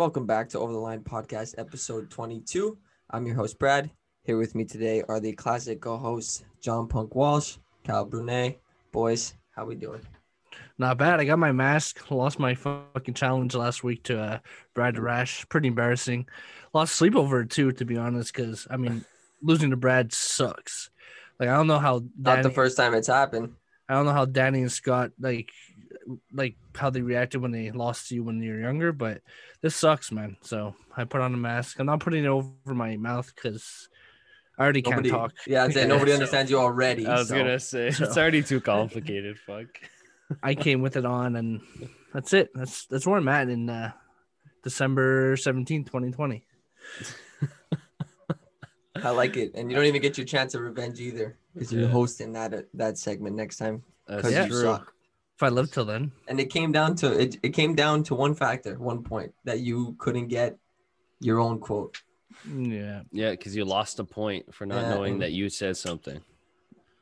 Welcome 0.00 0.24
back 0.24 0.48
to 0.48 0.58
Over 0.58 0.72
the 0.72 0.78
Line 0.78 1.02
Podcast, 1.02 1.56
episode 1.58 2.08
22. 2.08 2.78
I'm 3.10 3.26
your 3.26 3.34
host, 3.34 3.58
Brad. 3.58 3.90
Here 4.24 4.38
with 4.38 4.54
me 4.54 4.64
today 4.64 5.02
are 5.10 5.20
the 5.20 5.34
classic 5.34 5.82
co-hosts, 5.82 6.42
John 6.62 6.88
Punk 6.88 7.14
Walsh, 7.14 7.58
Cal 7.84 8.06
Brunet. 8.06 8.56
Boys, 8.92 9.34
how 9.50 9.66
we 9.66 9.74
doing? 9.74 10.00
Not 10.78 10.96
bad. 10.96 11.20
I 11.20 11.26
got 11.26 11.38
my 11.38 11.52
mask. 11.52 12.10
Lost 12.10 12.38
my 12.38 12.54
fucking 12.54 13.12
challenge 13.12 13.54
last 13.54 13.84
week 13.84 14.02
to 14.04 14.18
uh, 14.18 14.38
Brad 14.72 14.98
Rash. 14.98 15.46
Pretty 15.50 15.68
embarrassing. 15.68 16.26
Lost 16.72 16.94
sleep 16.94 17.14
over 17.14 17.42
it 17.42 17.50
too, 17.50 17.70
to 17.72 17.84
be 17.84 17.98
honest. 17.98 18.32
Because 18.32 18.66
I 18.70 18.78
mean, 18.78 19.04
losing 19.42 19.68
to 19.68 19.76
Brad 19.76 20.14
sucks. 20.14 20.88
Like 21.38 21.50
I 21.50 21.56
don't 21.56 21.66
know 21.66 21.78
how. 21.78 22.04
Not 22.18 22.42
the 22.42 22.48
first 22.48 22.78
time 22.78 22.94
it's 22.94 23.08
happened. 23.08 23.52
I 23.86 23.92
don't 23.92 24.06
know 24.06 24.14
how 24.14 24.24
Danny 24.24 24.62
and 24.62 24.72
Scott 24.72 25.10
like, 25.20 25.50
like 26.32 26.56
how 26.74 26.90
they 26.90 27.02
reacted 27.02 27.40
when 27.42 27.50
they 27.50 27.70
lost 27.70 28.08
to 28.08 28.14
you 28.14 28.24
when 28.24 28.42
you 28.42 28.52
were 28.52 28.60
younger. 28.60 28.92
But 28.92 29.20
this 29.62 29.76
sucks, 29.76 30.10
man. 30.12 30.36
So 30.42 30.74
I 30.96 31.04
put 31.04 31.20
on 31.20 31.34
a 31.34 31.36
mask. 31.36 31.78
I'm 31.78 31.86
not 31.86 32.00
putting 32.00 32.24
it 32.24 32.28
over 32.28 32.48
my 32.66 32.96
mouth 32.96 33.30
because 33.34 33.88
I 34.58 34.62
already 34.64 34.82
can't 34.82 35.06
talk. 35.06 35.32
yeah, 35.46 35.64
I'd 35.64 35.72
say 35.72 35.86
nobody 35.94 36.12
understands 36.12 36.50
you 36.50 36.58
already. 36.58 37.06
I 37.06 37.18
was 37.18 37.28
so- 37.28 37.36
gonna 37.36 37.58
say 37.58 37.90
so- 37.90 38.04
it's 38.04 38.16
already 38.16 38.42
too 38.42 38.60
complicated. 38.60 39.38
Fuck. 39.38 39.66
I 40.42 40.54
came 40.54 40.80
with 40.80 40.96
it 40.96 41.04
on, 41.04 41.36
and 41.36 41.60
that's 42.14 42.32
it. 42.32 42.50
That's 42.54 42.86
that's 42.86 43.06
where 43.06 43.16
I'm 43.16 43.28
at 43.28 43.48
in 43.48 43.68
uh, 43.68 43.92
December 44.62 45.36
17, 45.36 45.84
2020. 45.84 46.44
I 49.02 49.10
like 49.10 49.36
it, 49.36 49.52
and 49.54 49.70
you 49.70 49.76
don't 49.76 49.86
even 49.86 50.02
get 50.02 50.18
your 50.18 50.26
chance 50.26 50.54
of 50.54 50.62
revenge 50.62 51.00
either, 51.00 51.38
because 51.54 51.72
you're 51.72 51.88
hosting 51.88 52.32
that 52.34 52.66
that 52.74 52.98
segment 52.98 53.36
next 53.36 53.56
time. 53.56 53.82
That's 54.06 54.18
Because 54.22 54.32
Yeah. 54.32 54.44
you 54.44 54.50
true. 54.50 54.78
Suck. 55.40 55.48
If 55.48 55.52
I 55.52 55.54
live 55.54 55.70
till 55.72 55.84
then, 55.84 56.12
And 56.28 56.40
it 56.40 56.50
came 56.50 56.72
down 56.72 56.94
to 56.96 57.18
it. 57.18 57.36
It 57.42 57.50
came 57.50 57.74
down 57.74 58.02
to 58.04 58.14
one 58.14 58.34
factor, 58.34 58.78
one 58.78 59.02
point 59.02 59.32
that 59.44 59.60
you 59.60 59.94
couldn't 59.98 60.28
get 60.28 60.56
your 61.20 61.38
own 61.40 61.58
quote. 61.60 62.00
yeah, 62.56 63.02
Yeah, 63.12 63.30
because 63.32 63.54
you 63.56 63.64
lost 63.64 63.98
a 64.00 64.04
point 64.04 64.54
for 64.54 64.66
not 64.66 64.82
Yeah, 64.82 64.94
knowing 64.94 65.12
and- 65.14 65.22
that 65.22 65.32
you 65.32 65.48
said 65.48 65.76
something. 65.76 66.20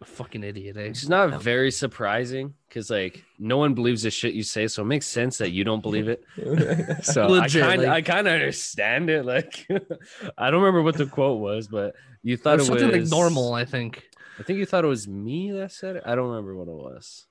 a 0.01 0.05
fucking 0.05 0.45
idiot. 0.45 0.77
Eh? 0.77 0.83
It's 0.83 1.09
not 1.09 1.43
very 1.43 1.73
surprising 1.73 2.55
because 2.69 2.89
like 2.89 3.25
no 3.37 3.57
one 3.57 3.75
believes 3.75 4.03
the 4.05 4.11
shit 4.13 4.33
you 4.33 4.45
say, 4.45 4.69
so 4.69 4.83
it 4.83 4.87
makes 4.87 5.07
sense 5.07 5.39
that 5.39 5.51
you 5.51 5.65
don't 5.65 5.83
believe 5.83 6.07
it. 6.09 6.23
So 7.05 7.27
Legit, 7.27 7.63
I 7.65 7.67
kind 7.67 7.83
like- 7.83 7.91
I 7.91 8.01
kind 8.03 8.29
of 8.29 8.35
understand 8.35 9.11
it. 9.11 9.25
Like 9.25 9.67
I 10.39 10.51
don't 10.51 10.61
remember 10.63 10.83
what 10.83 10.97
the 10.97 11.07
quote 11.07 11.41
was, 11.41 11.67
but 11.67 11.97
you 12.23 12.37
thought 12.37 12.61
It's 12.61 12.69
it 12.69 12.73
was 12.75 12.81
something 12.83 13.01
like 13.03 13.11
normal. 13.11 13.55
I 13.55 13.65
think. 13.65 14.05
I 14.39 14.45
think 14.45 14.61
you 14.61 14.67
thought 14.67 14.85
it 14.85 14.89
was 14.89 15.09
me 15.09 15.51
that 15.51 15.73
said 15.73 15.97
it. 15.97 16.05
I 16.07 16.15
don't 16.15 16.29
remember 16.29 16.55
what 16.55 16.69
it 16.69 16.79
was. 16.89 17.27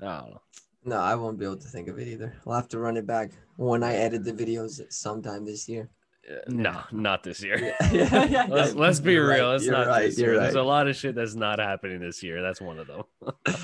I 0.00 0.04
don't 0.20 0.30
know. 0.30 0.40
No, 0.84 0.96
I 0.98 1.14
won't 1.16 1.38
be 1.38 1.44
able 1.44 1.56
to 1.56 1.68
think 1.68 1.88
of 1.88 1.98
it 1.98 2.06
either. 2.06 2.34
I'll 2.46 2.54
have 2.54 2.68
to 2.68 2.78
run 2.78 2.96
it 2.96 3.06
back 3.06 3.30
when 3.56 3.82
I 3.82 3.94
edit 3.94 4.24
the 4.24 4.32
videos 4.32 4.80
sometime 4.92 5.44
this 5.44 5.68
year. 5.68 5.88
Uh, 6.30 6.34
No, 6.48 6.80
not 6.92 7.22
this 7.24 7.42
year. 7.42 7.58
Yeah, 7.80 7.92
yeah, 7.92 8.24
yeah. 8.30 8.46
Let's, 8.48 8.74
let's 8.74 9.00
be 9.00 9.12
You're 9.14 9.28
real. 9.28 9.48
right, 9.48 9.54
It's 9.56 9.64
you're 9.64 9.74
not 9.76 9.86
right, 9.88 10.06
this 10.06 10.18
you're 10.18 10.32
year. 10.34 10.40
There's 10.42 10.54
a 10.54 10.62
lot 10.62 10.86
of 10.86 10.94
shit 10.96 11.14
that's 11.14 11.34
not 11.34 11.58
happening 11.58 12.00
this 12.00 12.22
year. 12.22 12.40
That's 12.42 12.60
one 12.60 12.78
of 12.78 12.86
them. 12.86 13.02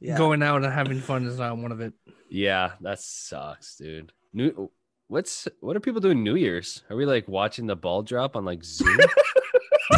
Yeah. 0.00 0.18
Going 0.18 0.42
out 0.42 0.62
and 0.62 0.70
having 0.70 1.00
fun 1.00 1.24
is 1.24 1.38
not 1.38 1.56
one 1.56 1.72
of 1.72 1.80
it. 1.80 1.94
yeah, 2.28 2.72
that 2.82 2.98
sucks, 3.00 3.76
dude. 3.76 4.12
New 4.34 4.70
what's 5.08 5.48
what 5.60 5.76
are 5.76 5.80
people 5.80 6.02
doing 6.02 6.22
New 6.22 6.34
Year's? 6.34 6.82
Are 6.90 6.96
we 6.96 7.06
like 7.06 7.26
watching 7.26 7.66
the 7.66 7.74
ball 7.76 8.02
drop 8.02 8.36
on 8.36 8.44
like 8.44 8.62
Zoom? 8.64 8.98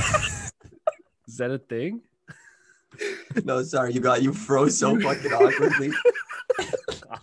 Is 1.27 1.39
that 1.39 1.51
a 1.51 1.59
thing? 1.59 2.03
No, 3.45 3.63
sorry, 3.63 3.93
you 3.93 4.01
got 4.01 4.23
you 4.23 4.33
froze 4.33 4.79
so 4.79 4.99
fucking 5.01 5.33
awkwardly. 5.33 5.91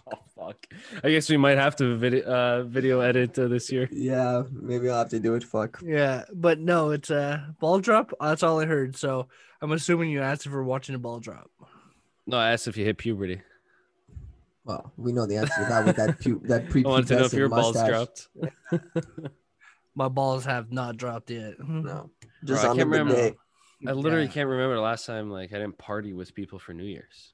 Oh 0.05 0.19
fuck. 0.35 0.67
I 1.03 1.09
guess 1.09 1.29
we 1.29 1.37
might 1.37 1.57
have 1.57 1.75
to 1.77 1.95
video 1.95 2.23
uh 2.25 2.63
video 2.63 2.99
edit 2.99 3.37
uh, 3.39 3.47
this 3.47 3.71
year. 3.71 3.87
Yeah, 3.91 4.43
maybe 4.51 4.89
I'll 4.89 4.99
have 4.99 5.09
to 5.09 5.19
do 5.19 5.33
it. 5.35 5.43
Fuck. 5.43 5.79
Yeah, 5.83 6.25
but 6.33 6.59
no, 6.59 6.91
it's 6.91 7.09
a 7.09 7.55
ball 7.59 7.79
drop. 7.79 8.11
That's 8.19 8.43
all 8.43 8.59
I 8.59 8.65
heard. 8.65 8.95
So 8.97 9.27
I'm 9.61 9.71
assuming 9.71 10.09
you 10.09 10.21
asked 10.21 10.45
if 10.45 10.51
we're 10.51 10.63
watching 10.63 10.95
a 10.95 10.99
ball 10.99 11.19
drop. 11.19 11.49
No, 12.27 12.37
I 12.37 12.51
asked 12.51 12.67
if 12.67 12.77
you 12.77 12.85
hit 12.85 12.97
puberty. 12.97 13.41
Well, 14.65 14.91
we 14.97 15.11
know 15.13 15.25
the 15.25 15.37
answer 15.37 15.53
to 15.63 15.65
that 15.69 15.85
with 15.85 15.95
that 15.97 16.19
pu- 16.19 16.41
that 16.45 16.63
I 16.75 16.79
wanted 16.87 17.07
to 17.07 17.15
know 17.15 17.25
if 17.25 17.31
prepubescent 17.31 17.37
your 17.37 17.49
balls 17.49 17.75
mustache. 17.75 17.89
dropped. 17.89 18.27
My 19.95 20.07
balls 20.09 20.45
have 20.45 20.71
not 20.71 20.97
dropped 20.97 21.29
yet. 21.29 21.53
No, 21.59 22.09
just 22.43 22.63
I 22.65 22.69
on 22.69 22.77
can't 22.77 22.89
the 22.91 22.97
remember. 22.97 23.13
day. 23.15 23.35
I 23.87 23.91
literally 23.93 24.25
Yeah, 24.25 24.31
can't 24.31 24.49
remember 24.49 24.75
the 24.75 24.81
last 24.81 25.05
time 25.05 25.29
like 25.29 25.51
I 25.53 25.57
didn't 25.57 25.77
party 25.77 26.13
with 26.13 26.33
people 26.33 26.59
for 26.59 26.73
New 26.73 26.85
Year's. 26.85 27.33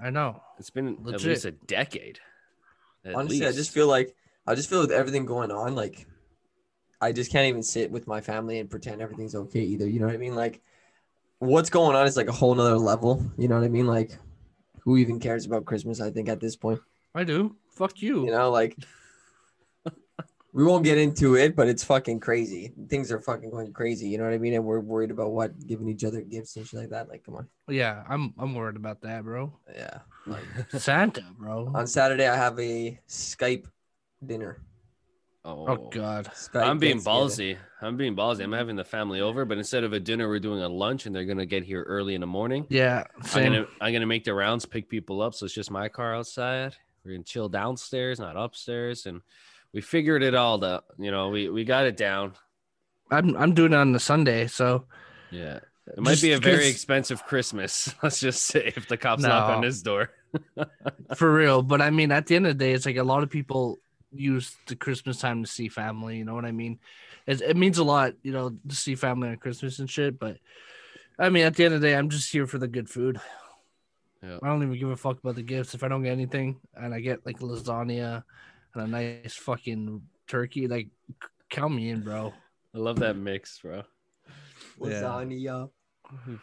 I 0.00 0.10
know. 0.10 0.42
It's 0.58 0.70
been 0.70 0.98
at 1.08 1.22
least 1.22 1.44
a 1.44 1.50
decade. 1.50 2.20
At 3.04 3.14
Honestly, 3.14 3.46
I 3.46 3.52
just 3.52 3.72
feel 3.72 3.88
like 3.88 4.14
I 4.46 4.54
just 4.54 4.70
feel 4.70 4.80
with 4.80 4.92
everything 4.92 5.26
going 5.26 5.50
on, 5.50 5.74
like 5.74 6.06
I 7.00 7.12
just 7.12 7.30
can't 7.30 7.46
even 7.46 7.62
sit 7.62 7.90
with 7.90 8.06
my 8.06 8.20
family 8.20 8.58
and 8.58 8.70
pretend 8.70 9.00
everything's 9.00 9.34
okay 9.34 9.60
either. 9.62 9.88
You 9.88 10.00
know 10.00 10.06
what 10.06 10.14
I 10.14 10.18
mean? 10.18 10.34
Like 10.34 10.60
what's 11.38 11.70
going 11.70 11.96
on 11.96 12.06
is 12.06 12.16
like 12.16 12.28
a 12.28 12.32
whole 12.32 12.54
nother 12.54 12.78
level. 12.78 13.24
You 13.36 13.48
know 13.48 13.56
what 13.56 13.64
I 13.64 13.68
mean? 13.68 13.86
Like 13.86 14.18
who 14.80 14.96
even 14.96 15.20
cares 15.20 15.46
about 15.46 15.64
Christmas? 15.64 16.00
I 16.00 16.10
think 16.10 16.28
at 16.28 16.40
this 16.40 16.56
point, 16.56 16.80
I 17.14 17.24
do. 17.24 17.56
Fuck 17.72 18.02
you. 18.02 18.24
you 18.24 18.30
know, 18.30 18.50
like 18.50 18.76
we 20.52 20.64
won't 20.64 20.82
get 20.84 20.96
into 20.98 21.36
it, 21.36 21.54
but 21.54 21.68
it's 21.68 21.84
fucking 21.84 22.20
crazy. 22.20 22.72
Things 22.88 23.12
are 23.12 23.20
fucking 23.20 23.50
going 23.50 23.72
crazy. 23.72 24.08
You 24.08 24.18
know 24.18 24.24
what 24.24 24.32
I 24.32 24.38
mean? 24.38 24.54
And 24.54 24.64
we're 24.64 24.80
worried 24.80 25.10
about 25.10 25.30
what 25.32 25.66
giving 25.66 25.88
each 25.88 26.04
other 26.04 26.22
gifts 26.22 26.56
and 26.56 26.66
shit 26.66 26.80
like 26.80 26.90
that. 26.90 27.08
Like, 27.08 27.24
come 27.24 27.34
on. 27.36 27.48
Yeah, 27.68 28.02
I'm 28.08 28.32
I'm 28.38 28.54
worried 28.54 28.76
about 28.76 29.02
that, 29.02 29.24
bro. 29.24 29.52
Yeah. 29.74 29.98
Like, 30.26 30.42
Santa, 30.80 31.22
bro. 31.38 31.70
On 31.74 31.86
Saturday, 31.86 32.26
I 32.26 32.36
have 32.36 32.58
a 32.58 32.98
Skype 33.08 33.66
dinner. 34.24 34.62
oh, 35.44 35.66
Oh 35.68 35.88
god. 35.90 36.26
Skype 36.34 36.66
I'm 36.66 36.78
being 36.78 37.00
ballsy. 37.00 37.56
I'm 37.80 37.96
being 37.96 38.16
ballsy. 38.16 38.42
I'm 38.42 38.52
having 38.52 38.74
the 38.76 38.84
family 38.84 39.20
over, 39.20 39.44
but 39.44 39.58
instead 39.58 39.84
of 39.84 39.92
a 39.92 40.00
dinner, 40.00 40.28
we're 40.28 40.40
doing 40.40 40.62
a 40.62 40.68
lunch, 40.68 41.06
and 41.06 41.14
they're 41.14 41.24
gonna 41.26 41.46
get 41.46 41.62
here 41.62 41.82
early 41.82 42.14
in 42.14 42.20
the 42.22 42.26
morning. 42.26 42.66
Yeah, 42.70 43.04
I'm 43.16 43.22
same. 43.22 43.52
gonna 43.52 43.66
I'm 43.82 43.92
gonna 43.92 44.06
make 44.06 44.24
the 44.24 44.34
rounds, 44.34 44.64
pick 44.66 44.88
people 44.88 45.20
up. 45.22 45.34
So 45.34 45.44
it's 45.44 45.54
just 45.54 45.70
my 45.70 45.88
car 45.88 46.14
outside. 46.16 46.74
We're 47.04 47.12
gonna 47.12 47.24
chill 47.24 47.48
downstairs, 47.50 48.18
not 48.18 48.36
upstairs, 48.36 49.06
and 49.06 49.20
we 49.72 49.80
figured 49.80 50.22
it 50.22 50.34
all 50.34 50.62
out. 50.64 50.84
You 50.98 51.10
know, 51.10 51.28
we 51.28 51.48
we 51.48 51.64
got 51.64 51.86
it 51.86 51.96
down. 51.96 52.32
I'm 53.10 53.36
I'm 53.36 53.54
doing 53.54 53.72
it 53.72 53.76
on 53.76 53.92
the 53.92 54.00
Sunday, 54.00 54.46
so 54.46 54.84
Yeah. 55.30 55.60
It 55.96 56.00
might 56.00 56.10
Just 56.12 56.22
be 56.22 56.32
a 56.32 56.38
very 56.38 56.68
expensive 56.68 57.24
Christmas. 57.24 57.94
Let's 58.02 58.20
just 58.20 58.44
say 58.44 58.72
if 58.76 58.88
the 58.88 58.96
cops 58.96 59.22
knock 59.22 59.48
on 59.56 59.62
this 59.62 59.80
door. 59.80 60.10
for 61.16 61.32
real. 61.32 61.62
But 61.62 61.80
I 61.80 61.90
mean, 61.90 62.12
at 62.12 62.26
the 62.26 62.36
end 62.36 62.46
of 62.46 62.58
the 62.58 62.64
day, 62.64 62.72
it's 62.72 62.84
like 62.84 62.96
a 62.96 63.02
lot 63.02 63.22
of 63.22 63.30
people 63.30 63.78
use 64.12 64.54
the 64.66 64.76
Christmas 64.76 65.18
time 65.18 65.42
to 65.42 65.50
see 65.50 65.68
family. 65.68 66.18
You 66.18 66.24
know 66.24 66.34
what 66.34 66.44
I 66.44 66.52
mean? 66.52 66.78
It, 67.26 67.40
it 67.40 67.56
means 67.56 67.78
a 67.78 67.84
lot, 67.84 68.14
you 68.22 68.32
know, 68.32 68.50
to 68.68 68.74
see 68.74 68.94
family 68.94 69.28
on 69.28 69.36
Christmas 69.36 69.78
and 69.78 69.88
shit. 69.88 70.18
But 70.18 70.36
I 71.18 71.30
mean, 71.30 71.44
at 71.44 71.56
the 71.56 71.64
end 71.64 71.74
of 71.74 71.80
the 71.80 71.88
day, 71.88 71.96
I'm 71.96 72.10
just 72.10 72.30
here 72.30 72.46
for 72.46 72.58
the 72.58 72.68
good 72.68 72.88
food. 72.88 73.18
Yeah. 74.22 74.38
I 74.42 74.48
don't 74.48 74.62
even 74.62 74.78
give 74.78 74.90
a 74.90 74.96
fuck 74.96 75.18
about 75.18 75.36
the 75.36 75.42
gifts. 75.42 75.74
If 75.74 75.82
I 75.82 75.88
don't 75.88 76.02
get 76.02 76.12
anything 76.12 76.60
and 76.74 76.92
I 76.92 77.00
get 77.00 77.24
like 77.24 77.38
lasagna 77.38 78.24
and 78.78 78.94
a 78.94 79.20
nice 79.22 79.34
fucking 79.34 80.02
turkey, 80.26 80.68
like 80.68 80.88
c- 81.08 81.28
count 81.50 81.74
me 81.74 81.90
in, 81.90 82.00
bro. 82.02 82.32
I 82.74 82.78
love 82.78 82.98
that 83.00 83.16
mix, 83.16 83.58
bro. 83.60 83.82
Yeah. 84.80 84.86
Lasagna. 85.02 85.70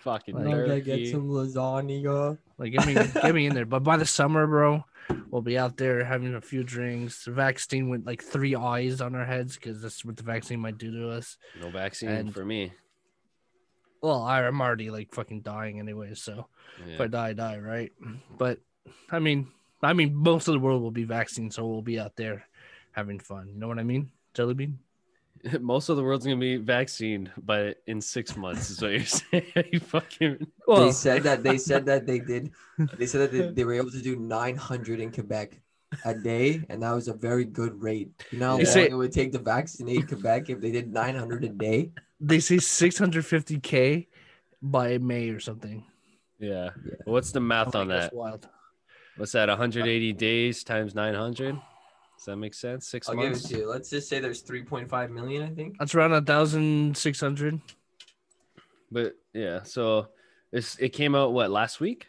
Fucking 0.02 0.36
Like, 0.36 0.46
I'm 0.46 0.52
gonna 0.52 0.68
turkey. 0.68 1.04
get 1.06 1.12
some 1.12 1.28
lasagna. 1.30 2.38
Like 2.58 2.72
get 2.74 2.86
me 2.86 2.94
get 2.94 3.34
me 3.34 3.48
in 3.48 3.56
there. 3.56 3.66
But 3.66 3.84
by 3.84 3.98
the 3.98 4.06
summer, 4.06 4.46
bro, 4.46 4.84
we'll 5.32 5.42
be 5.42 5.58
out 5.58 5.78
there 5.78 6.04
having 6.04 6.36
a 6.36 6.42
few 6.42 6.64
drinks. 6.64 7.26
The 7.26 7.32
vaccine 7.32 7.90
with 7.90 8.06
like 8.06 8.22
three 8.24 8.56
eyes 8.56 9.02
on 9.02 9.16
our 9.16 9.26
heads 9.26 9.56
because 9.56 9.82
that's 9.82 10.06
what 10.06 10.18
the 10.18 10.24
vaccine 10.24 10.60
might 10.60 10.78
do 10.78 10.92
to 10.92 11.10
us. 11.10 11.38
No 11.60 11.72
vaccine 11.72 12.10
And- 12.10 12.34
for 12.34 12.46
me. 12.46 12.74
Well, 14.02 14.22
I- 14.22 14.44
I'm 14.44 14.62
already 14.62 14.92
like 14.92 15.12
fucking 15.16 15.42
dying 15.42 15.80
anyway, 15.80 16.14
so 16.14 16.48
if 16.88 17.02
I 17.02 17.08
die, 17.08 17.30
I 17.30 17.34
die, 17.34 17.58
right? 17.58 17.92
But 18.38 18.60
I 19.10 19.18
mean, 19.18 19.48
I 19.82 19.94
mean, 19.94 20.16
most 20.16 20.48
of 20.48 20.54
the 20.54 20.60
world 20.60 20.82
will 20.82 20.92
be 20.92 21.04
vaccinated, 21.04 21.54
so 21.54 21.68
we'll 21.68 21.82
be 21.82 22.00
out 22.00 22.16
there 22.16 22.46
having 22.92 23.20
fun. 23.20 23.50
You 23.54 23.60
know 23.60 23.68
what 23.68 23.80
I 23.80 23.84
mean, 23.84 24.10
Jelly 24.34 24.54
Bean? 24.54 24.80
Most 25.60 25.90
of 25.90 25.98
the 25.98 26.04
world's 26.04 26.26
gonna 26.26 26.38
be 26.38 26.58
vaccinated, 26.58 27.32
but 27.38 27.78
in 27.86 28.02
six 28.02 28.36
months 28.36 28.70
is 28.72 28.82
what 28.82 28.92
you're 28.92 29.06
saying. 29.06 29.44
you 29.72 29.80
fucking 29.94 30.48
they 30.68 30.92
said 30.92 31.24
that 31.24 31.44
they 31.44 31.58
said 31.58 31.86
that 31.86 32.08
they 32.08 32.20
did. 32.20 32.52
They 32.98 33.06
said 33.06 33.22
that 33.22 33.32
they, 33.32 33.50
they 33.52 33.64
were 33.64 33.74
able 33.74 33.92
to 33.92 34.02
do 34.02 34.16
900 34.16 35.00
in 35.02 35.12
Quebec 35.12 35.60
a 36.04 36.16
day, 36.16 36.64
and 36.70 36.82
that 36.82 36.92
was 36.94 37.08
a 37.10 37.14
very 37.14 37.46
good 37.46 37.80
rate. 37.84 38.10
You 38.32 38.40
know 38.40 38.48
how 38.52 38.56
long 38.56 38.66
say- 38.66 38.90
it 38.90 38.96
would 38.96 39.12
take 39.12 39.34
to 39.34 39.40
vaccinate 39.40 40.08
Quebec 40.08 40.50
if 40.50 40.62
they 40.62 40.72
did 40.72 40.92
900 40.92 41.44
a 41.44 41.50
day? 41.50 41.92
they 42.20 42.40
say 42.40 42.56
650k 42.56 44.08
by 44.62 44.98
May 44.98 45.30
or 45.30 45.40
something. 45.40 45.84
yeah. 46.40 46.70
Yeah. 46.84 46.96
What's 47.06 47.32
the 47.32 47.42
math 47.42 47.76
oh 47.76 47.82
on 47.82 47.90
like, 47.90 48.00
that's 48.00 48.12
that? 48.12 48.16
wild. 48.18 48.48
What's 49.18 49.32
that? 49.32 49.50
Uh, 49.50 49.54
180 49.54 50.14
days 50.14 50.64
times 50.64 50.94
900. 50.96 51.56
Does 52.18 52.26
that 52.26 52.36
make 52.38 52.54
sense? 52.54 52.88
6 52.88 53.10
I'll 53.10 53.16
give 53.16 53.34
it 53.34 53.40
to 53.46 53.58
you. 53.58 53.70
Let's 53.70 53.90
just 53.90 54.10
say 54.10 54.20
there's 54.20 54.44
3.5 54.44 55.10
million. 55.10 55.44
I 55.44 55.50
think. 55.54 55.78
That's 55.80 55.94
around 55.96 56.14
a 56.14 56.22
thousand 56.22 56.96
six 56.98 57.20
hundred. 57.20 57.60
But 58.92 59.16
yeah, 59.34 59.64
so 59.64 60.08
it's 60.52 60.78
it 60.78 60.90
came 60.90 61.16
out 61.16 61.34
what 61.34 61.52
last 61.52 61.80
week? 61.80 62.08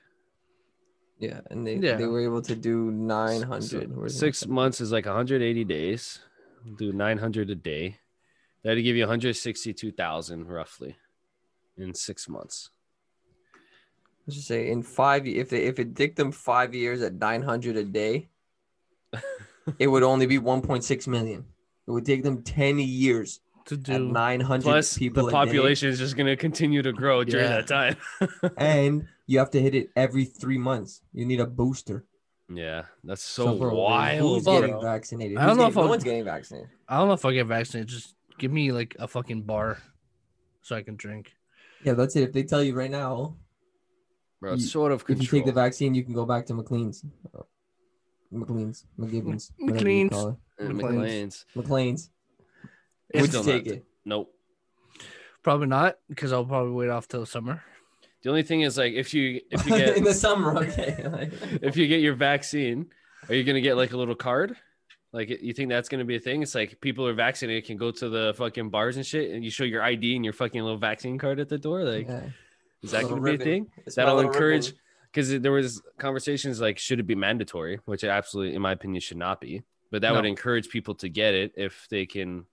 Yeah, 1.18 1.40
and 1.50 1.66
they 1.66 1.76
Yeah. 1.76 1.96
they 1.96 2.06
were 2.06 2.20
able 2.20 2.42
to 2.42 2.54
do 2.54 2.90
900. 2.90 3.94
So 3.94 4.08
six 4.08 4.46
months 4.46 4.80
is 4.80 4.92
like 4.92 5.06
180 5.06 5.64
days. 5.64 6.20
do 6.76 6.92
900 6.92 7.50
a 7.50 7.54
day. 7.54 7.98
That'd 8.62 8.82
give 8.82 8.96
you 8.96 9.04
162,000 9.04 10.48
roughly 10.48 10.96
in 11.76 11.94
six 11.94 12.28
months. 12.28 12.70
Let's 14.26 14.36
just 14.36 14.48
say 14.48 14.70
in 14.70 14.82
five, 14.82 15.26
if 15.26 15.50
they 15.50 15.62
if 15.64 15.78
it 15.78 15.94
dick 15.94 16.16
them 16.16 16.32
five 16.32 16.74
years 16.74 17.00
at 17.02 17.14
nine 17.14 17.42
hundred 17.42 17.76
a 17.76 17.84
day, 17.84 18.28
it 19.78 19.86
would 19.86 20.02
only 20.02 20.26
be 20.26 20.38
one 20.38 20.62
point 20.62 20.84
six 20.84 21.06
million. 21.06 21.44
It 21.86 21.90
would 21.92 22.04
take 22.04 22.22
them 22.24 22.42
ten 22.42 22.78
years 22.78 23.40
to 23.66 23.76
do. 23.76 23.98
nine 23.98 24.40
hundred 24.40 24.84
people. 24.96 25.26
the 25.26 25.32
population 25.32 25.88
is 25.88 25.98
just 25.98 26.16
going 26.16 26.26
to 26.26 26.36
continue 26.36 26.82
to 26.82 26.92
grow 26.92 27.22
during 27.24 27.46
Yeah. 27.46 27.60
that 27.62 27.68
time. 27.68 27.96
and 28.56 29.06
you 29.26 29.38
have 29.38 29.50
to 29.52 29.60
hit 29.62 29.74
it 29.74 29.90
every 29.96 30.24
three 30.24 30.58
months. 30.58 31.02
You 31.12 31.24
need 31.24 31.40
a 31.40 31.46
booster. 31.46 32.04
yeah, 32.52 32.82
that's 33.04 33.22
so, 33.22 33.56
bro, 33.56 33.74
wild. 33.74 34.20
Who's 34.20 34.44
bro. 34.44 34.60
getting 34.60 34.80
vaccinated? 34.80 35.38
I 35.38 35.46
don't 35.46 35.56
know 35.56 35.64
getting- 35.64 35.78
if 35.78 35.84
no 35.84 35.90
one's 35.90 36.04
getting 36.04 36.24
vaccinated. 36.24 36.70
I 36.88 36.98
don't 36.98 37.08
know 37.08 37.14
if 37.14 37.24
I'll 37.24 37.32
get 37.32 37.46
vaccinated. 37.46 37.88
Just 37.88 38.14
give 38.38 38.50
me 38.52 38.72
like 38.72 38.96
a 38.98 39.06
fucking 39.06 39.42
bar, 39.42 39.78
so 40.62 40.74
I 40.74 40.82
can 40.82 40.96
drink. 40.96 41.32
Yeah, 41.84 41.92
that's 41.94 42.16
it. 42.16 42.22
If 42.24 42.32
they 42.32 42.42
tell 42.42 42.62
you 42.62 42.74
right 42.74 42.90
now, 42.90 43.36
Bro, 44.40 44.54
it's 44.54 44.62
You- 44.64 44.68
sort 44.68 44.92
of 44.92 45.04
if 45.08 45.20
you 45.22 45.26
take 45.28 45.44
the 45.46 45.52
vaccine, 45.52 45.94
you 45.94 46.04
can 46.04 46.14
go 46.14 46.26
back 46.26 46.46
to 46.46 46.54
McLean's. 46.54 47.04
McLean's, 48.32 48.84
McGibbons, 48.98 49.52
McLean's. 49.60 50.10
call 50.12 50.28
it. 50.30 50.36
McLean's. 50.64 51.44
McLean's. 51.54 51.54
McLean's. 51.56 52.10
Would 53.14 53.32
you 53.32 53.42
take 53.44 53.66
it? 53.66 53.86
Nope. 54.04 54.32
Probably 55.42 55.68
not, 55.68 55.96
because 56.08 56.32
I'll 56.32 56.44
probably 56.44 56.72
wait 56.72 56.90
off 56.90 57.06
till 57.06 57.24
summer. 57.24 57.62
The 58.22 58.30
only 58.30 58.42
thing 58.42 58.62
is 58.62 58.76
like 58.76 58.94
if 58.94 59.14
you 59.14 59.40
if 59.50 59.64
you 59.66 59.76
get 59.76 59.96
in 59.96 60.02
the 60.04 60.12
summer, 60.14 60.56
okay. 60.58 61.30
If 61.62 61.76
you 61.76 61.86
get 61.86 62.00
your 62.00 62.14
vaccine, 62.14 62.86
are 63.28 63.34
you 63.34 63.44
gonna 63.44 63.60
get 63.60 63.76
like 63.76 63.92
a 63.92 63.96
little 63.96 64.16
card? 64.16 64.56
Like 65.12 65.28
you 65.30 65.52
think 65.54 65.68
that's 65.68 65.88
gonna 65.88 66.04
be 66.04 66.16
a 66.16 66.20
thing? 66.20 66.42
It's 66.42 66.54
like 66.54 66.80
people 66.80 67.06
are 67.06 67.14
vaccinated 67.14 67.64
can 67.66 67.76
go 67.76 67.92
to 67.92 68.08
the 68.08 68.34
fucking 68.36 68.70
bars 68.70 68.96
and 68.96 69.06
shit, 69.06 69.30
and 69.30 69.44
you 69.44 69.50
show 69.50 69.62
your 69.64 69.82
ID 69.82 70.16
and 70.16 70.24
your 70.24 70.34
fucking 70.34 70.60
little 70.60 70.78
vaccine 70.78 71.16
card 71.18 71.38
at 71.38 71.48
the 71.48 71.58
door. 71.58 71.84
Like, 71.84 72.08
Yeah. 72.08 72.22
Is 72.82 72.90
that 72.92 73.04
gonna 73.04 73.20
be 73.20 73.34
a 73.34 73.38
thing? 73.38 73.70
It's 73.86 73.96
That'll 73.96 74.20
encourage 74.20 74.74
because 75.12 75.40
there 75.40 75.52
was 75.52 75.82
conversations 75.98 76.60
like 76.60 76.78
should 76.78 77.00
it 77.00 77.04
be 77.06 77.14
mandatory, 77.14 77.80
which 77.84 78.04
it 78.04 78.08
absolutely, 78.08 78.54
in 78.54 78.62
my 78.62 78.72
opinion, 78.72 79.00
should 79.00 79.16
not 79.16 79.40
be. 79.40 79.62
But 79.90 80.02
that 80.02 80.12
would 80.14 80.26
encourage 80.26 80.68
people 80.68 80.94
to 80.96 81.08
get 81.08 81.34
it 81.34 81.52
if 81.56 81.86
they 81.90 82.06
can. 82.06 82.44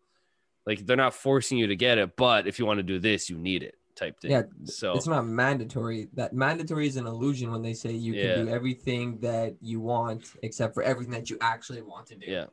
Like 0.66 0.86
they're 0.86 0.96
not 0.96 1.14
forcing 1.14 1.58
you 1.58 1.68
to 1.68 1.75
get 1.75 1.98
it, 1.98 2.16
but 2.16 2.48
if 2.48 2.58
you 2.58 2.66
want 2.66 2.78
to 2.78 2.84
do 2.84 3.00
this, 3.00 3.30
you 3.30 3.38
need 3.38 3.64
it 3.64 3.75
type 3.96 4.20
thing. 4.20 4.31
Yeah, 4.31 4.44
So 4.64 4.94
It's 4.94 5.08
not 5.08 5.28
mandatory. 5.28 6.08
That 6.14 6.34
mandatory 6.34 6.88
is 6.88 6.96
an 6.96 7.06
illusion 7.06 7.52
when 7.52 7.62
they 7.62 7.74
say 7.74 7.92
you 7.92 8.14
Yeah. 8.14 8.36
can 8.36 8.46
do 8.46 8.52
everything 8.52 9.19
that 9.19 9.56
you 9.62 9.80
want 9.81 10.34
except 10.42 10.74
for 10.74 10.81
everything 10.81 11.12
that 11.14 11.30
you 11.30 11.38
actually 11.42 11.81
want 11.81 12.08
to 12.08 12.16
do. 12.16 12.26
yeah. 12.31 12.46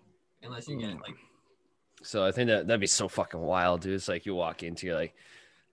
Unless 0.43 0.69
you 0.69 0.77
get 0.79 1.01
like 1.01 1.15
So 2.03 2.25
I 2.25 2.33
think 2.33 2.49
that 2.49 2.67
that'd 2.67 2.81
be 2.81 2.87
so 2.87 3.07
fucking 3.09 3.41
wild, 3.41 3.83
dude. 3.83 3.93
It's 3.95 4.09
like 4.09 4.27
you 4.27 4.35
walk 4.35 4.63
into, 4.65 4.87
you're 4.87 4.97
like, 4.97 5.15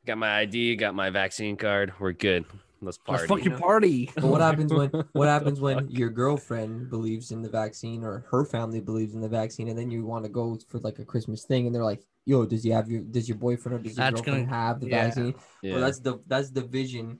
got 0.08 0.18
my 0.18 0.40
ID, 0.40 0.78
got 0.78 0.96
my 0.96 1.10
vaccine 1.10 1.58
card, 1.58 1.94
we're 2.00 2.14
good. 2.14 2.46
Let's 2.82 2.98
party. 2.98 3.22
Let's 3.22 3.28
party. 3.30 3.44
fucking 3.44 3.60
party. 3.60 4.12
But 4.16 4.24
what 4.24 4.42
happens 4.42 4.72
when 4.72 4.90
what 5.12 5.28
happens 5.28 5.60
when 5.60 5.80
Fuck. 5.80 5.86
your 5.90 6.10
girlfriend 6.10 6.90
believes 6.90 7.32
in 7.32 7.42
the 7.42 7.50
vaccine 7.50 8.04
or 8.04 8.26
her 8.32 8.46
family 8.46 8.80
believes 8.80 9.14
in 9.16 9.22
the 9.22 9.28
vaccine, 9.28 9.68
and 9.68 9.78
then 9.78 9.92
you 9.92 10.06
want 10.06 10.26
to 10.26 10.30
go 10.30 10.58
for 10.70 10.80
like 10.80 11.00
a 11.00 11.06
Christmas 11.06 11.44
thing, 11.44 11.66
and 11.66 11.76
they're 11.76 11.84
like, 11.84 12.04
"Yo, 12.26 12.46
does 12.46 12.64
he 12.64 12.70
have 12.70 12.90
your 12.90 13.02
does 13.02 13.28
your 13.28 13.38
boyfriend 13.38 13.80
or 13.80 13.84
does 13.84 13.98
your 13.98 14.06
That's 14.06 14.22
girlfriend 14.22 14.48
gonna- 14.48 14.58
have 14.58 14.80
the 14.80 14.88
yeah. 14.88 15.04
vaccine?" 15.06 15.36
Yeah. 15.62 15.74
Well, 15.74 15.82
that's 15.82 16.00
the 16.00 16.20
that's 16.28 16.52
the 16.52 16.62
vision. 16.62 17.20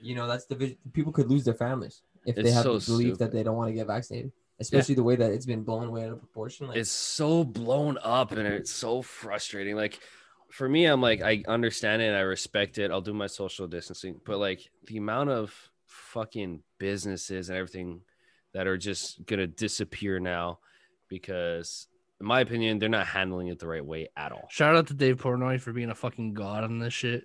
You 0.00 0.14
know, 0.14 0.28
that's 0.28 0.46
the 0.46 0.54
vision. 0.54 0.76
People 0.92 1.12
could 1.12 1.28
lose 1.28 1.44
their 1.44 1.54
families 1.54 2.02
if 2.24 2.36
they 2.36 2.50
have 2.52 2.62
so 2.62 2.78
the 2.78 2.86
belief 2.86 3.18
that 3.18 3.32
they 3.32 3.42
don't 3.42 3.56
want 3.56 3.68
to 3.68 3.74
get 3.74 3.88
vaccinated, 3.88 4.30
especially 4.60 4.94
the 4.94 5.02
way 5.02 5.16
that 5.16 5.32
it's 5.32 5.46
been 5.46 5.64
blown 5.64 5.88
away 5.88 6.04
out 6.04 6.12
of 6.12 6.20
proportion. 6.20 6.68
Like, 6.68 6.76
it's 6.76 6.90
so 6.90 7.42
blown 7.42 7.98
up 8.02 8.30
and 8.32 8.46
it's 8.46 8.70
so 8.70 9.02
frustrating. 9.02 9.74
Like 9.74 9.98
for 10.54 10.68
me, 10.68 10.84
I'm 10.84 11.00
like, 11.00 11.20
I 11.20 11.42
understand 11.48 12.00
it 12.00 12.14
I 12.14 12.20
respect 12.20 12.78
it. 12.78 12.92
I'll 12.92 13.00
do 13.00 13.12
my 13.12 13.26
social 13.26 13.66
distancing, 13.66 14.20
but 14.24 14.38
like 14.38 14.70
the 14.86 14.98
amount 14.98 15.30
of 15.30 15.52
fucking 15.86 16.62
businesses 16.78 17.48
and 17.48 17.58
everything 17.58 18.02
that 18.52 18.68
are 18.68 18.78
just 18.78 19.26
gonna 19.26 19.48
disappear 19.48 20.20
now 20.20 20.60
because 21.08 21.88
in 22.20 22.26
my 22.26 22.40
opinion, 22.40 22.78
they're 22.78 22.88
not 22.88 23.08
handling 23.08 23.48
it 23.48 23.58
the 23.58 23.66
right 23.66 23.84
way 23.84 24.08
at 24.16 24.30
all. 24.30 24.46
Shout 24.48 24.76
out 24.76 24.86
to 24.86 24.94
Dave 24.94 25.16
Portnoy 25.20 25.60
for 25.60 25.72
being 25.72 25.90
a 25.90 25.94
fucking 25.94 26.34
god 26.34 26.62
on 26.62 26.78
this 26.78 26.94
shit. 26.94 27.24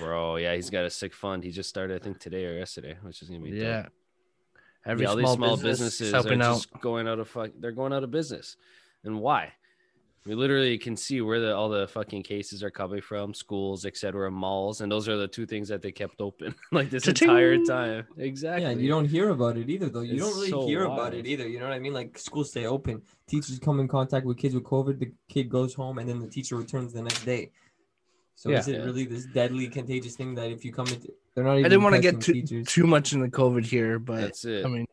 Bro, 0.00 0.36
yeah, 0.36 0.56
he's 0.56 0.68
got 0.68 0.84
a 0.84 0.90
sick 0.90 1.14
fund. 1.14 1.44
He 1.44 1.52
just 1.52 1.68
started, 1.68 2.00
I 2.00 2.04
think, 2.04 2.18
today 2.18 2.44
or 2.44 2.58
yesterday, 2.58 2.96
which 3.02 3.22
is 3.22 3.28
gonna 3.28 3.40
be 3.40 3.52
dope. 3.52 3.60
Yeah. 3.60 3.86
Every 4.84 5.04
yeah, 5.04 5.10
all 5.10 5.18
small, 5.18 5.26
these 5.26 5.36
small 5.36 5.56
business 5.56 5.78
businesses 5.78 6.12
are 6.12 6.16
helping 6.16 6.42
out. 6.42 6.56
just 6.56 6.80
going 6.80 7.06
out 7.06 7.20
of 7.20 7.28
fuck. 7.28 7.52
They're 7.56 7.70
going 7.70 7.92
out 7.92 8.02
of 8.02 8.10
business, 8.10 8.56
and 9.04 9.20
why? 9.20 9.52
We 10.26 10.34
literally 10.34 10.78
can 10.78 10.96
see 10.96 11.20
where 11.20 11.38
the, 11.38 11.54
all 11.54 11.68
the 11.68 11.86
fucking 11.86 12.22
cases 12.22 12.62
are 12.62 12.70
coming 12.70 13.02
from: 13.02 13.34
schools, 13.34 13.84
etc., 13.84 14.30
malls, 14.30 14.80
and 14.80 14.90
those 14.90 15.06
are 15.06 15.18
the 15.18 15.28
two 15.28 15.44
things 15.44 15.68
that 15.68 15.82
they 15.82 15.92
kept 15.92 16.20
open 16.22 16.54
like 16.72 16.88
this 16.88 17.02
Cha-ching! 17.04 17.28
entire 17.28 17.58
time. 17.64 18.06
Exactly. 18.16 18.62
Yeah, 18.62 18.70
and 18.70 18.80
you 18.80 18.88
don't 18.88 19.04
hear 19.04 19.28
about 19.30 19.58
it 19.58 19.68
either, 19.68 19.90
though. 19.90 20.00
You 20.00 20.14
It's 20.14 20.22
don't 20.24 20.34
really 20.34 20.48
so 20.50 20.66
hear 20.66 20.88
wild. 20.88 20.98
about 20.98 21.14
it 21.14 21.26
either. 21.26 21.46
You 21.46 21.58
know 21.58 21.66
what 21.66 21.74
I 21.74 21.78
mean? 21.78 21.92
Like 21.92 22.16
schools 22.18 22.50
stay 22.50 22.64
open, 22.64 23.02
teachers 23.26 23.58
come 23.58 23.80
in 23.80 23.88
contact 23.88 24.24
with 24.24 24.38
kids 24.38 24.54
with 24.54 24.64
COVID. 24.64 24.98
The 24.98 25.12
kid 25.28 25.50
goes 25.50 25.74
home, 25.74 25.98
and 25.98 26.08
then 26.08 26.20
the 26.20 26.28
teacher 26.28 26.56
returns 26.56 26.94
the 26.94 27.02
next 27.02 27.22
day. 27.26 27.50
So 28.34 28.48
Yeah. 28.50 28.60
is 28.60 28.68
it 28.68 28.76
Yeah. 28.78 28.84
really 28.84 29.04
this 29.04 29.26
deadly, 29.26 29.68
contagious 29.68 30.16
thing 30.16 30.34
that 30.36 30.50
if 30.50 30.64
you 30.64 30.72
come 30.72 30.86
into, 30.86 31.12
they're 31.34 31.44
not 31.44 31.54
even. 31.58 31.66
I 31.66 31.68
didn't 31.68 31.82
want 31.84 31.96
to 31.96 32.00
get 32.00 32.22
too, 32.22 32.32
teachers. 32.32 32.66
too 32.66 32.86
much 32.86 33.12
into 33.12 33.28
COVID 33.28 33.66
here, 33.66 33.98
but 33.98 34.22
That's 34.22 34.46
it. 34.46 34.64
I 34.64 34.68
mean, 34.70 34.86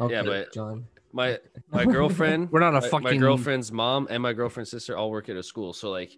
Okay, 0.00 0.22
but- 0.24 0.54
John. 0.54 0.86
My 1.14 1.38
my 1.70 1.84
girlfriend, 1.84 2.50
we're 2.50 2.60
not 2.60 2.74
a 2.74 2.80
my, 2.80 2.88
fucking 2.88 3.04
my 3.04 3.16
girlfriend's 3.16 3.72
mom 3.72 4.08
and 4.10 4.22
my 4.22 4.32
girlfriend's 4.32 4.70
sister 4.70 4.96
all 4.96 5.10
work 5.10 5.28
at 5.28 5.36
a 5.36 5.42
school. 5.42 5.72
So 5.72 5.90
like 5.90 6.12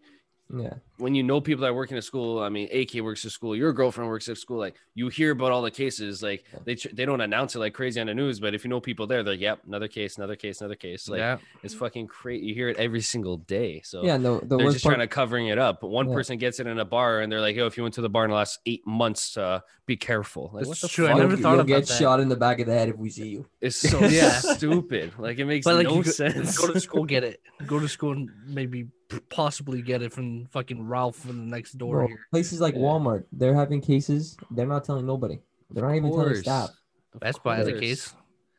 Yeah, 0.54 0.75
when 0.98 1.16
you 1.16 1.25
know 1.25 1.40
people 1.40 1.62
that 1.62 1.75
work 1.75 1.90
in 1.90 1.96
a 1.98 2.02
school, 2.02 2.38
I 2.38 2.48
mean, 2.50 2.69
AK 2.72 3.02
works 3.02 3.25
at 3.25 3.32
school, 3.32 3.56
your 3.56 3.72
girlfriend 3.72 4.08
works 4.08 4.28
at 4.28 4.38
school, 4.38 4.58
like 4.58 4.76
you 4.94 5.08
hear 5.08 5.32
about 5.32 5.50
all 5.50 5.60
the 5.60 5.72
cases, 5.72 6.22
like 6.22 6.44
they 6.64 6.76
they 6.93 7.04
don't 7.04 7.20
announce 7.20 7.56
it 7.56 7.58
like 7.58 7.75
crazy 7.75 8.00
on 8.00 8.06
the 8.06 8.14
news, 8.14 8.38
but 8.38 8.54
if 8.54 8.62
you 8.62 8.70
know 8.70 8.78
people 8.81 9.08
there, 9.08 9.25
they're 9.25 9.34
like, 9.34 9.40
yep, 9.40 9.58
another 9.66 9.88
case, 9.88 10.19
another 10.19 10.37
case, 10.37 10.60
another 10.60 10.76
case. 10.76 11.08
Like 11.08 11.19
yeah, 11.19 11.38
it's 11.64 11.75
fucking 11.75 12.06
crazy. 12.06 12.46
You 12.46 12.54
hear 12.54 12.69
it 12.69 12.76
every 12.76 13.00
single 13.00 13.38
day. 13.38 13.81
So 13.84 14.04
yeah. 14.04 14.16
No, 14.19 14.38
the 14.38 14.56
they're 14.56 14.70
just 14.70 14.84
part. 14.84 14.94
trying 14.94 15.08
to 15.08 15.12
covering 15.12 15.48
it 15.48 15.58
up. 15.58 15.81
But 15.81 15.88
one 15.88 16.08
Yeah. 16.08 16.14
person 16.14 16.38
gets 16.38 16.60
it 16.60 16.69
in 16.69 16.78
a 16.78 16.84
bar 16.84 17.22
and 17.22 17.32
they're 17.32 17.40
like, 17.40 17.56
yo, 17.56 17.66
if 17.66 17.76
you 17.76 17.82
went 17.82 17.96
to 17.96 18.00
the 18.00 18.08
bar 18.08 18.25
in 18.25 18.31
the 18.31 18.37
last 18.37 18.60
eight 18.66 18.87
months, 18.87 19.37
uh, 19.37 19.58
be 19.84 19.96
careful. 19.96 20.50
Like, 20.54 20.66
That's 20.66 20.81
the 20.81 20.88
true. 20.88 21.08
I 21.08 21.14
never 21.14 21.32
you'll, 21.34 21.42
thought 21.42 21.50
you'll 21.52 21.60
about 21.62 21.66
get 21.66 21.87
that. 21.88 21.94
shot 21.99 22.20
in 22.20 22.28
the 22.28 22.37
back 22.37 22.60
of 22.60 22.66
the 22.66 22.72
head 22.72 22.88
if 22.88 22.96
we 22.96 23.10
see 23.10 23.28
you. 23.28 23.47
It's 23.61 23.76
so 23.90 23.99
Yeah. 24.06 24.30
stupid. 24.30 25.12
Like 25.18 25.38
it 25.38 25.44
makes 25.44 25.64
but 25.64 25.75
like 25.75 25.88
no 25.88 25.97
go, 25.97 26.02
sense. 26.02 26.56
go 26.56 26.73
to 26.73 26.78
school, 26.80 27.04
get 27.04 27.25
it. 27.25 27.40
Go 27.66 27.80
to 27.80 27.88
school 27.88 28.12
and 28.12 28.30
maybe 28.47 28.87
possibly 29.30 29.82
get 29.82 30.02
it 30.02 30.12
from 30.12 30.46
fucking 30.46 30.86
Ralph 30.86 31.16
from 31.16 31.36
the 31.48 31.56
next 31.56 31.72
door 31.78 31.96
Bro, 31.98 32.06
here. 32.08 32.26
places 32.30 32.60
like 32.60 32.75
Yeah. 32.75 32.80
Walmart, 32.80 33.25
they're 33.32 33.54
having 33.54 33.80
cases. 33.80 34.36
They're 34.50 34.66
not 34.66 34.84
telling 34.84 35.06
nobody. 35.06 35.40
They're 35.70 35.84
not 35.84 35.94
even 35.96 36.10
telling 36.10 36.26
course. 36.26 36.40
staff. 36.40 36.70
Of 37.14 37.20
Best 37.20 37.42
Buy 37.42 37.56
has 37.56 37.68
a 37.68 37.78
case. 37.78 38.14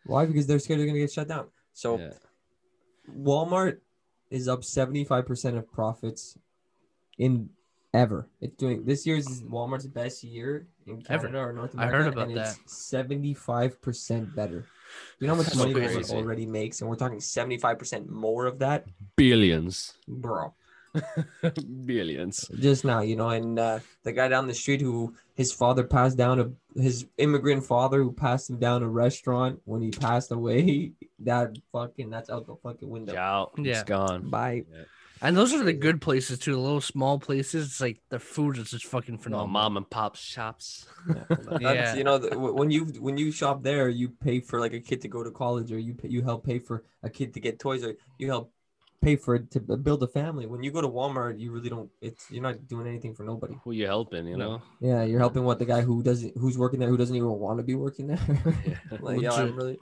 Why? 0.06 0.26
Because 0.26 0.48
they're 0.48 0.60
scared 0.60 0.80
they're 0.80 0.88
gonna 0.88 1.00
get 1.00 1.12
shut 1.12 1.28
down. 1.28 1.48
So 1.74 1.98
Yeah. 2.00 2.14
Walmart 3.16 3.80
is 4.30 4.48
up 4.48 4.62
75% 4.64 5.58
of 5.58 5.72
profits 5.72 6.38
in 7.18 7.50
ever. 7.94 8.28
It's 8.42 8.56
doing 8.56 8.84
this 8.86 9.06
year's 9.06 9.28
is 9.28 9.42
Walmart's 9.44 9.88
best 9.88 10.24
year 10.24 10.68
in 10.86 11.04
Ever. 11.10 11.28
Canada 11.28 11.44
or 11.44 11.54
North 11.54 11.74
America. 11.74 11.96
I 11.96 12.00
America. 12.00 12.04
heard 12.04 12.14
about 12.14 12.28
and 12.30 12.38
that. 12.38 12.58
It's 12.64 12.92
75% 12.94 14.36
better. 14.36 14.66
You 15.20 15.28
know 15.28 15.34
how 15.34 15.38
much 15.38 15.48
That's 15.48 15.58
money 15.58 15.74
so 15.74 15.80
Walmart 15.80 16.12
already 16.24 16.46
makes, 16.46 16.82
and 16.82 16.90
we're 16.90 16.96
talking 16.96 17.20
75% 17.20 18.08
more 18.10 18.46
of 18.46 18.60
that, 18.60 18.86
Billions. 19.16 19.94
bro. 20.08 20.54
Billions. 21.86 22.48
Just 22.60 22.86
now, 22.86 23.02
you 23.02 23.16
know, 23.16 23.30
and 23.30 23.60
uh, 23.60 23.80
the 24.04 24.12
guy 24.12 24.28
down 24.30 24.48
the 24.48 24.54
street 24.54 24.82
who 24.82 25.14
his 25.36 25.52
father 25.52 25.84
passed 25.84 26.18
down 26.18 26.40
a 26.40 26.80
his 26.80 27.06
immigrant 27.18 27.64
father 27.66 28.02
who 28.02 28.12
passed 28.12 28.50
him 28.50 28.58
down 28.60 28.84
a 28.84 28.88
restaurant 28.88 29.60
when 29.66 29.82
he 29.82 29.92
passed 29.92 30.32
away. 30.32 30.92
That 31.22 31.58
fucking 31.72 32.12
that's 32.12 32.30
out 32.30 32.46
the 32.46 32.56
fucking 32.62 32.88
window. 32.88 33.18
Out. 33.18 33.54
Yeah. 33.58 33.72
It's 33.72 33.84
gone. 33.84 34.30
Bye. 34.30 34.66
And 35.22 35.36
those 35.36 35.54
are 35.54 35.64
the 35.64 35.74
good 35.74 36.02
places 36.02 36.40
too. 36.40 36.54
The 36.54 36.60
little 36.60 36.82
small 36.82 37.20
places. 37.20 37.66
It's 37.68 37.82
like 37.82 38.02
the 38.10 38.20
food 38.20 38.58
is 38.58 38.72
just 38.72 38.86
fucking 38.86 39.16
No, 39.16 39.22
phenomenal. 39.22 39.48
mom 39.48 39.78
and 39.78 39.90
pop 39.90 40.16
shops. 40.16 40.86
That's, 41.08 41.62
Yeah. 41.62 41.96
you 41.96 42.04
know, 42.04 42.20
when 42.20 42.70
you 42.72 42.86
when 43.00 43.18
you 43.18 43.32
shop 43.32 43.64
there, 43.64 43.90
you 43.90 44.10
pay 44.10 44.40
for 44.40 44.60
like 44.60 44.74
a 44.74 44.80
kid 44.80 45.02
to 45.02 45.08
go 45.08 45.24
to 45.24 45.32
college, 45.32 45.72
or 45.72 45.80
you 45.80 45.94
pay, 45.94 46.10
you 46.10 46.22
help 46.22 46.46
pay 46.46 46.60
for 46.60 46.84
a 47.04 47.10
kid 47.10 47.34
to 47.36 47.40
get 47.40 47.60
toys, 47.60 47.84
or 47.84 47.96
you 48.20 48.28
help 48.28 48.52
pay 49.02 49.16
for 49.16 49.36
it 49.36 49.52
to 49.52 49.64
uh, 49.70 49.76
build 49.76 50.02
a 50.04 50.08
family. 50.08 50.46
When 50.48 50.64
you 50.64 50.72
go 50.72 50.82
to 50.82 50.88
Walmart, 50.90 51.40
you 51.40 51.52
really 51.52 51.70
don't. 51.70 51.90
It's 52.02 52.30
you're 52.32 52.44
not 52.44 52.68
doing 52.68 52.88
anything 52.88 53.14
for 53.16 53.24
nobody. 53.24 53.56
Who 53.64 53.72
you 53.72 53.86
helping, 53.86 54.28
you 54.28 54.38
know? 54.38 54.62
Yeah, 54.82 55.04
you're 55.04 55.20
helping 55.20 55.44
what 55.44 55.60
the 55.60 55.66
guy 55.66 55.82
who 55.82 56.02
doesn't 56.04 56.36
who's 56.38 56.58
working 56.58 56.80
there 56.80 56.90
who 56.90 56.98
doesn't 56.98 57.16
even 57.16 57.30
want 57.30 57.58
to 57.60 57.64
be 57.64 57.76
working 57.76 58.08
there. 58.08 58.20
Yeah. 58.66 58.98
like, 59.02 59.22
yo, 59.22 59.32
I'm 59.32 59.56
really 59.56 59.78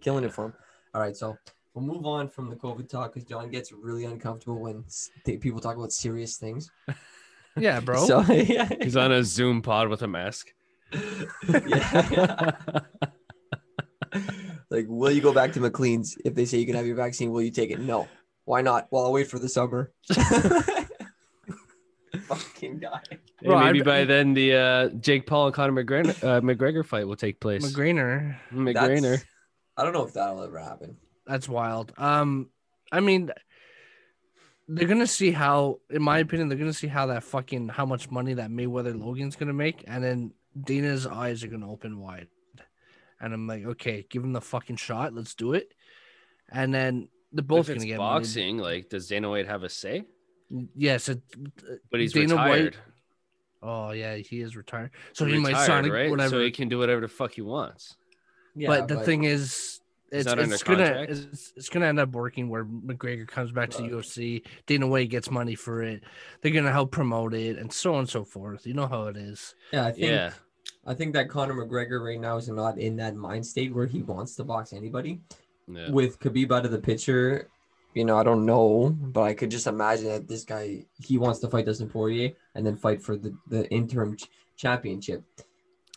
killing 0.00 0.24
it 0.24 0.32
for 0.32 0.46
him. 0.46 0.54
All 0.94 1.00
right, 1.00 1.16
so 1.16 1.36
we'll 1.76 1.84
move 1.84 2.06
on 2.06 2.28
from 2.28 2.48
the 2.48 2.56
COVID 2.56 2.88
talk 2.88 3.12
because 3.14 3.28
John 3.28 3.50
gets 3.50 3.70
really 3.70 4.06
uncomfortable 4.06 4.58
when 4.58 4.84
th- 5.24 5.40
people 5.40 5.60
talk 5.60 5.76
about 5.76 5.92
serious 5.92 6.36
things. 6.38 6.70
Yeah, 7.58 7.80
bro. 7.80 8.06
So 8.06 8.20
yeah, 8.32 8.68
He's 8.82 8.98
on 8.98 9.12
a 9.12 9.24
Zoom 9.24 9.62
pod 9.62 9.88
with 9.88 10.02
a 10.02 10.06
mask. 10.06 10.48
yeah. 11.48 12.50
like, 14.68 14.84
will 14.86 15.10
you 15.10 15.22
go 15.22 15.32
back 15.32 15.54
to 15.54 15.60
McLean's 15.60 16.18
if 16.22 16.34
they 16.34 16.44
say 16.44 16.58
you 16.58 16.66
can 16.66 16.74
have 16.74 16.86
your 16.86 16.96
vaccine? 16.96 17.32
Will 17.32 17.40
you 17.40 17.50
take 17.50 17.70
it? 17.70 17.80
No. 17.80 18.08
Why 18.44 18.60
not? 18.60 18.88
Well, 18.90 19.06
I'll 19.06 19.12
wait 19.12 19.28
for 19.28 19.38
the 19.38 19.48
summer. 19.48 19.90
Fucking 22.28 22.78
guy. 22.78 23.00
Hey, 23.08 23.18
Bro, 23.46 23.60
maybe 23.60 23.80
I'd- 23.80 23.84
by 23.84 24.04
then 24.04 24.34
the 24.34 24.54
uh, 24.54 24.88
Jake 25.00 25.26
Paul 25.26 25.46
and 25.46 25.54
Conor 25.54 25.82
McGregor, 25.82 26.10
uh, 26.24 26.42
McGregor 26.42 26.84
fight 26.84 27.08
will 27.08 27.16
take 27.16 27.40
place. 27.40 27.64
McGrainer. 27.64 28.36
McGregor. 28.52 29.24
I 29.78 29.82
don't 29.82 29.94
know 29.94 30.04
if 30.06 30.12
that'll 30.12 30.42
ever 30.42 30.58
happen. 30.58 30.98
That's 31.26 31.48
wild. 31.48 31.92
Um, 31.98 32.50
I 32.92 33.00
mean, 33.00 33.30
they're 34.68 34.88
gonna 34.88 35.06
see 35.06 35.30
how, 35.30 35.80
in 35.90 36.02
my 36.02 36.18
opinion, 36.18 36.48
they're 36.48 36.58
gonna 36.58 36.72
see 36.72 36.86
how 36.86 37.06
that 37.06 37.24
fucking 37.24 37.68
how 37.68 37.86
much 37.86 38.10
money 38.10 38.34
that 38.34 38.50
Mayweather 38.50 38.98
Logan's 38.98 39.36
gonna 39.36 39.52
make, 39.52 39.84
and 39.86 40.02
then 40.02 40.32
Dana's 40.60 41.06
eyes 41.06 41.42
are 41.44 41.48
gonna 41.48 41.70
open 41.70 41.98
wide, 42.00 42.28
and 43.20 43.32
I'm 43.32 43.46
like, 43.46 43.64
okay, 43.64 44.06
give 44.08 44.22
him 44.24 44.32
the 44.32 44.40
fucking 44.40 44.76
shot, 44.76 45.14
let's 45.14 45.34
do 45.34 45.52
it, 45.54 45.72
and 46.50 46.72
then 46.74 47.08
they're 47.32 47.42
both 47.44 47.68
it's 47.68 47.78
gonna 47.78 47.86
get 47.86 47.98
money. 47.98 48.20
boxing. 48.20 48.58
Like, 48.58 48.88
does 48.88 49.08
Dana 49.08 49.28
White 49.30 49.46
have 49.46 49.62
a 49.62 49.68
say? 49.68 50.04
Yes, 50.76 51.08
it, 51.08 51.20
But 51.90 52.00
he's 52.00 52.12
Dana 52.12 52.36
White- 52.36 52.50
retired. 52.50 52.76
oh 53.62 53.90
yeah, 53.90 54.16
he 54.16 54.40
is 54.40 54.56
retired, 54.56 54.90
so 55.12 55.24
He's 55.24 55.34
he 55.34 55.40
might 55.40 55.56
sign 55.66 55.84
retired, 55.84 55.92
right? 56.02 56.10
whatever. 56.10 56.30
So 56.30 56.40
he 56.40 56.50
can 56.50 56.68
do 56.68 56.78
whatever 56.78 57.00
the 57.02 57.08
fuck 57.08 57.32
he 57.32 57.42
wants. 57.42 57.96
Yeah, 58.54 58.68
but 58.68 58.88
the 58.88 59.00
thing 59.00 59.24
is, 59.24 59.75
it's, 60.10 60.26
it's 60.30 60.62
gonna 60.62 61.06
it's, 61.08 61.52
it's 61.56 61.68
gonna 61.68 61.86
end 61.86 61.98
up 62.00 62.10
working 62.12 62.48
where 62.48 62.64
McGregor 62.64 63.26
comes 63.26 63.50
back 63.52 63.70
to 63.70 63.82
Right. 63.82 63.90
UFC, 63.92 64.42
Dana 64.66 64.86
White 64.86 65.10
gets 65.10 65.30
money 65.30 65.54
for 65.54 65.82
it. 65.82 66.02
They're 66.40 66.52
gonna 66.52 66.72
help 66.72 66.90
promote 66.92 67.34
it 67.34 67.58
and 67.58 67.72
so 67.72 67.94
on 67.94 68.00
and 68.00 68.08
so 68.08 68.24
forth. 68.24 68.66
You 68.66 68.74
know 68.74 68.86
how 68.86 69.04
it 69.04 69.16
is. 69.16 69.54
yeah, 69.72 69.86
I 69.86 69.92
think 69.92 70.06
Yeah. 70.06 70.32
I 70.86 70.94
think 70.94 71.14
that 71.14 71.28
Conor 71.28 71.54
McGregor 71.54 72.00
right 72.04 72.20
now 72.20 72.36
is 72.36 72.48
not 72.48 72.78
in 72.78 72.96
that 72.96 73.16
mind 73.16 73.44
state 73.44 73.74
where 73.74 73.86
he 73.86 74.02
wants 74.02 74.36
to 74.36 74.44
box 74.44 74.72
anybody. 74.72 75.20
Yeah. 75.68 75.90
With 75.90 76.20
Khabib 76.20 76.52
out 76.52 76.64
of 76.64 76.70
the 76.70 76.78
picture, 76.78 77.48
you 77.94 78.04
know, 78.04 78.16
I 78.16 78.22
don't 78.22 78.46
know, 78.46 78.90
but 78.90 79.22
I 79.22 79.34
could 79.34 79.50
just 79.50 79.66
imagine 79.66 80.06
that 80.08 80.28
this 80.28 80.44
guy 80.44 80.84
he 81.02 81.18
wants 81.18 81.40
to 81.40 81.48
fight 81.48 81.66
Dustin 81.66 81.88
Poirier 81.88 82.32
and 82.54 82.64
then 82.64 82.76
fight 82.76 83.02
for 83.02 83.16
the 83.16 83.36
the 83.48 83.68
interim 83.70 84.16
ch- 84.16 84.28
championship. 84.56 85.24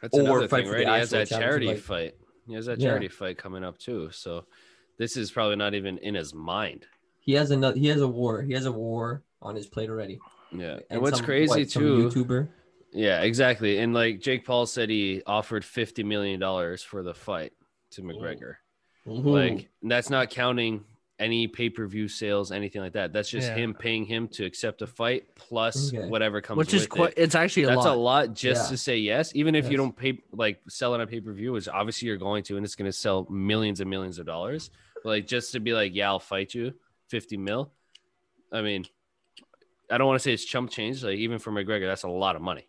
That's 0.01 0.17
or 0.17 0.21
another 0.21 0.47
fight 0.47 0.61
thing, 0.63 0.67
for 0.71 0.77
right? 0.77 0.85
the 0.87 0.93
He 0.93 0.99
has 0.99 1.09
that 1.11 1.27
charity 1.29 1.67
like- 1.67 1.77
fight. 1.79 2.15
He 2.50 2.56
has 2.56 2.65
that 2.65 2.79
Yeah. 2.79 2.89
charity 2.89 3.08
fight 3.08 3.38
coming 3.38 3.63
up 3.63 3.77
too. 3.77 4.10
So 4.12 4.46
this 4.98 5.15
is 5.15 5.29
probably 5.32 5.56
not 5.56 5.75
even 5.75 6.00
in 6.00 6.15
his 6.15 6.34
mind. 6.34 6.88
He 7.20 7.34
has 7.34 7.51
another. 7.51 7.77
He 7.77 7.88
has 7.88 8.01
a 8.01 8.08
war. 8.08 8.41
He 8.41 8.53
has 8.53 8.65
a 8.65 8.72
war 8.72 9.22
on 9.41 9.56
his 9.56 9.68
plate 9.68 9.89
already. 9.89 10.20
Yeah. 10.51 10.79
And, 10.89 11.00
what's 11.01 11.18
some- 11.18 11.25
crazy 11.25 11.62
what, 11.62 11.70
too. 11.70 12.10
YouTuber. 12.10 12.50
Yeah, 12.91 13.22
exactly. 13.22 13.77
And 13.77 13.94
like 13.94 14.20
Jake 14.20 14.46
Paul 14.46 14.65
said, 14.65 14.89
he 14.89 15.22
offered 15.27 15.63
fifty 15.63 16.01
million 16.03 16.39
dollars 16.39 16.82
for 16.82 17.03
the 17.03 17.13
fight 17.13 17.53
to 17.91 18.01
McGregor. 18.01 18.56
Like 19.06 19.70
that's 19.84 20.10
not 20.10 20.32
counting 20.32 20.84
any 21.19 21.47
pay 21.47 21.69
per 21.69 21.85
view 21.85 22.07
sales, 22.07 22.51
anything 22.51 22.81
like 22.81 22.93
that. 22.93 23.11
That's 23.11 23.29
just 23.29 23.49
Yeah. 23.49 23.55
him 23.55 23.73
paying 23.73 24.05
him 24.05 24.27
to 24.29 24.45
accept 24.45 24.81
a 24.81 24.88
fight 24.88 25.35
plus 25.35 25.93
Okay. 25.93 26.07
whatever 26.07 26.39
comes 26.41 26.57
Which 26.57 26.73
is 26.73 26.88
quite 26.88 27.11
it. 27.11 27.17
it's 27.23 27.35
actually 27.35 27.63
a 27.63 27.67
That's 27.67 27.85
lot. 27.85 27.95
a 27.95 27.99
lot 27.99 28.33
just 28.33 28.65
Yeah. 28.67 28.69
to 28.71 28.77
say 28.77 28.97
yes, 28.97 29.35
even 29.35 29.53
if 29.53 29.69
you 29.69 29.75
don't 29.77 29.95
pay 29.95 30.21
like 30.31 30.61
selling 30.69 31.01
a 31.01 31.07
pay 31.07 31.19
per 31.19 31.33
view, 31.33 31.51
which 31.51 31.67
obviously 31.67 32.07
you're 32.07 32.17
going 32.17 32.43
to, 32.43 32.55
and 32.55 32.65
it's 32.65 32.75
going 32.75 32.89
to 32.89 32.97
sell 32.97 33.27
millions 33.29 33.81
and 33.81 33.89
millions 33.89 34.17
of 34.17 34.25
dollars. 34.25 34.71
But 35.03 35.09
like 35.09 35.27
just 35.27 35.51
to 35.51 35.59
be 35.59 35.73
like, 35.73 35.93
yeah, 35.93 36.07
I'll 36.09 36.19
fight 36.19 36.53
you, 36.53 36.73
fifty 37.09 37.35
mil. 37.38 37.71
I 38.51 38.61
mean, 38.61 38.85
I 39.91 39.97
don't 39.97 40.07
want 40.07 40.19
to 40.19 40.23
say 40.23 40.33
it's 40.33 40.45
chump 40.45 40.71
change. 40.71 41.03
Like 41.03 41.17
even 41.17 41.38
for 41.39 41.51
McGregor, 41.51 41.85
that's 41.88 42.03
a 42.03 42.09
lot 42.09 42.35
of 42.35 42.41
money. 42.41 42.67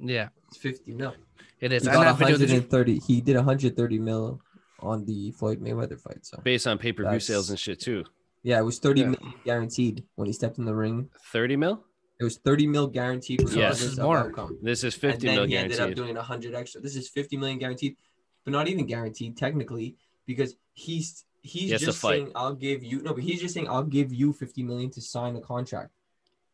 Yeah, 0.00 0.30
It's 0.48 0.56
fifty 0.56 0.92
mil. 0.94 1.14
it 1.60 1.72
is. 1.72 1.84
He 1.84 1.90
got 1.90 2.02
that 2.04 2.18
video, 2.18 2.36
did 2.38 2.48
you- 2.50 2.56
130. 2.56 2.98
He 3.06 3.20
did 3.20 3.36
130 3.36 3.98
mil 3.98 4.40
on 4.82 5.04
the 5.04 5.30
Floyd 5.32 5.60
Mayweather 5.60 5.98
fight. 6.00 6.24
So 6.26 6.40
based 6.42 6.66
on 6.66 6.78
pay 6.78 6.92
per 6.92 7.08
view 7.08 7.20
sales 7.20 7.50
and 7.50 7.58
shit 7.58 7.80
too. 7.80 8.04
yeah, 8.42 8.58
it 8.58 8.62
was 8.64 8.78
30 8.78 9.00
Yeah. 9.00 9.06
million 9.08 9.34
guaranteed 9.44 10.04
when 10.16 10.26
he 10.26 10.32
stepped 10.32 10.58
in 10.58 10.64
the 10.64 10.74
ring. 10.74 11.08
Thirty 11.32 11.56
mil. 11.56 11.84
It 12.20 12.24
was 12.24 12.36
30 12.38 12.66
mil 12.66 12.86
guaranteed 12.88 13.40
Yes. 13.40 13.50
regardless 13.54 13.98
of 13.98 14.04
More. 14.04 14.56
This 14.62 14.84
is 14.84 14.94
And 14.94 15.00
fifty 15.00 15.26
then 15.26 15.36
mil 15.36 15.46
he 15.46 15.56
ended 15.56 15.72
up 15.72 15.78
guaranteed. 15.78 15.96
doing 16.04 16.16
100 16.16 16.54
extra. 16.54 16.80
This 16.80 16.96
is 16.96 17.08
50 17.08 17.36
million 17.36 17.58
guaranteed, 17.58 17.96
but 18.44 18.52
not 18.52 18.68
even 18.68 18.86
guaranteed 18.86 19.36
technically 19.36 19.96
because 20.26 20.56
he's 20.74 21.24
he's 21.42 21.70
He 21.72 21.76
just 21.78 21.98
fight. 21.98 22.10
saying 22.18 22.32
I'll 22.36 22.54
give 22.54 22.84
you 22.84 23.02
no, 23.02 23.14
but 23.14 23.22
he's 23.24 23.40
just 23.40 23.54
saying 23.54 23.68
I'll 23.68 23.82
give 23.82 24.12
you 24.12 24.32
50 24.32 24.62
million 24.62 24.90
to 24.90 25.00
sign 25.00 25.34
the 25.34 25.40
contract. 25.40 25.90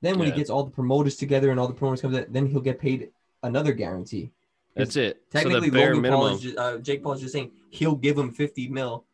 Then 0.01 0.19
when 0.19 0.29
Yeah. 0.29 0.35
he 0.35 0.41
gets 0.41 0.49
all 0.51 0.65
the 0.65 0.71
promoters 0.71 1.17
together 1.17 1.51
and 1.51 1.59
all 1.61 1.69
the 1.69 1.75
promoters 1.75 2.01
come, 2.03 2.13
then 2.13 2.47
he'll 2.47 2.61
get 2.61 2.79
paid 2.79 3.11
another 3.43 3.73
guarantee. 3.73 4.31
That's 4.79 4.97
it. 4.97 5.23
So 5.33 5.39
Technically, 5.41 5.71
the 5.71 5.77
bare 5.79 5.95
Logan 5.95 6.11
Paul 6.13 6.27
is 6.29 6.41
just, 6.41 6.57
uh, 6.57 6.79
Jake 6.79 7.03
Paul 7.03 7.13
is 7.15 7.21
just 7.21 7.33
saying 7.33 7.51
he'll 7.71 7.97
give 7.97 8.17
him 8.17 8.33
50 8.33 8.69
mil 8.69 9.05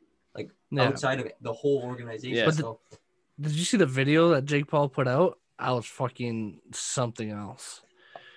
yeah. 0.71 0.83
outside 0.83 1.21
of 1.21 1.28
the 1.40 1.52
whole 1.52 1.83
organization. 1.85 2.37
Yeah. 2.37 2.47
But 2.47 2.56
the- 2.56 2.75
Did 3.40 3.52
you 3.52 3.64
see 3.64 3.76
the 3.76 3.87
video 3.87 4.28
that 4.30 4.44
Jake 4.44 4.66
Paul 4.68 4.88
put 4.88 5.09
out? 5.09 5.38
I 5.59 5.73
was 5.73 5.87
fucking 5.87 6.61
something 6.73 7.30
else. 7.30 7.80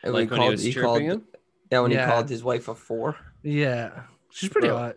and 0.03 0.13
like 0.13 0.29
when 0.31 0.39
he 0.41 0.47
called- 0.47 0.51
was 0.63 0.75
called- 0.75 1.01
him. 1.01 1.23
Yeah, 1.71 1.79
when 1.81 1.91
Yeah. 1.91 2.05
he 2.05 2.11
called 2.11 2.29
his 2.29 2.43
wife 2.43 2.67
a 2.67 2.75
four. 2.75 3.17
Yeah, 3.43 4.03
she's 4.31 4.49
pretty 4.49 4.67
Bro, 4.69 4.77
hot. 4.77 4.95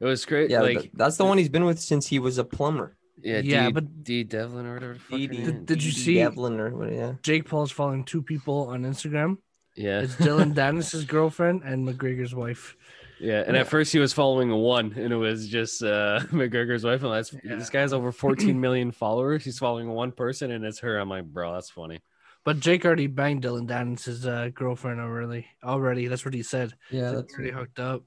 It 0.00 0.04
was 0.04 0.24
great. 0.26 0.50
Yeah, 0.50 0.60
like 0.60 0.90
that's 0.94 1.16
the 1.16 1.24
one 1.24 1.38
he's 1.38 1.48
been 1.48 1.64
with 1.64 1.80
since 1.80 2.06
he 2.08 2.18
was 2.18 2.38
a 2.38 2.44
plumber. 2.44 2.96
yeah, 3.22 3.40
Yeah, 3.40 3.66
D, 3.66 3.72
but- 3.72 4.04
Dee 4.04 4.24
Devlin 4.24 4.66
or 4.66 4.74
whatever. 4.74 4.92
the 4.94 4.98
fuck 5.00 5.10
her 5.20 5.26
Dee- 5.26 5.38
name- 5.38 5.64
Did 5.64 5.82
you 5.82 5.92
Dee 5.92 5.98
see- 5.98 6.14
Devlin 6.16 6.60
or 6.60 6.76
what? 6.76 6.92
Yeah. 6.92 7.14
Jake 7.22 7.48
Paul's 7.48 7.70
following 7.72 8.04
two 8.04 8.20
people 8.22 8.66
on 8.68 8.82
Instagram. 8.82 9.38
Yeah, 9.74 10.00
It's 10.00 10.14
Dylan 10.16 10.54
Dennis's 10.54 11.04
girlfriend 11.04 11.62
and 11.64 11.86
McGregor's 11.88 12.34
wife. 12.34 12.76
yeah. 13.20 13.40
And 13.46 13.54
Yeah. 13.54 13.62
at 13.62 13.68
first 13.68 13.92
he 13.92 13.98
was 13.98 14.12
following 14.12 14.50
a 14.50 14.56
one, 14.56 14.92
and 14.96 15.12
it 15.12 15.16
was 15.16 15.48
just 15.48 15.82
uh 15.82 16.20
McGregor's 16.30 16.84
wife. 16.84 17.02
And 17.02 17.12
that's 17.12 17.32
Yeah. 17.44 17.56
this 17.56 17.70
guy 17.70 17.80
has 17.80 17.92
over 17.92 18.12
14 18.12 18.60
million 18.60 18.92
followers. 18.92 19.44
He's 19.44 19.58
following 19.58 19.88
one 19.88 20.12
person, 20.12 20.50
and 20.50 20.64
it's 20.64 20.80
her. 20.80 20.98
I'm 20.98 21.08
like, 21.08 21.24
bro, 21.24 21.52
that's 21.54 21.70
funny. 21.70 22.00
But 22.44 22.58
Jake 22.58 22.84
already 22.84 23.06
banged 23.06 23.42
Dillon 23.42 23.66
Danis's 23.68 24.26
uh, 24.26 24.50
girlfriend 24.52 25.00
already. 25.00 25.46
Already, 25.62 26.08
that's 26.08 26.24
what 26.24 26.34
he 26.34 26.42
said. 26.42 26.74
Yeah, 26.90 27.02
They're 27.02 27.12
that's 27.22 27.34
pretty 27.34 27.52
hooked 27.52 27.78
up. 27.78 28.02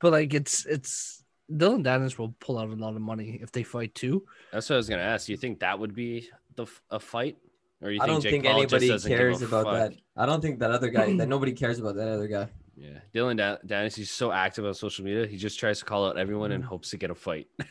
But 0.00 0.12
like, 0.12 0.32
it's 0.34 0.64
it's 0.66 1.24
Dillon 1.54 1.82
Danis 1.84 2.16
will 2.16 2.34
pull 2.40 2.58
out 2.58 2.70
a 2.70 2.74
lot 2.74 2.94
of 2.94 3.02
money 3.02 3.40
if 3.42 3.50
they 3.52 3.64
fight 3.64 3.94
too. 3.94 4.24
That's 4.52 4.70
what 4.70 4.76
I 4.76 4.78
was 4.78 4.88
gonna 4.88 5.02
ask. 5.02 5.26
Do 5.26 5.32
you 5.32 5.36
think 5.38 5.60
that 5.60 5.78
would 5.78 5.94
be 5.94 6.30
the 6.54 6.62
f- 6.62 6.80
a 6.90 7.00
fight, 7.00 7.36
or 7.82 7.90
you 7.90 8.00
I 8.00 8.06
don't 8.06 8.20
Jake 8.20 8.32
think 8.32 8.44
Paul 8.44 8.56
anybody 8.58 8.88
cares 9.00 9.42
about 9.42 9.64
fuck? 9.64 9.74
that. 9.74 9.92
I 10.16 10.26
don't 10.26 10.40
think 10.40 10.60
that 10.60 10.70
other 10.70 10.88
guy 10.88 11.14
that 11.16 11.28
nobody 11.28 11.52
cares 11.52 11.78
about 11.78 11.96
that 11.96 12.08
other 12.08 12.28
guy. 12.28 12.48
Yeah, 12.76 12.98
Dillon 13.12 13.36
da- 13.36 13.58
Danis, 13.66 13.94
he's 13.96 14.10
so 14.10 14.32
active 14.32 14.64
on 14.64 14.72
social 14.74 15.04
media. 15.04 15.26
He 15.26 15.36
just 15.36 15.58
tries 15.58 15.80
to 15.80 15.84
call 15.84 16.06
out 16.06 16.16
everyone 16.18 16.52
and 16.52 16.64
hopes 16.64 16.90
to 16.90 16.96
get 16.96 17.10
a 17.10 17.14
fight. 17.14 17.48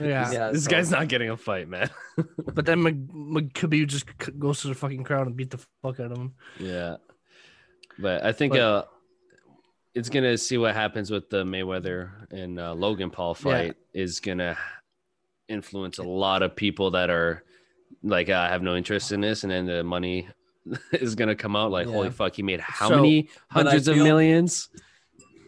Yeah. 0.00 0.32
Yeah, 0.32 0.50
this 0.50 0.64
so- 0.64 0.70
guy's 0.70 0.90
not 0.90 1.08
getting 1.08 1.28
a 1.28 1.36
fight, 1.36 1.68
man. 1.68 1.90
But 2.54 2.64
then 2.64 2.82
Mc, 2.82 2.94
Mc, 3.12 3.86
just 3.86 4.06
c- 4.22 4.32
goes 4.32 4.62
to 4.62 4.68
the 4.68 4.74
fucking 4.74 5.04
crowd 5.04 5.26
and 5.26 5.36
beat 5.36 5.50
the 5.50 5.58
fuck 5.82 6.00
out 6.00 6.10
of 6.10 6.16
him. 6.16 6.32
Yeah, 6.58 6.96
but 7.98 8.24
I 8.24 8.32
think 8.32 8.54
But- 8.54 8.60
uh, 8.62 8.84
it's 9.94 10.08
gonna 10.08 10.38
see 10.38 10.56
what 10.56 10.74
happens 10.74 11.10
with 11.10 11.28
the 11.28 11.44
Mayweather 11.44 12.10
and 12.30 12.58
uh, 12.58 12.72
Logan 12.72 13.10
Paul 13.10 13.34
fight 13.34 13.74
is 13.92 14.20
gonna 14.20 14.56
influence 15.48 15.98
a 15.98 16.02
lot 16.02 16.42
of 16.42 16.56
people 16.56 16.92
that 16.92 17.10
are 17.10 17.44
like 18.02 18.28
I 18.30 18.48
have 18.48 18.62
no 18.62 18.76
interest 18.76 19.12
in 19.12 19.20
this, 19.20 19.42
and 19.44 19.52
then 19.52 19.66
the 19.66 19.84
money 19.84 20.28
is 20.92 21.14
gonna 21.14 21.34
come 21.34 21.56
out 21.56 21.70
like, 21.70 21.86
holy 21.86 22.10
fuck, 22.10 22.34
he 22.34 22.42
made 22.42 22.60
how 22.60 22.88
So- 22.88 22.96
many 22.96 23.22
But 23.52 23.66
I 23.66 23.70
hundreds 23.70 23.88
of 23.88 23.96
millions? 23.96 24.70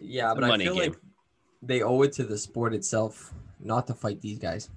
Yeah, 0.01 0.35
The 0.35 0.41
but 0.43 0.51
I 0.51 0.59
feel 0.59 0.75
game. 0.75 0.83
like 0.83 0.97
they 1.63 1.83
owe 1.83 2.03
it 2.03 2.13
to 2.15 2.25
the 2.25 2.39
sport 2.39 2.75
itself 2.75 3.33
not 3.61 3.87
to 3.89 3.95
fight 3.95 4.21
these 4.21 4.39
guys. 4.39 4.69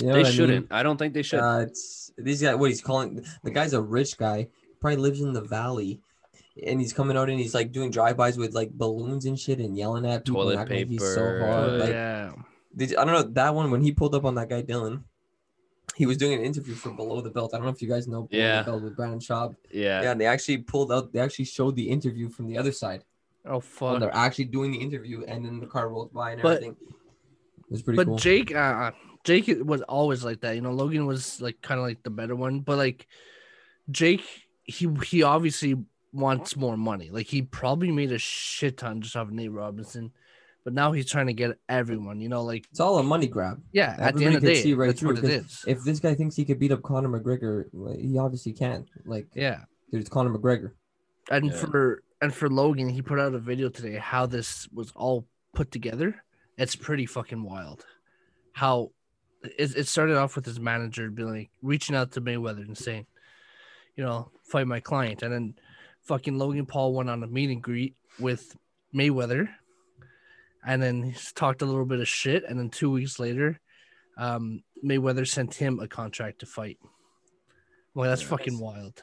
You 0.00 0.08
know 0.08 0.14
they 0.14 0.18
what 0.20 0.26
I 0.26 0.28
mean? 0.30 0.36
shouldn't. 0.36 0.66
I 0.72 0.82
don't 0.82 0.96
think 0.96 1.14
they 1.14 1.22
should. 1.22 1.38
Uh, 1.38 1.60
it's 1.68 2.10
these 2.18 2.42
guys. 2.42 2.56
What 2.56 2.70
he's 2.70 2.80
calling 2.80 3.24
the 3.44 3.50
guy's 3.50 3.74
a 3.74 3.80
rich 3.80 4.16
guy. 4.16 4.48
Probably 4.80 4.96
lives 4.96 5.20
in 5.20 5.32
the 5.32 5.40
valley, 5.42 6.00
and 6.66 6.80
he's 6.80 6.92
coming 6.92 7.16
out 7.16 7.30
and 7.30 7.38
he's 7.38 7.54
like 7.54 7.70
doing 7.72 7.90
drive-bys 7.90 8.36
with 8.36 8.54
like 8.54 8.70
balloons 8.72 9.24
and 9.26 9.38
shit 9.38 9.60
and 9.60 9.76
yelling 9.78 10.04
at 10.04 10.24
people. 10.24 10.42
Toilet 10.42 10.52
and 10.54 10.60
acting 10.62 10.78
like 10.78 10.88
he's 10.88 11.00
so 11.14 11.20
paper, 11.22 11.46
hard. 11.46 11.68
uh, 11.70 11.76
Like, 11.76 11.88
yeah. 11.90 12.32
did 12.76 12.96
I 12.96 13.04
don't 13.04 13.14
know 13.14 13.22
that 13.34 13.54
one 13.54 13.70
when 13.70 13.82
he 13.82 13.92
pulled 13.92 14.14
up 14.16 14.24
on 14.24 14.34
that 14.34 14.48
guy 14.48 14.62
Dillon. 14.62 15.04
He 15.96 16.06
was 16.06 16.16
doing 16.16 16.34
an 16.38 16.44
interview 16.44 16.74
for 16.74 16.90
Below 16.90 17.20
the 17.20 17.30
Belt. 17.30 17.52
I 17.54 17.58
don't 17.58 17.66
know 17.66 17.72
if 17.72 17.80
you 17.80 17.88
guys 17.88 18.08
know 18.08 18.22
Below 18.24 18.42
Yeah. 18.42 18.62
the 18.62 18.70
Belt 18.70 18.82
with 18.82 18.96
Brandon 18.96 19.20
Schaub. 19.20 19.54
yeah. 19.70 20.02
Yeah, 20.02 20.10
and 20.12 20.20
they 20.20 20.26
actually 20.26 20.58
pulled 20.58 20.90
out. 20.92 21.12
They 21.12 21.20
actually 21.20 21.44
showed 21.44 21.76
the 21.76 21.88
interview 21.88 22.28
from 22.28 22.46
the 22.48 22.58
other 22.58 22.72
side. 22.72 23.04
Oh 23.46 23.52
When 23.54 23.60
fuck. 23.60 24.00
they're 24.00 24.14
actually 24.16 24.46
doing 24.46 24.72
the 24.72 24.78
interview, 24.78 25.22
and 25.24 25.44
then 25.44 25.60
the 25.60 25.66
car 25.66 25.88
rolls 25.88 26.10
by 26.10 26.32
and 26.32 26.42
But- 26.42 26.56
everything. 26.62 26.76
It 27.66 27.70
was 27.70 27.82
pretty 27.82 27.96
But 27.96 28.06
cool. 28.06 28.16
Jake, 28.18 28.54
uh, 28.54 28.92
Jake 29.24 29.46
was 29.64 29.82
always 29.82 30.22
like 30.24 30.40
that. 30.40 30.54
You 30.54 30.60
know, 30.60 30.72
Logan 30.72 31.06
was 31.06 31.40
like 31.40 31.60
kind 31.62 31.78
of 31.80 31.86
like 31.86 32.02
the 32.02 32.10
better 32.10 32.36
one, 32.36 32.60
but 32.60 32.76
like 32.76 33.06
Jake, 33.90 34.22
he 34.64 34.88
he 35.04 35.22
obviously 35.22 35.74
wants 36.12 36.56
more 36.56 36.76
money. 36.76 37.10
Like 37.10 37.26
he 37.26 37.42
probably 37.42 37.90
made 37.90 38.12
a 38.12 38.18
shit 38.18 38.76
ton 38.78 39.00
just 39.00 39.16
off 39.16 39.28
of 39.28 39.32
Nate 39.34 39.50
Robinson, 39.50 40.12
but 40.64 40.72
now 40.72 40.92
he's 40.92 41.06
trying 41.06 41.26
to 41.26 41.32
get 41.32 41.58
everyone. 41.68 42.20
You 42.20 42.28
know, 42.28 42.42
like 42.42 42.66
it's 42.70 42.80
all 42.80 42.98
a 42.98 43.02
money 43.02 43.26
grab. 43.26 43.62
yeah, 43.72 43.94
at 43.98 44.16
the 44.16 44.24
end 44.24 44.36
of 44.36 44.42
the 44.42 44.54
day, 44.54 44.62
see 44.62 44.74
right 44.74 44.88
that's 44.88 45.00
through 45.00 45.10
what 45.10 45.18
it 45.18 45.22
because 45.22 45.44
is. 45.46 45.64
If 45.66 45.84
this 45.84 46.00
guy 46.00 46.14
thinks 46.14 46.34
he 46.34 46.44
could 46.44 46.58
beat 46.58 46.72
up 46.72 46.82
Conor 46.82 47.08
McGregor, 47.08 47.66
well, 47.72 47.94
he 47.94 48.18
obviously 48.18 48.52
can't. 48.52 48.88
Like, 49.04 49.26
yeah, 49.34 49.60
dude, 49.90 50.00
it's 50.00 50.10
Conor 50.10 50.36
McGregor. 50.36 50.72
and 51.30 51.46
Yeah. 51.46 51.56
for 51.56 52.02
and 52.20 52.34
for 52.34 52.48
Logan, 52.48 52.88
he 52.88 53.02
put 53.02 53.20
out 53.20 53.34
a 53.34 53.38
video 53.38 53.68
today 53.68 53.96
how 53.96 54.26
this 54.26 54.66
was 54.72 54.90
all 54.96 55.26
put 55.54 55.70
together. 55.70 56.24
It's 56.56 56.76
pretty 56.76 57.06
fucking 57.06 57.42
wild. 57.42 57.84
How 58.52 58.92
it, 59.42 59.76
it 59.76 59.86
started 59.88 60.16
off 60.16 60.36
with 60.36 60.46
his 60.46 60.58
manager 60.58 61.10
being 61.10 61.28
like 61.28 61.50
reaching 61.60 61.94
out 61.94 62.12
to 62.12 62.20
Mayweather 62.20 62.64
and 62.64 62.78
saying, 62.78 63.06
you 63.96 64.04
know, 64.04 64.30
fight 64.44 64.66
my 64.66 64.80
client, 64.80 65.22
and 65.22 65.32
then 65.32 65.54
fucking 66.02 66.38
Logan 66.38 66.66
Paul 66.66 66.94
went 66.94 67.10
on 67.10 67.22
a 67.22 67.26
meet 67.26 67.50
and 67.50 67.62
greet 67.62 67.94
with 68.18 68.56
Mayweather, 68.94 69.48
and 70.66 70.82
then 70.82 71.02
he's 71.02 71.32
talked 71.32 71.62
a 71.62 71.66
little 71.66 71.84
bit 71.84 72.00
of 72.00 72.08
shit, 72.08 72.44
and 72.48 72.58
then 72.58 72.70
two 72.70 72.90
weeks 72.90 73.18
later, 73.18 73.60
um, 74.16 74.62
Mayweather 74.84 75.26
sent 75.26 75.54
him 75.54 75.80
a 75.80 75.88
contract 75.88 76.40
to 76.40 76.46
fight. 76.46 76.78
Well, 77.94 78.08
that's 78.08 78.22
Yeah, 78.22 78.28
fucking 78.28 78.54
that's- 78.58 78.74
wild. 78.76 79.02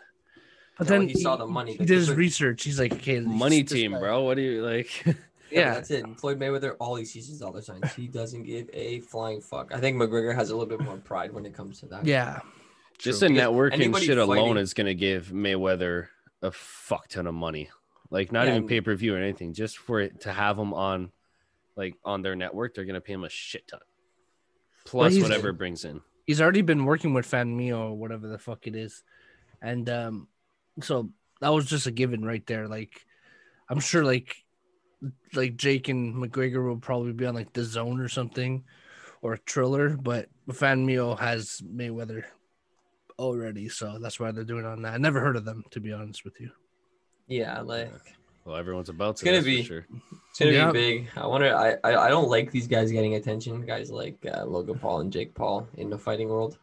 But 0.78 0.88
Yeah, 0.88 0.90
then 0.92 1.00
when 1.02 1.10
he 1.10 1.16
saw 1.22 1.36
the 1.36 1.46
money, 1.48 1.74
He 1.74 1.78
did 1.80 1.90
his 1.90 2.12
research. 2.12 2.64
He's 2.64 2.80
like, 2.80 2.94
okay, 2.94 3.20
Money 3.20 3.64
team, 3.64 3.92
bro. 3.92 4.24
What 4.24 4.36
do 4.36 4.42
you 4.42 4.64
like? 4.64 4.90
Yeah, 5.52 5.60
Yeah, 5.60 5.74
that's 5.74 5.92
it. 5.92 6.06
Floyd 6.18 6.40
Mayweather, 6.40 6.78
all 6.80 6.96
he 6.96 7.04
sees 7.04 7.28
is 7.30 7.40
dollar 7.40 7.62
signs. 7.62 7.94
He 7.94 8.08
doesn't 8.08 8.44
give 8.44 8.70
a 8.72 9.02
flying 9.02 9.42
fuck. 9.42 9.74
I 9.76 9.82
think 9.82 9.98
McGregor 9.98 10.34
has 10.34 10.50
a 10.50 10.56
little 10.56 10.70
bit 10.70 10.80
more 10.80 10.96
pride 10.96 11.34
when 11.34 11.46
it 11.46 11.54
comes 11.54 11.82
to 11.82 11.88
that. 11.88 12.06
yeah. 12.06 12.40
Just 12.98 13.20
True. 13.20 13.28
the 13.28 13.34
networking 13.36 13.74
anybody 13.74 14.06
shit 14.06 14.18
alone 14.18 14.56
is 14.58 14.74
gonna 14.74 14.94
give 14.94 15.28
Mayweather 15.28 16.08
a 16.42 16.52
fuck 16.54 17.10
ton 17.10 17.28
of 17.28 17.34
money. 17.34 17.70
Like 18.12 18.32
not 18.32 18.48
Yeah, 18.48 18.56
even 18.56 18.68
pay 18.70 18.80
per 18.80 18.96
view 18.96 19.14
or 19.14 19.18
anything. 19.18 19.52
Just 19.54 19.78
for 19.78 20.00
it 20.00 20.22
to 20.22 20.32
have 20.32 20.58
him 20.58 20.74
on, 20.74 21.12
like 21.76 21.96
on 22.04 22.22
their 22.22 22.36
network, 22.36 22.74
they're 22.76 22.86
gonna 22.86 23.02
pay 23.02 23.14
him 23.14 23.24
a 23.24 23.30
shit 23.30 23.68
ton. 23.68 23.80
Plus 24.86 25.14
he's- 25.14 25.24
whatever 25.24 25.50
it 25.50 25.58
brings 25.58 25.86
in. 25.86 26.02
he's 26.26 26.42
already 26.42 26.62
been 26.62 26.86
working 26.86 27.14
with 27.14 27.30
Fanmio 27.30 27.92
or 27.92 27.98
whatever 27.98 28.28
the 28.28 28.38
fuck 28.38 28.68
it 28.68 28.76
is, 28.76 29.04
and 29.62 29.90
um, 29.90 30.28
so 30.82 31.10
that 31.42 31.50
was 31.50 31.66
just 31.66 31.88
a 31.88 31.92
given 31.92 32.24
right 32.24 32.46
there. 32.48 32.68
Like, 32.68 33.06
I'm 33.70 33.80
sure 33.80 34.04
like 34.04 34.36
like 35.34 35.56
Jake 35.58 35.88
and 35.90 36.14
McGregor 36.16 36.66
will 36.68 36.78
probably 36.78 37.14
be 37.14 37.26
on 37.26 37.34
like 37.36 37.54
DAZN 37.54 38.00
or 38.04 38.08
something, 38.10 38.64
or 39.22 39.34
a 39.34 39.40
Triller, 39.40 39.98
but 39.98 40.30
Fanmio 40.50 41.18
has 41.18 41.62
Mayweather 41.66 42.24
already, 43.18 43.70
so 43.70 43.98
that's 44.00 44.20
why 44.20 44.32
they're 44.32 44.44
doing 44.44 44.66
it 44.66 44.68
on 44.68 44.82
that. 44.84 44.94
I 44.94 44.98
never 44.98 45.20
heard 45.20 45.36
of 45.36 45.46
them 45.46 45.64
to 45.72 45.80
be 45.80 45.92
honest 45.94 46.24
with 46.26 46.40
you. 46.40 46.52
Yeah, 47.28 47.62
like 47.62 47.92
Well, 48.46 48.56
everyone's 48.56 48.90
about 48.90 49.18
to. 49.18 49.20
It's 49.20 49.24
gonna 49.24 49.38
that's 49.38 49.46
for 49.46 49.50
be- 49.50 49.64
sure. 49.64 49.86
it's 50.30 50.40
gonna 50.40 50.52
Yeah. 50.52 50.72
be 50.72 50.80
big. 50.80 51.08
I 51.16 51.28
wonder. 51.28 51.56
I, 51.56 51.76
I 51.84 52.06
I 52.06 52.10
don't 52.10 52.30
like 52.30 52.52
these 52.52 52.68
guys 52.68 52.92
getting 52.92 53.16
attention. 53.16 53.66
Guys 53.66 53.92
like 53.92 54.26
uh, 54.26 54.46
Logan 54.46 54.80
Paul 54.80 55.02
and 55.02 55.12
Jake 55.14 55.34
Paul 55.36 55.68
in 55.76 55.90
the 55.90 55.98
fighting 55.98 56.30
world. 56.30 56.58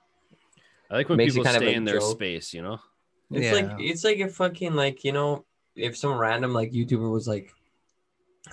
I 0.90 0.97
like 0.97 1.08
when 1.08 1.18
Makes 1.18 1.35
people 1.35 1.44
kind 1.44 1.56
stay 1.58 1.75
a 1.75 1.76
in 1.76 1.85
their 1.85 2.00
joke. 2.00 2.16
space. 2.16 2.52
You 2.54 2.62
know. 2.62 2.80
It's 3.30 3.44
Yeah. 3.44 3.52
like 3.52 3.80
it's 3.80 4.04
like 4.04 4.18
a 4.20 4.28
fucking 4.28 4.75
like 4.75 5.04
you 5.04 5.12
know 5.12 5.44
if 5.76 5.97
some 5.97 6.18
random 6.18 6.52
like 6.52 6.73
YouTuber 6.73 7.11
was 7.11 7.28
like 7.28 7.52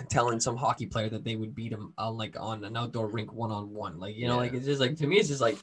telling 0.10 0.40
some 0.40 0.58
hockey 0.58 0.86
player 0.86 1.10
that 1.10 1.24
they 1.24 1.36
would 1.36 1.56
beat 1.56 1.72
him 1.72 1.94
uh, 1.98 2.12
like 2.12 2.36
on 2.40 2.64
an 2.66 2.76
outdoor 2.76 3.08
rink 3.08 3.32
one 3.34 3.52
on 3.52 3.74
one. 3.74 4.00
Like 4.00 4.16
you 4.16 4.28
know, 4.28 4.34
Yeah. 4.34 4.40
like 4.42 4.54
it's 4.54 4.66
just 4.66 4.82
like 4.82 4.96
to 4.98 5.08
me, 5.08 5.18
it's 5.18 5.30
just 5.30 5.42
like 5.42 5.58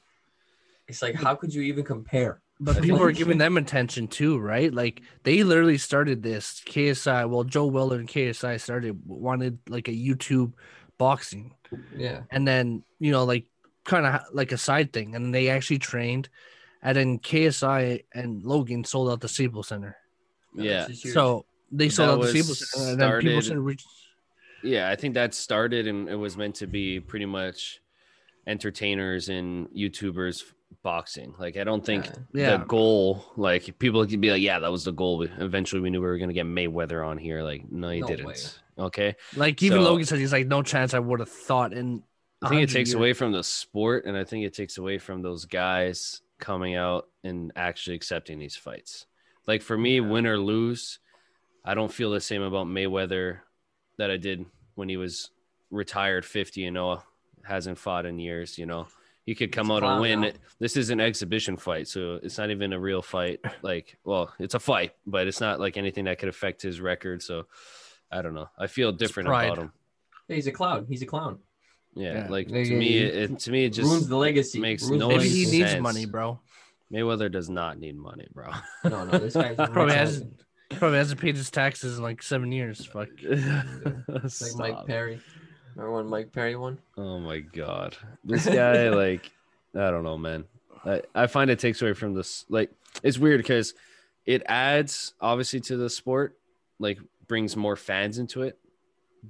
it's 0.89 1.03
like 1.03 1.15
how 1.15 1.35
could 1.37 1.55
you 1.55 1.63
even 1.63 1.85
compare? 1.85 2.41
But 2.65 2.81
people 2.81 3.03
are 3.03 3.11
giving 3.13 3.39
them 3.39 3.57
attention 3.57 4.07
too, 4.09 4.39
right? 4.39 4.73
Like 4.73 5.03
they 5.25 5.43
literally 5.43 5.79
started 5.79 6.23
this 6.23 6.63
KSI. 6.67 7.29
Well, 7.29 7.43
Joe 7.45 7.67
Weller 7.67 7.99
and 7.99 8.09
KSI 8.09 8.61
started 8.61 9.01
wanted 9.07 9.59
like 9.69 9.89
a 9.89 9.93
YouTube 9.93 10.53
boxing, 10.97 11.55
Yeah, 11.97 12.23
and 12.31 12.47
then 12.47 12.85
you 13.01 13.11
know 13.11 13.25
like 13.25 13.47
kind 13.85 14.07
of 14.07 14.21
like 14.33 14.53
a 14.53 14.59
side 14.59 14.93
thing, 14.93 15.17
and 15.17 15.35
they 15.35 15.49
actually 15.49 15.79
trained, 15.81 16.29
and 16.83 16.97
then 16.97 17.19
KSI 17.19 18.05
and 18.15 18.45
Logan 18.45 18.85
sold 18.85 19.11
out 19.11 19.21
the 19.21 19.29
Staples 19.29 19.69
Center. 19.69 19.97
Yeah. 20.55 20.83
it's 20.83 20.91
just 20.91 21.03
huge. 21.05 21.15
So 21.15 21.45
they 21.73 21.89
sold 21.89 22.09
That 22.09 22.13
out 22.13 22.17
the 22.17 22.21
was 22.21 22.31
Staples 22.31 22.71
Center, 22.71 22.91
and 22.93 23.01
then 23.01 23.21
people 23.21 23.43
started- 23.43 23.81
started. 23.81 23.81
Yeah, 24.63 24.89
I 24.89 24.95
think 24.95 25.15
that 25.15 25.35
started 25.35 25.89
and 25.89 26.09
it 26.09 26.15
was 26.15 26.37
meant 26.37 26.55
to 26.57 26.69
be 26.69 27.01
pretty 27.01 27.27
much 27.27 27.81
entertainers 28.47 29.29
and 29.29 29.69
YouTubers 29.71 30.45
boxing. 30.83 31.35
Like 31.39 31.57
I 31.57 31.65
don't 31.65 31.85
think 31.85 32.07
Yeah. 32.07 32.13
Yeah. 32.33 32.57
the 32.59 32.65
goal, 32.65 33.25
like 33.37 33.79
people 33.79 34.07
could 34.07 34.21
be 34.21 34.31
like, 34.31 34.43
yeah, 34.43 34.59
that 34.59 34.71
was 34.73 34.85
the 34.85 34.93
goal. 34.93 35.23
Eventually 35.23 35.81
we 35.81 35.91
knew 35.91 36.01
we 36.01 36.07
were 36.07 36.19
gonna 36.19 36.33
get 36.33 36.47
Mayweather 36.47 37.07
on 37.07 37.19
here. 37.19 37.43
Like, 37.43 37.71
no, 37.71 37.91
you 37.91 38.01
No 38.03 38.07
didn't. 38.07 38.27
way. 38.27 38.35
Okay. 38.79 39.17
Like 39.37 39.63
even 39.63 39.79
So- 39.79 39.85
Logan 39.85 40.05
said, 40.07 40.19
he's 40.19 40.33
like, 40.33 40.47
no 40.47 40.63
chance 40.63 40.95
I 40.95 40.99
would 40.99 41.21
have 41.21 41.29
thought 41.29 41.73
And 41.73 42.03
I 42.41 42.49
think 42.49 42.63
it 42.63 42.71
takes 42.71 42.91
years. 42.91 42.95
away 42.95 43.13
from 43.13 43.33
the 43.33 43.45
sport 43.45 44.05
and 44.07 44.17
I 44.17 44.25
think 44.25 44.45
it 44.45 44.55
takes 44.55 44.79
away 44.79 44.99
from 44.99 45.23
those 45.23 45.45
guys 45.45 46.23
coming 46.39 46.75
out 46.75 47.09
and 47.23 47.53
actually 47.55 47.95
accepting 47.97 48.39
these 48.39 48.57
fights. 48.57 49.07
Like 49.47 49.63
for 49.63 49.77
me, 49.79 49.97
Yeah. 50.01 50.09
win 50.09 50.27
or 50.27 50.39
lose, 50.39 50.99
I 51.65 51.75
don't 51.75 51.93
feel 51.93 52.11
the 52.11 52.21
same 52.21 52.43
about 52.43 52.67
Mayweather 52.67 53.41
that 53.99 54.11
I 54.11 54.17
did 54.17 54.45
when 54.75 54.89
he 54.89 54.97
was 54.97 55.31
retired 55.71 56.25
50 56.25 56.65
and 56.65 56.75
0, 56.77 57.05
hasn't 57.45 57.79
fought 57.79 58.07
in 58.07 58.19
years, 58.19 58.59
you 58.59 58.67
know. 58.67 58.89
He 59.25 59.35
could 59.37 59.53
come 59.53 59.67
He's 59.67 59.77
out 59.77 59.85
and 59.85 60.01
win. 60.01 60.21
now. 60.23 60.31
This 60.59 60.77
is 60.77 60.91
an 60.91 60.99
exhibition 61.01 61.57
fight, 61.57 61.87
so 61.87 62.19
it's 62.23 62.39
not 62.39 62.51
even 62.51 62.73
a 62.73 62.79
real 62.81 63.03
fight. 63.03 63.41
Like, 63.63 63.97
well, 64.05 64.33
it's 64.41 64.55
a 64.55 64.59
fight, 64.61 64.95
but 65.07 65.27
it's 65.29 65.41
not 65.41 65.61
like 65.61 65.77
anything 65.77 66.07
that 66.07 66.19
could 66.19 66.29
affect 66.29 66.61
his 66.63 66.81
record. 66.81 67.23
So 67.23 67.47
I 68.11 68.21
don't 68.23 68.35
know. 68.35 68.49
I 68.59 68.67
feel 68.67 68.91
different 68.91 69.29
about 69.29 69.59
him. 69.59 69.73
Yeah, 70.29 70.37
he's 70.37 70.47
a 70.49 70.53
clown. 70.53 70.87
He's 70.89 71.03
a 71.03 71.07
clown. 71.07 71.39
Yeah, 71.95 72.15
Yeah. 72.15 72.27
like 72.31 72.49
Yeah, 72.49 72.65
to 72.65 72.71
yeah, 72.73 72.79
me, 72.79 72.89
he 72.89 72.99
it, 72.99 73.39
to 73.39 73.51
me, 73.53 73.65
it 73.67 73.71
just 73.71 73.89
ruins 73.89 74.09
the 74.09 74.17
legacy. 74.17 74.59
makes 74.59 74.83
ruins 74.85 75.01
no 75.01 75.09
the 75.09 75.17
Maybe 75.19 75.29
he 75.29 75.45
legacy. 75.45 75.59
needs 75.63 75.81
money, 75.81 76.07
bro. 76.07 76.41
Mayweather 76.93 77.31
does 77.31 77.49
not 77.49 77.79
need 77.79 77.97
money, 77.97 78.27
bro. 78.35 78.51
No, 78.85 79.05
no, 79.05 79.19
this 79.19 79.35
guy's 79.35 79.57
Probably 79.71 79.95
has- 79.95 80.19
as- 80.23 80.25
Probably 80.79 80.97
hasn't 80.99 81.21
paid 81.21 81.37
his 81.37 81.51
taxes 81.51 81.99
in 81.99 82.03
like 82.03 82.23
seven 82.23 82.51
years. 82.51 82.85
Fuck. 82.87 83.09
Like 83.23 84.55
Mike 84.57 84.87
Perry. 84.87 85.21
Remember 85.75 85.97
when 85.97 86.07
Mike 86.07 86.33
Perry 86.33 86.57
won? 86.57 86.79
Oh 86.97 87.19
my 87.19 87.41
god, 87.41 87.97
this 88.25 88.47
guy, 88.47 88.91
like, 88.91 89.31
I 89.75 89.91
don't 89.91 90.05
know, 90.05 90.19
man. 90.19 90.45
I, 90.85 91.03
I 91.15 91.27
find 91.27 91.51
it 91.51 91.59
takes 91.59 91.81
away 91.81 91.93
from 91.95 92.15
this. 92.15 92.45
Like, 92.49 92.71
it's 93.03 93.19
weird 93.19 93.39
because 93.39 93.75
it 94.27 94.43
adds 94.47 95.15
obviously 95.21 95.61
to 95.61 95.77
the 95.77 95.89
sport, 95.89 96.37
like, 96.79 96.99
brings 97.27 97.57
more 97.57 97.77
fans 97.77 98.19
into 98.19 98.43
it, 98.43 98.59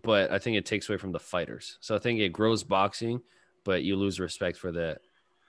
but 0.03 0.31
I 0.31 0.39
think 0.39 0.57
it 0.57 0.67
takes 0.67 0.89
away 0.89 0.99
from 0.99 1.13
the 1.13 1.21
fighters. 1.21 1.79
So 1.81 1.95
I 1.95 1.99
think 1.99 2.21
it 2.21 2.31
grows 2.31 2.65
boxing, 2.65 3.23
but 3.65 3.83
you 3.83 3.97
lose 3.97 4.19
respect 4.19 4.57
for 4.59 4.73
the 4.73 4.99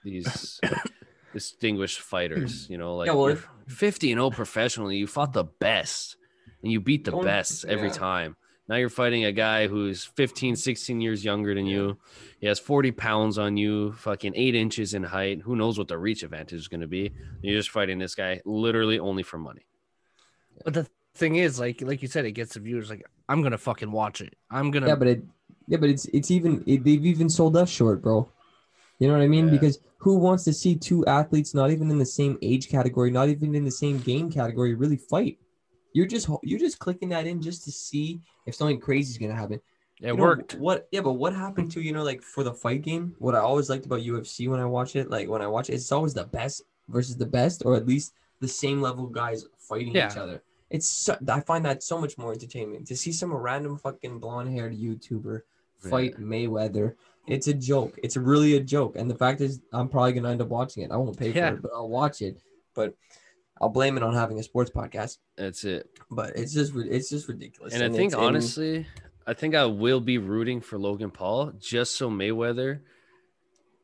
these 0.04 0.60
distinguished 1.32 2.00
fighters. 2.00 2.68
You 2.70 2.78
know, 2.78 2.96
like 2.96 3.08
Yeah, 3.08 3.14
well, 3.14 3.36
50 3.66 4.12
and 4.12 4.18
0 4.18 4.30
professionally, 4.30 4.96
you 4.96 5.06
fought 5.06 5.32
the 5.32 5.44
best, 5.44 6.16
and 6.62 6.70
you 6.70 6.80
beat 6.80 7.04
the 7.04 7.16
best 7.16 7.64
every 7.64 7.88
yeah. 7.88 7.94
time. 7.94 8.36
Now 8.66 8.76
you're 8.76 8.88
fighting 8.88 9.24
a 9.24 9.32
guy 9.32 9.66
who's 9.66 10.04
15, 10.04 10.56
16 10.56 11.00
years 11.00 11.24
younger 11.24 11.54
than 11.54 11.66
you. 11.66 11.98
He 12.40 12.46
has 12.46 12.58
40 12.58 12.92
pounds 12.92 13.36
on 13.36 13.56
you, 13.58 13.92
fucking 13.92 14.32
eight 14.34 14.54
inches 14.54 14.94
in 14.94 15.02
height. 15.02 15.42
Who 15.42 15.54
knows 15.54 15.76
what 15.76 15.88
the 15.88 15.98
reach 15.98 16.22
advantage 16.22 16.58
is 16.58 16.68
going 16.68 16.80
to 16.80 16.86
be? 16.86 17.12
You're 17.42 17.58
just 17.58 17.70
fighting 17.70 17.98
this 17.98 18.14
guy 18.14 18.40
literally 18.46 18.98
only 18.98 19.22
for 19.22 19.36
money. 19.36 19.66
But 20.64 20.74
the 20.74 20.86
thing 21.14 21.36
is, 21.36 21.60
like, 21.60 21.82
like 21.82 22.00
you 22.00 22.08
said, 22.08 22.24
it 22.24 22.32
gets 22.32 22.54
the 22.54 22.60
viewers. 22.60 22.88
Like, 22.88 23.04
I'm 23.28 23.42
gonna 23.42 23.58
fucking 23.58 23.90
watch 23.90 24.20
it. 24.20 24.36
I'm 24.50 24.70
gonna. 24.70 24.88
Yeah, 24.88 24.94
but 24.94 25.08
it, 25.08 25.24
yeah, 25.66 25.78
but 25.78 25.88
it's 25.88 26.04
it's 26.06 26.30
even 26.30 26.62
it, 26.66 26.84
they've 26.84 27.04
even 27.04 27.28
sold 27.28 27.56
us 27.56 27.70
short, 27.70 28.02
bro. 28.02 28.28
You 28.98 29.08
know 29.08 29.14
what 29.14 29.22
I 29.22 29.28
mean? 29.28 29.46
Yeah. 29.46 29.52
Because 29.52 29.80
who 29.98 30.18
wants 30.18 30.44
to 30.44 30.52
see 30.52 30.76
two 30.76 31.04
athletes 31.06 31.54
not 31.54 31.70
even 31.70 31.90
in 31.90 31.98
the 31.98 32.06
same 32.06 32.38
age 32.42 32.68
category, 32.68 33.10
not 33.10 33.28
even 33.28 33.54
in 33.54 33.64
the 33.64 33.70
same 33.70 33.98
game 33.98 34.30
category, 34.30 34.74
really 34.74 34.96
fight? 34.96 35.38
You're 35.94 36.06
just 36.06 36.28
you're 36.42 36.58
just 36.58 36.78
clicking 36.78 37.08
that 37.10 37.26
in 37.26 37.40
just 37.40 37.64
to 37.64 37.72
see 37.72 38.20
if 38.46 38.54
something 38.54 38.78
crazy 38.80 39.12
is 39.12 39.18
gonna 39.18 39.34
happen. 39.34 39.60
it 40.02 40.08
You 40.08 40.16
know, 40.16 40.22
worked. 40.22 40.54
what? 40.56 40.88
Yeah, 40.90 41.00
but 41.00 41.14
what 41.14 41.32
happened 41.34 41.70
to 41.72 41.80
you 41.80 41.92
know 41.92 42.02
like 42.02 42.20
for 42.20 42.42
the 42.44 42.52
fight 42.52 42.82
game? 42.82 43.14
What 43.20 43.34
I 43.34 43.38
always 43.38 43.70
liked 43.70 43.86
about 43.86 44.00
UFC 44.00 44.48
when 44.48 44.60
I 44.60 44.66
watch 44.66 44.96
it, 44.96 45.08
like 45.08 45.28
when 45.28 45.40
I 45.40 45.46
watch 45.46 45.70
it, 45.70 45.74
it's 45.74 45.92
always 45.92 46.12
the 46.12 46.24
best 46.24 46.62
versus 46.88 47.16
the 47.16 47.24
best, 47.26 47.62
or 47.64 47.76
at 47.76 47.86
least 47.86 48.12
the 48.40 48.48
same 48.48 48.82
level 48.82 49.06
guys 49.06 49.46
fighting 49.56 49.88
each 49.88 49.94
Yeah. 49.94 50.22
other. 50.22 50.42
It's 50.70 50.86
so, 50.88 51.16
I 51.28 51.40
find 51.40 51.64
that 51.64 51.82
so 51.84 52.00
much 52.00 52.18
more 52.18 52.32
entertaining 52.32 52.84
to 52.86 52.96
see 52.96 53.12
some 53.12 53.32
random 53.32 53.78
fucking 53.78 54.18
blonde 54.18 54.50
haired 54.52 54.76
YouTuber 54.76 55.42
fight 55.78 56.16
Mayweather. 56.18 56.96
It's 57.28 57.46
a 57.46 57.54
joke. 57.54 57.98
It's 58.02 58.16
really 58.16 58.56
a 58.56 58.60
joke. 58.60 58.96
And 58.96 59.08
the 59.08 59.14
fact 59.14 59.40
is, 59.40 59.60
I'm 59.72 59.88
probably 59.88 60.12
gonna 60.14 60.30
end 60.30 60.42
up 60.42 60.48
watching 60.48 60.82
it. 60.82 60.90
I 60.90 60.96
won't 60.96 61.16
pay 61.16 61.30
Yeah. 61.30 61.50
for 61.50 61.56
it, 61.56 61.62
but 61.62 61.70
I'll 61.72 61.88
watch 61.88 62.20
it. 62.20 62.36
But 62.74 62.94
I'll 63.60 63.68
blame 63.68 63.96
it 63.96 64.02
on 64.02 64.14
having 64.14 64.38
a 64.38 64.42
sports 64.42 64.70
podcast. 64.70 65.18
That's 65.36 65.64
it. 65.64 65.88
But 66.10 66.36
it's 66.36 66.52
just 66.52 66.74
it's 66.74 67.08
just 67.08 67.28
ridiculous. 67.28 67.74
And 67.74 67.82
I 67.82 67.88
think 67.88 68.12
and- 68.12 68.22
honestly, 68.22 68.86
I 69.26 69.34
think 69.34 69.54
I 69.54 69.66
will 69.66 70.00
be 70.00 70.18
rooting 70.18 70.60
for 70.60 70.78
Logan 70.78 71.10
Paul 71.10 71.52
just 71.58 71.96
so 71.96 72.10
Mayweather 72.10 72.80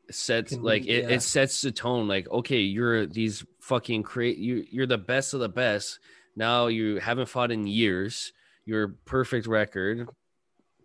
sets 0.09 0.53
Can- 0.53 0.63
like 0.63 0.85
it, 0.85 1.03
yeah. 1.03 1.15
it 1.15 1.21
sets 1.21 1.61
the 1.61 1.71
tone. 1.71 2.07
Like, 2.07 2.29
okay, 2.29 2.59
you're 2.59 3.05
these 3.05 3.45
fucking 3.59 4.03
create 4.03 4.37
you 4.37 4.65
you're 4.69 4.87
the 4.87 4.97
best 4.97 5.33
of 5.33 5.39
the 5.39 5.49
best. 5.49 5.99
Now 6.35 6.67
you 6.67 6.97
haven't 6.97 7.29
fought 7.29 7.51
in 7.51 7.65
years. 7.67 8.33
You're 8.65 8.89
perfect 9.05 9.47
record, 9.47 10.07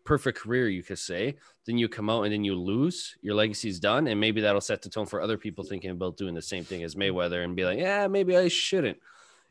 perfect 0.06 0.38
career, 0.38 0.68
you 0.68 0.82
could 0.82 0.98
say. 0.98 1.36
Then 1.66 1.76
you 1.76 1.88
come 1.88 2.08
out 2.08 2.22
and 2.22 2.32
then 2.32 2.44
you 2.44 2.54
lose. 2.54 3.16
Your 3.20 3.34
legacy's 3.34 3.78
done, 3.80 4.06
and 4.06 4.18
maybe 4.20 4.40
that'll 4.40 4.60
set 4.60 4.80
the 4.82 4.88
tone 4.88 5.06
for 5.06 5.20
other 5.20 5.36
people 5.36 5.64
thinking 5.64 5.90
about 5.90 6.16
doing 6.16 6.34
the 6.34 6.40
same 6.42 6.64
thing 6.64 6.82
as 6.84 6.94
Mayweather 6.94 7.44
and 7.44 7.54
be 7.56 7.64
like, 7.64 7.78
yeah, 7.78 8.06
maybe 8.06 8.36
I 8.36 8.48
shouldn't. 8.48 8.98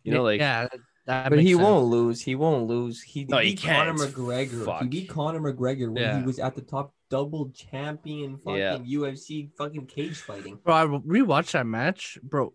You 0.03 0.13
know, 0.13 0.23
like 0.23 0.39
yeah, 0.39 0.67
That 1.07 1.29
But 1.29 1.39
he 1.39 1.51
sense. 1.53 1.61
won't 1.61 1.85
lose. 1.85 2.21
He 2.21 2.33
won't 2.35 2.67
lose. 2.67 3.01
He 3.01 3.25
No, 3.25 3.37
he 3.37 3.51
beat 3.51 3.61
Conor 3.61 3.95
can't. 3.95 4.13
McGregor. 4.13 4.81
He 4.81 4.87
beat 4.87 5.09
Conor 5.09 5.39
McGregor 5.39 5.87
when 5.91 5.97
Yeah. 6.01 6.19
he 6.19 6.25
was 6.25 6.39
at 6.39 6.55
the 6.55 6.61
top 6.61 6.93
double 7.11 7.49
champion 7.51 8.37
fucking 8.37 8.57
Yeah. 8.57 8.77
UFC 8.79 9.49
fucking 9.57 9.85
cage 9.85 10.17
fighting. 10.17 10.57
Bro, 10.63 10.73
I 10.73 10.85
rewatched 10.85 11.51
that 11.51 11.67
match, 11.67 12.17
bro. 12.23 12.53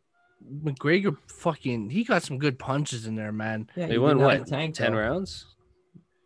McGregor 0.64 1.16
fucking 1.28 1.90
he 1.90 2.02
got 2.02 2.22
some 2.22 2.38
good 2.38 2.58
punches 2.58 3.06
in 3.06 3.14
there, 3.14 3.30
man. 3.30 3.68
Yeah, 3.76 3.86
He 3.88 3.98
won 3.98 4.16
didn't 4.16 4.30
have 4.30 4.40
what? 4.40 4.48
tank, 4.48 4.74
Ten 4.74 4.92
though. 4.92 4.98
rounds? 4.98 5.46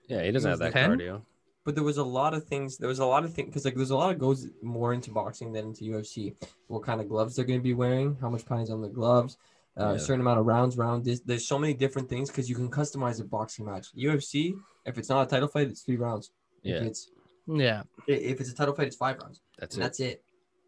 Yeah, 0.09 0.23
he 0.25 0.31
doesn't 0.31 0.49
He 0.49 0.51
have 0.53 0.59
that 0.61 0.73
10? 0.73 0.91
cardio. 0.99 1.23
But 1.65 1.75
there 1.75 1.85
was 1.85 1.97
a 1.97 2.05
lot 2.05 2.35
of 2.35 2.45
things. 2.45 2.77
There 2.77 2.89
was 2.89 2.99
a 2.99 3.07
lot 3.07 3.25
of 3.25 3.33
things 3.33 3.49
because 3.49 3.65
like 3.65 3.75
there's 3.75 3.91
a 3.91 3.97
lot 3.97 4.13
of 4.13 4.19
goes 4.19 4.47
more 4.63 4.93
into 4.93 5.11
boxing 5.11 5.53
than 5.53 5.67
into 5.69 5.85
UFC. 5.85 6.35
What 6.69 6.83
kind 6.83 7.01
of 7.01 7.09
gloves 7.09 7.37
they're 7.37 7.45
going 7.45 7.59
to 7.61 7.63
be 7.63 7.75
wearing? 7.75 8.17
How 8.21 8.29
much 8.29 8.45
pounds 8.45 8.71
on 8.71 8.83
the 8.83 8.89
gloves? 8.89 9.39
Uh, 9.79 9.85
Yeah. 9.89 9.93
A 9.93 9.99
certain 9.99 10.21
amount 10.21 10.41
of 10.41 10.47
rounds 10.47 10.77
round. 10.77 11.05
There's, 11.05 11.21
there's 11.23 11.49
so 11.49 11.59
many 11.59 11.73
different 11.75 12.09
things 12.09 12.29
because 12.31 12.49
you 12.51 12.55
can 12.55 12.71
customize 12.71 13.21
a 13.21 13.25
boxing 13.25 13.65
match. 13.65 13.87
UFC, 13.97 14.55
if 14.85 14.99
it's 14.99 15.09
not 15.09 15.27
a 15.27 15.31
title 15.31 15.49
fight, 15.49 15.69
it's 15.69 15.83
three 15.83 15.97
rounds. 15.97 16.31
Yeah. 16.63 16.77
If 16.77 16.83
it's 16.85 17.11
Yeah. 17.47 17.83
if 18.07 18.41
it's 18.41 18.51
a 18.51 18.55
title 18.55 18.75
fight, 18.75 18.87
it's 18.89 18.97
five 18.97 19.19
rounds. 19.23 19.41
That's 19.59 19.75
and 19.77 19.83
it. 19.83 19.87
that's 19.87 20.01
it. 20.01 20.23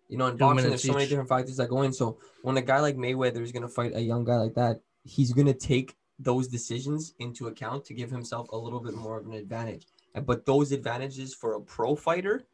You 0.09 0.17
know, 0.19 0.27
in 0.29 0.33
Two 0.35 0.39
boxing, 0.39 0.57
minutes 0.57 0.71
there's 0.83 0.93
so 0.93 0.97
many 0.99 1.09
different 1.09 1.29
factors 1.29 1.57
that 1.59 1.69
go 1.69 1.83
in. 1.83 1.93
So 1.93 2.19
when 2.43 2.57
a 2.57 2.63
guy 2.63 2.81
like 2.81 2.97
Mayweather 2.97 3.43
is 3.43 3.53
gonna 3.53 3.69
fight 3.69 3.93
a 3.95 4.01
young 4.01 4.25
guy 4.25 4.37
like 4.37 4.55
that, 4.55 4.81
he's 5.05 5.33
gonna 5.33 5.53
take 5.55 5.95
those 6.19 6.49
decisions 6.49 7.15
into 7.19 7.49
account 7.49 7.85
to 7.85 7.93
give 7.95 8.11
himself 8.11 8.49
a 8.51 8.57
little 8.57 8.81
bit 8.81 8.95
more 8.95 9.19
of 9.19 9.27
an 9.27 9.35
advantage. 9.35 9.87
And 10.17 10.27
but 10.27 10.45
those 10.47 10.73
advantages 10.73 11.35
for 11.35 11.55
a 11.55 11.61
pro 11.61 11.95
fighter 11.95 12.45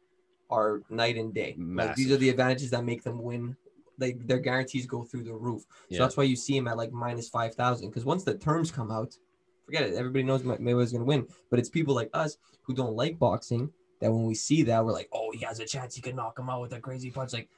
are 0.51 0.81
night 0.89 1.15
and 1.17 1.33
day. 1.33 1.55
Like 1.57 1.95
these 1.95 2.11
are 2.11 2.17
the 2.17 2.29
advantages 2.29 2.69
that 2.71 2.83
make 2.83 3.03
them 3.03 3.23
win. 3.23 3.55
Like 3.97 4.27
their 4.27 4.39
guarantees 4.39 4.85
go 4.85 5.03
through 5.03 5.23
the 5.23 5.33
roof. 5.33 5.61
So 5.61 5.67
Yeah. 5.89 5.99
that's 5.99 6.17
why 6.17 6.23
you 6.23 6.35
see 6.35 6.57
him 6.57 6.67
at 6.67 6.77
like 6.77 6.91
minus 6.91 7.29
five 7.29 7.55
thousand. 7.55 7.89
Because 7.89 8.05
once 8.05 8.23
the 8.23 8.35
terms 8.35 8.69
come 8.71 8.91
out, 8.91 9.17
forget 9.65 9.83
it. 9.83 9.95
Everybody 9.95 10.23
knows 10.23 10.43
May- 10.43 10.57
Mayweather's 10.57 10.91
gonna 10.91 11.05
win. 11.05 11.25
But 11.49 11.59
it's 11.59 11.69
people 11.69 11.95
like 11.95 12.09
us 12.13 12.37
who 12.63 12.73
don't 12.73 12.95
like 12.95 13.17
boxing 13.17 13.71
that 14.01 14.11
when 14.11 14.25
we 14.25 14.35
see 14.35 14.63
that 14.63 14.83
we're 14.85 14.91
like, 14.91 15.09
oh, 15.13 15.31
he 15.31 15.39
has 15.45 15.59
a 15.59 15.65
chance. 15.65 15.95
He 15.95 16.01
could 16.01 16.15
knock 16.15 16.37
him 16.37 16.49
out 16.49 16.61
with 16.61 16.73
a 16.73 16.79
crazy 16.79 17.09
punch. 17.11 17.31
Like, 17.33 17.49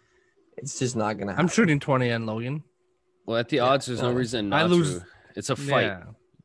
it's 0.58 0.78
just 0.78 0.96
not 0.96 1.18
gonna. 1.18 1.32
Happen. 1.32 1.46
I'm 1.46 1.50
shooting 1.50 1.80
20 1.80 2.12
on 2.12 2.26
Logan. 2.28 2.64
Well, 3.26 3.38
at 3.38 3.50
the 3.50 3.58
Yeah, 3.58 3.64
odds, 3.64 3.88
there's 3.88 4.02
no 4.04 4.12
reason 4.14 4.54
I 4.54 4.66
lose- 4.66 5.00
to. 5.00 5.06
It's 5.36 5.50
a 5.50 5.56
fight. 5.56 5.86
Yeah. 5.88 6.04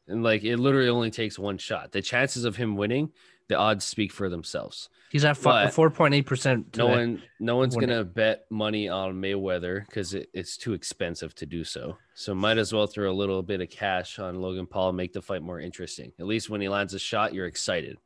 And 0.09 0.23
like 0.25 0.43
it 0.43 0.57
literally 0.57 0.89
only 0.89 1.11
takes 1.11 1.39
one 1.39 1.59
shot. 1.59 1.93
The 1.93 2.03
chances 2.03 2.45
of 2.45 2.57
him 2.57 2.77
winning, 2.77 3.13
the 3.51 3.57
odds 3.59 3.85
speak 3.85 4.13
for 4.13 4.31
themselves. 4.31 4.89
He's 5.11 5.25
at 5.25 5.37
4.8%. 5.37 6.77
No 6.77 6.87
one 6.87 7.23
no 7.41 7.57
one's 7.57 7.75
Winning. 7.75 7.91
gonna 7.91 8.05
bet 8.05 8.47
money 8.49 8.89
on 8.89 9.15
Mayweather 9.21 9.85
because 9.87 10.15
it, 10.15 10.31
it's 10.33 10.57
too 10.57 10.73
expensive 10.73 11.35
to 11.35 11.47
do 11.47 11.65
so. 11.65 11.99
So 12.15 12.33
might 12.33 12.59
as 12.59 12.73
well 12.73 12.87
throw 12.87 13.11
a 13.11 13.13
little 13.13 13.43
bit 13.43 13.61
of 13.61 13.69
cash 13.69 14.21
on 14.21 14.41
Logan 14.41 14.67
Paul, 14.67 14.93
make 14.93 15.13
the 15.13 15.21
fight 15.21 15.43
more 15.43 15.59
interesting. 15.61 16.13
At 16.21 16.27
least 16.27 16.49
when 16.49 16.61
he 16.61 16.69
lands 16.69 16.95
a 16.95 16.99
shot, 17.01 17.35
you're 17.35 17.47
excited. 17.47 17.99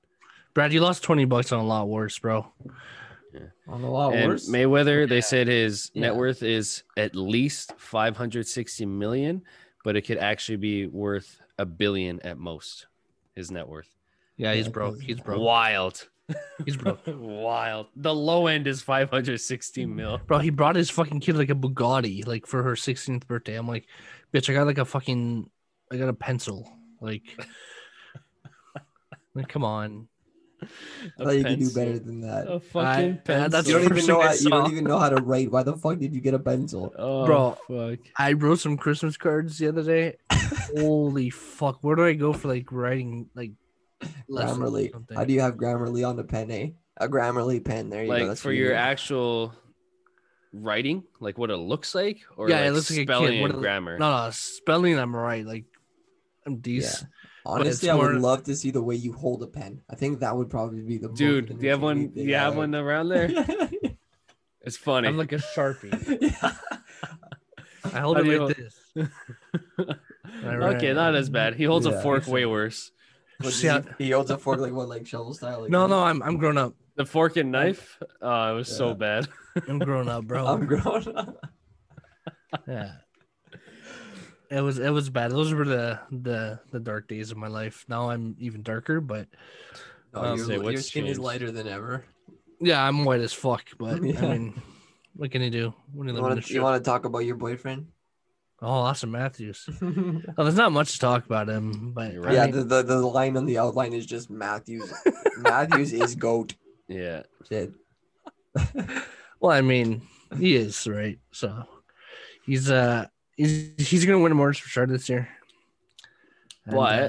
Brad, 0.55 0.73
you 0.73 0.81
lost 0.81 1.03
20 1.03 1.27
bucks 1.27 1.53
on 1.53 1.59
a 1.61 1.65
lot 1.67 1.89
worse, 1.89 2.19
bro. 2.19 2.51
on 3.69 3.83
a 3.83 3.91
lot 3.91 4.15
and 4.15 4.29
worse. 4.31 4.49
Mayweather, 4.49 5.07
they 5.07 5.21
said 5.21 5.47
his 5.47 5.91
Yeah. 5.93 6.03
net 6.03 6.17
worth 6.17 6.43
is 6.43 6.85
at 6.97 7.15
least 7.15 7.75
560 7.77 8.87
million, 8.87 9.43
but 9.85 9.95
it 9.95 10.03
could 10.03 10.19
actually 10.19 10.57
be 10.57 10.87
worth 10.87 11.39
a 11.59 11.67
billion 11.67 12.19
at 12.23 12.39
most. 12.39 12.87
His 13.37 13.51
net 13.51 13.69
worth. 13.69 13.94
Yeah, 14.37 14.55
he's 14.55 14.67
Yeah, 14.67 14.73
broke. 14.73 15.01
He's 15.01 15.21
broke. 15.21 15.41
Wild. 15.41 16.09
He's 16.65 16.77
broke. 16.77 17.01
Wild. 17.07 17.87
The 17.97 18.15
low 18.15 18.47
end 18.47 18.67
is 18.67 18.81
560 18.83 19.87
mil. 19.87 20.19
Bro, 20.27 20.39
he 20.41 20.51
brought 20.51 20.75
his 20.77 20.91
fucking 20.91 21.21
kid 21.21 21.37
like 21.37 21.51
a 21.51 21.55
Bugatti, 21.55 22.27
like 22.27 22.47
for 22.47 22.63
her 22.63 22.73
16th 22.75 23.27
birthday. 23.27 23.55
I'm 23.57 23.69
like, 23.69 23.87
bitch, 24.33 24.49
I 24.51 24.55
got 24.55 24.67
like 24.67 24.79
a 24.79 24.85
fucking, 24.85 25.49
I 25.93 25.97
got 25.97 26.09
a 26.09 26.15
pencil. 26.15 26.71
Like, 27.01 27.23
like 29.35 29.49
come 29.49 29.65
on. 29.65 30.09
I 31.21 31.25
thought 31.25 31.37
you 31.37 31.45
could 31.45 31.59
do 31.59 31.71
better 31.75 31.99
than 31.99 32.21
that. 32.23 32.47
A 32.49 32.55
I- 32.55 32.59
fucking 32.59 33.19
uh, 33.29 33.49
that's 33.49 33.69
you 33.69 33.75
the 33.75 33.81
don't 33.87 33.99
even 33.99 34.07
know. 34.07 34.21
thing 34.23 34.27
How, 34.29 34.33
you 34.35 34.51
don't 34.51 34.73
even 34.73 34.85
know 34.85 34.99
how 34.99 35.11
to 35.11 35.23
write. 35.23 35.51
Why 35.53 35.63
the 35.63 35.77
fuck 35.77 35.99
did 35.99 36.15
you 36.15 36.21
get 36.23 36.33
a 36.33 36.39
pencil? 36.39 36.95
Oh, 36.99 37.27
Bro, 37.27 37.59
fuck. 37.69 37.99
I 38.17 38.33
wrote 38.33 38.61
some 38.61 38.77
Christmas 38.79 39.17
cards 39.19 39.59
the 39.59 39.69
other 39.69 39.83
day. 39.83 40.17
Holy 40.77 41.29
fuck. 41.31 41.79
Where 41.83 41.97
do 41.97 42.07
I 42.07 42.15
go 42.15 42.33
for 42.33 42.49
like 42.49 42.73
writing 42.73 43.29
like 43.35 43.51
lessons 43.51 43.53
or 43.53 43.64
Grammarly. 44.31 44.93
How 45.15 45.25
do 45.25 45.33
you 45.33 45.41
have 45.41 45.55
Grammarly 45.55 46.07
on 46.09 46.17
the 46.17 46.25
pen? 46.25 46.51
Eh? 46.51 46.69
A 46.99 47.09
Grammarly 47.09 47.65
pen. 47.65 47.91
There 47.91 48.03
you 48.03 48.09
go. 48.09 48.15
Like 48.15 48.27
That's 48.29 48.41
for 48.43 48.49
what 48.49 48.55
you 48.57 48.63
your 48.65 48.73
need. 48.73 48.79
actual 48.79 49.55
writing, 50.53 51.03
like 51.21 51.39
what 51.39 51.51
it 51.51 51.57
looks 51.57 51.95
like, 51.95 52.21
or 52.37 52.49
Yeah, 52.49 52.61
like 52.61 52.67
it 52.67 52.73
looks 52.73 52.91
like 52.91 52.99
a 52.99 53.03
kid. 53.03 53.09
spelling 53.09 53.41
What 53.41 53.51
and 53.51 53.59
it- 53.59 53.63
grammar. 53.63 53.99
No, 53.99 54.25
no, 54.27 54.31
spelling 54.31 54.99
I'm 54.99 55.15
right. 55.15 55.45
Like 55.45 55.65
I'm 56.47 56.57
decent. 56.59 57.09
Honestly, 57.47 57.89
it's 57.89 57.89
I 57.89 57.95
would 57.95 58.17
love 58.23 58.45
to 58.45 58.57
see 58.57 58.71
the 58.71 58.81
way 58.83 58.95
you 58.95 59.13
hold 59.13 59.43
a 59.43 59.47
pen. 59.47 59.83
I 59.91 59.97
think 59.97 60.21
that 60.21 60.35
would 60.35 60.49
probably 60.49 60.81
be 60.81 60.97
the 60.97 61.09
most 61.09 61.19
Dude, 61.19 61.59
do 61.59 61.65
you 61.65 61.71
have 61.71 61.83
one? 61.83 62.09
Do 62.09 62.23
you 62.23 62.35
have 62.37 62.53
ever. 62.53 62.57
one 62.59 62.75
around 62.75 63.09
there? 63.11 63.31
It's 64.67 64.79
funny. 64.79 65.09
I'm 65.09 65.19
like 65.19 65.33
a 65.33 65.37
sharpie. 65.37 65.93
yeah. 66.23 66.53
I 67.93 68.01
hold 68.01 68.17
How 68.17 68.23
it 68.23 68.25
do 68.25 68.47
like 68.47 68.57
you- 68.57 68.65
this. 68.97 69.09
okay, 70.45 70.93
not 70.95 71.15
as 71.15 71.29
bad. 71.29 71.55
He 71.55 71.65
holds 71.65 71.85
a 71.85 72.01
fork 72.01 72.27
way 72.27 72.47
worse. 72.47 72.91
What 73.39 73.47
does 73.51 73.63
Yeah. 73.65 73.83
he, 73.99 74.05
he 74.07 74.11
holds 74.13 74.31
a 74.31 74.39
fork 74.39 74.61
like 74.61 74.73
what, 74.73 74.89
like 74.89 75.07
shovel 75.07 75.35
style? 75.35 75.63
Like 75.63 75.71
No, 75.71 75.83
that? 75.83 75.89
no, 75.89 76.05
I'm 76.05 76.23
I'm 76.23 76.37
grown 76.39 76.57
up. 76.59 76.75
The 76.97 77.05
fork 77.05 77.37
and 77.37 77.51
knife. 77.51 77.99
Oh, 78.23 78.53
it 78.53 78.55
was 78.55 78.69
so 78.75 78.95
bad. 78.95 79.27
I'm 79.69 79.79
grown 79.81 80.09
up, 80.09 80.25
bro. 80.27 80.47
I'm 80.47 80.67
grown 80.67 81.05
up. 81.17 81.37
Yeah. 82.69 82.93
It 84.51 84.61
was 84.61 84.79
it 84.79 84.91
was 84.91 85.11
bad. 85.11 85.33
Those 85.33 85.53
were 85.53 85.65
the 85.65 85.99
the 86.13 86.61
the 86.71 86.79
dark 86.79 87.09
days 87.09 87.33
of 87.33 87.37
my 87.37 87.49
life. 87.49 87.85
Now 87.89 88.11
I'm 88.11 88.37
even 88.39 88.63
darker, 88.63 89.01
but 89.01 89.27
No, 90.13 90.21
I'll 90.21 90.37
your, 90.37 90.47
say, 90.47 90.55
your 90.55 90.63
what's 90.63 90.87
skin 90.87 91.07
is 91.07 91.19
lighter 91.19 91.51
than 91.51 91.67
ever. 91.67 92.05
yeah, 92.61 92.87
I'm 92.87 93.05
white 93.05 93.21
as 93.21 93.33
fuck. 93.33 93.65
But 93.77 94.03
Yeah. 94.05 94.25
I 94.25 94.29
mean, 94.39 94.63
what 95.17 95.33
can 95.33 95.43
you 95.43 95.51
do 95.51 95.75
when 95.93 96.07
you 96.07 96.15
You 96.15 96.21
live 96.21 96.23
in 96.23 96.23
the 96.23 96.23
want 96.23 96.37
to 96.37 96.43
shit? 96.43 96.55
you 96.55 96.63
want 96.63 96.83
to 96.85 96.89
talk 96.89 97.05
about 97.05 97.21
your 97.21 97.37
boyfriend? 97.37 97.89
Oh, 98.65 98.83
Auston 98.85 99.11
Matthews. 99.11 99.69
Oh, 100.37 100.43
there's 100.45 100.57
not 100.57 100.73
much 100.73 100.93
to 100.93 100.99
talk 100.99 101.27
about 101.27 101.49
him, 101.49 101.93
but 101.93 102.15
right. 102.17 102.33
yeah, 102.35 102.47
the, 102.47 102.65
the 102.65 102.83
the 102.83 102.97
line 102.97 103.37
on 103.37 103.45
the 103.47 103.59
outline 103.59 103.93
is 103.93 104.07
just 104.07 104.31
Matthews. 104.31 104.93
Matthews 105.39 105.93
is 105.93 106.15
goat. 106.27 106.55
Yeah. 106.89 107.23
Shit. 107.49 107.73
well, 109.41 109.53
I 109.53 109.61
mean, 109.61 110.03
he 110.39 110.57
is 110.57 110.87
right. 110.87 111.19
So 111.33 111.65
he's 112.47 112.71
uh 112.71 113.07
he's 113.37 113.75
he's 113.89 114.05
gonna 114.05 114.19
win 114.19 114.33
a 114.33 114.35
awards 114.35 114.59
for 114.59 114.69
sure 114.69 114.87
this 114.87 115.09
year. 115.09 115.29
And, 116.67 116.75
But- 116.77 117.03
uh, 117.03 117.09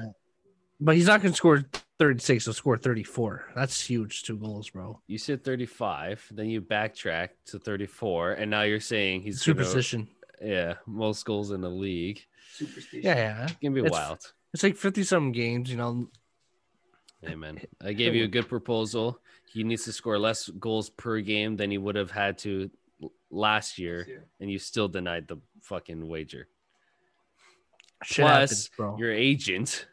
but 0.82 0.96
he's 0.96 1.08
not 1.08 1.22
gonna 1.22 1.34
score 1.34 1.64
36. 2.00 2.44
He'll 2.46 2.54
score 2.54 2.78
34. 2.78 3.54
That's 3.56 3.80
huge. 3.82 4.24
Two 4.24 4.38
goals, 4.38 4.70
bro. 4.72 5.00
You 5.08 5.18
said 5.18 5.44
35, 5.46 6.28
then 6.32 6.50
you 6.50 6.62
backtrack 6.62 7.30
to 7.48 7.60
34, 7.60 8.34
and 8.34 8.52
now 8.52 8.64
you're 8.64 8.82
saying 8.82 9.22
he's 9.22 9.42
gonna- 9.42 9.64
Superstition. 9.64 10.10
Yeah, 10.42 10.76
most 10.86 11.26
goals 11.26 11.52
in 11.52 11.62
the 11.62 11.70
league. 11.70 12.22
Superstition. 12.54 13.02
Yeah, 13.04 13.16
yeah. 13.16 13.44
It's 13.44 13.54
gonna 13.62 13.74
be 13.76 13.82
It's- 13.82 13.92
wild. 13.92 14.20
It's 14.54 14.64
like 14.64 14.78
50 14.78 15.04
some 15.04 15.32
games, 15.34 15.70
you 15.70 15.76
know. 15.78 16.08
Hey 17.22 17.36
man, 17.36 17.60
I 17.84 17.92
gave 17.94 18.16
you 18.16 18.24
a 18.24 18.28
good 18.28 18.48
proposal. 18.48 19.20
He 19.52 19.64
needs 19.64 19.84
to 19.86 19.92
score 19.92 20.18
less 20.20 20.48
goals 20.48 20.90
per 20.90 21.20
game 21.22 21.56
than 21.58 21.72
he 21.72 21.78
would 21.78 21.96
have 21.96 22.12
had 22.12 22.38
to 22.40 22.70
last 23.32 23.78
year, 23.78 24.24
and 24.40 24.50
you 24.50 24.60
still 24.60 24.88
denied 24.88 25.28
the 25.28 25.38
fucking 25.62 26.08
wager. 26.08 26.48
Shit 28.04 28.24
Plus, 28.24 28.50
happens, 28.52 28.70
bro. 28.78 28.98
your 28.98 29.12
agent, 29.12 29.88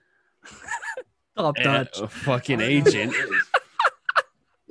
Top 1.37 1.57
eh, 1.59 1.63
notch. 1.65 1.99
a 2.01 2.09
fucking 2.09 2.61
I 2.61 2.69
don't 2.69 2.85
know 2.85 2.91
agent, 2.91 3.13
what 3.13 3.21
it 3.21 3.33
is. 3.35 3.49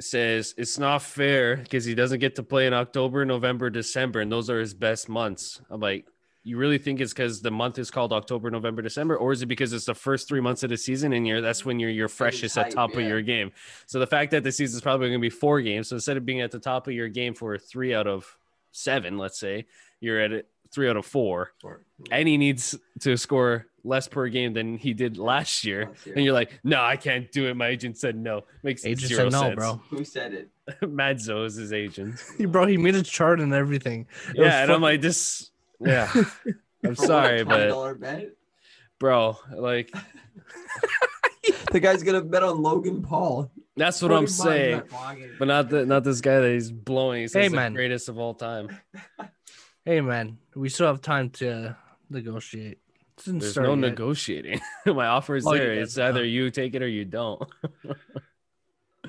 Says 0.04 0.54
it's 0.58 0.78
not 0.78 1.02
fair 1.02 1.58
because 1.58 1.86
he 1.86 1.96
doesn't 1.96 2.20
get 2.20 2.36
to 2.36 2.44
play 2.44 2.68
in 2.68 2.74
October, 2.74 3.26
November, 3.26 3.70
December, 3.70 4.22
and 4.22 4.32
those 4.32 4.50
are 4.50 4.60
his 4.60 4.74
best 4.74 5.10
months. 5.10 5.62
I'm 5.70 5.82
like, 5.82 6.06
you 6.44 6.58
really 6.58 6.80
think 6.80 7.00
it's 7.00 7.14
because 7.14 7.42
the 7.42 7.52
month 7.52 7.78
is 7.78 7.92
called 7.92 8.12
October, 8.12 8.50
November, 8.50 8.82
December, 8.82 9.16
or 9.16 9.32
is 9.32 9.42
it 9.42 9.46
because 9.46 9.74
it's 9.74 9.86
the 9.86 9.94
first 9.94 10.28
three 10.28 10.42
months 10.42 10.64
of 10.64 10.70
the 10.70 10.78
season 10.78 11.14
and 11.14 11.28
you're 11.28 11.40
that's 11.40 11.66
when 11.66 11.80
you're 11.80 11.92
your 11.92 12.08
freshest 12.08 12.58
at 12.58 12.72
top 12.72 12.96
of 12.96 13.02
your 13.02 13.22
game? 13.22 13.52
So 13.86 14.00
the 14.00 14.08
fact 14.08 14.32
that 14.32 14.44
the 14.44 14.52
season 14.52 14.78
is 14.78 14.82
probably 14.82 15.10
going 15.10 15.20
to 15.20 15.22
be 15.22 15.30
four 15.30 15.62
games, 15.62 15.90
so 15.90 15.96
instead 15.96 16.18
of 16.18 16.26
being 16.26 16.42
at 16.42 16.52
the 16.52 16.60
top 16.60 16.88
of 16.88 16.94
your 16.94 17.10
game 17.10 17.36
for 17.36 17.58
three 17.58 17.94
out 17.94 18.08
of 18.08 18.38
seven, 18.72 19.18
let's 19.18 19.40
say 19.40 19.68
you're 20.00 20.20
at 20.20 20.32
it 20.32 20.48
three 20.74 20.90
out 20.90 20.98
of 20.98 21.06
four, 21.06 21.52
Or- 21.64 21.82
and 22.12 22.28
he 22.28 22.38
needs 22.38 22.78
to 23.02 23.18
score 23.18 23.68
less 23.84 24.08
per 24.08 24.28
game 24.30 24.54
than 24.54 24.78
he 24.78 24.94
did 24.94 25.18
last 25.18 25.66
year. 25.66 25.88
Last 25.88 26.06
year. 26.06 26.16
And 26.16 26.24
you're 26.26 26.34
like, 26.34 26.60
no, 26.64 26.82
I 26.84 26.96
can't 26.98 27.32
do 27.32 27.48
it. 27.48 27.56
My 27.56 27.68
agent 27.68 27.98
said 27.98 28.16
no. 28.16 28.44
Makes 28.64 28.86
Agent 28.86 29.10
zero 29.10 29.24
said 29.30 29.32
no, 29.32 29.42
sense. 29.42 29.56
bro. 29.56 29.82
Who 29.90 30.06
said 30.06 30.34
it? 30.34 30.50
Madzo 30.82 31.46
is 31.46 31.56
his 31.56 31.74
agent. 31.74 32.24
He, 32.38 32.46
bro, 32.46 32.66
he 32.68 32.78
made 32.78 32.96
a 32.96 33.02
chart 33.04 33.40
and 33.40 33.54
everything. 33.54 34.08
It 34.30 34.38
Yeah, 34.38 34.62
and 34.64 34.72
I'm 34.72 34.76
fucking- 34.76 34.82
like, 34.82 35.02
this. 35.02 35.50
Yeah, 35.80 36.10
I'm 36.16 36.24
For 36.24 36.90
what, 36.90 36.98
sorry, 37.00 37.44
but 37.44 38.00
bet? 38.00 38.30
bro, 39.00 39.38
like 39.56 39.92
the 41.72 41.80
guy's 41.80 42.04
gonna 42.04 42.22
bet 42.22 42.44
on 42.44 42.62
Logan 42.62 43.02
Paul. 43.02 43.52
that's 43.76 44.02
what 44.02 44.12
I'm 44.12 44.28
saying. 44.28 44.84
But 45.40 45.48
not 45.48 45.70
the 45.70 45.86
not 45.88 46.04
this 46.04 46.22
guy 46.22 46.40
that 46.40 46.52
he's 46.52 46.72
blowing. 46.72 47.22
He 47.24 47.28
says 47.28 47.42
Hey, 47.44 47.48
the 47.48 47.56
man. 47.56 47.74
greatest 47.74 48.10
of 48.10 48.20
all 48.20 48.36
time. 48.36 48.70
Hey, 49.86 50.02
man, 50.02 50.38
we 50.56 50.70
still 50.70 50.88
have 50.88 51.02
time 51.02 51.30
to 51.32 51.76
negotiate. 52.10 52.80
Didn't 53.24 53.40
There's 53.40 53.58
no 53.58 53.70
yet. 53.72 53.80
negotiating. 53.80 54.62
My 54.86 55.08
offer 55.08 55.36
is 55.36 55.46
Oh, 55.46 55.54
there. 55.54 55.74
yeah, 55.74 55.82
it's 55.82 55.98
either 55.98 56.24
you 56.24 56.50
take 56.52 56.76
it 56.76 56.82
or 56.82 56.88
you 56.88 57.06
don't. 57.06 57.42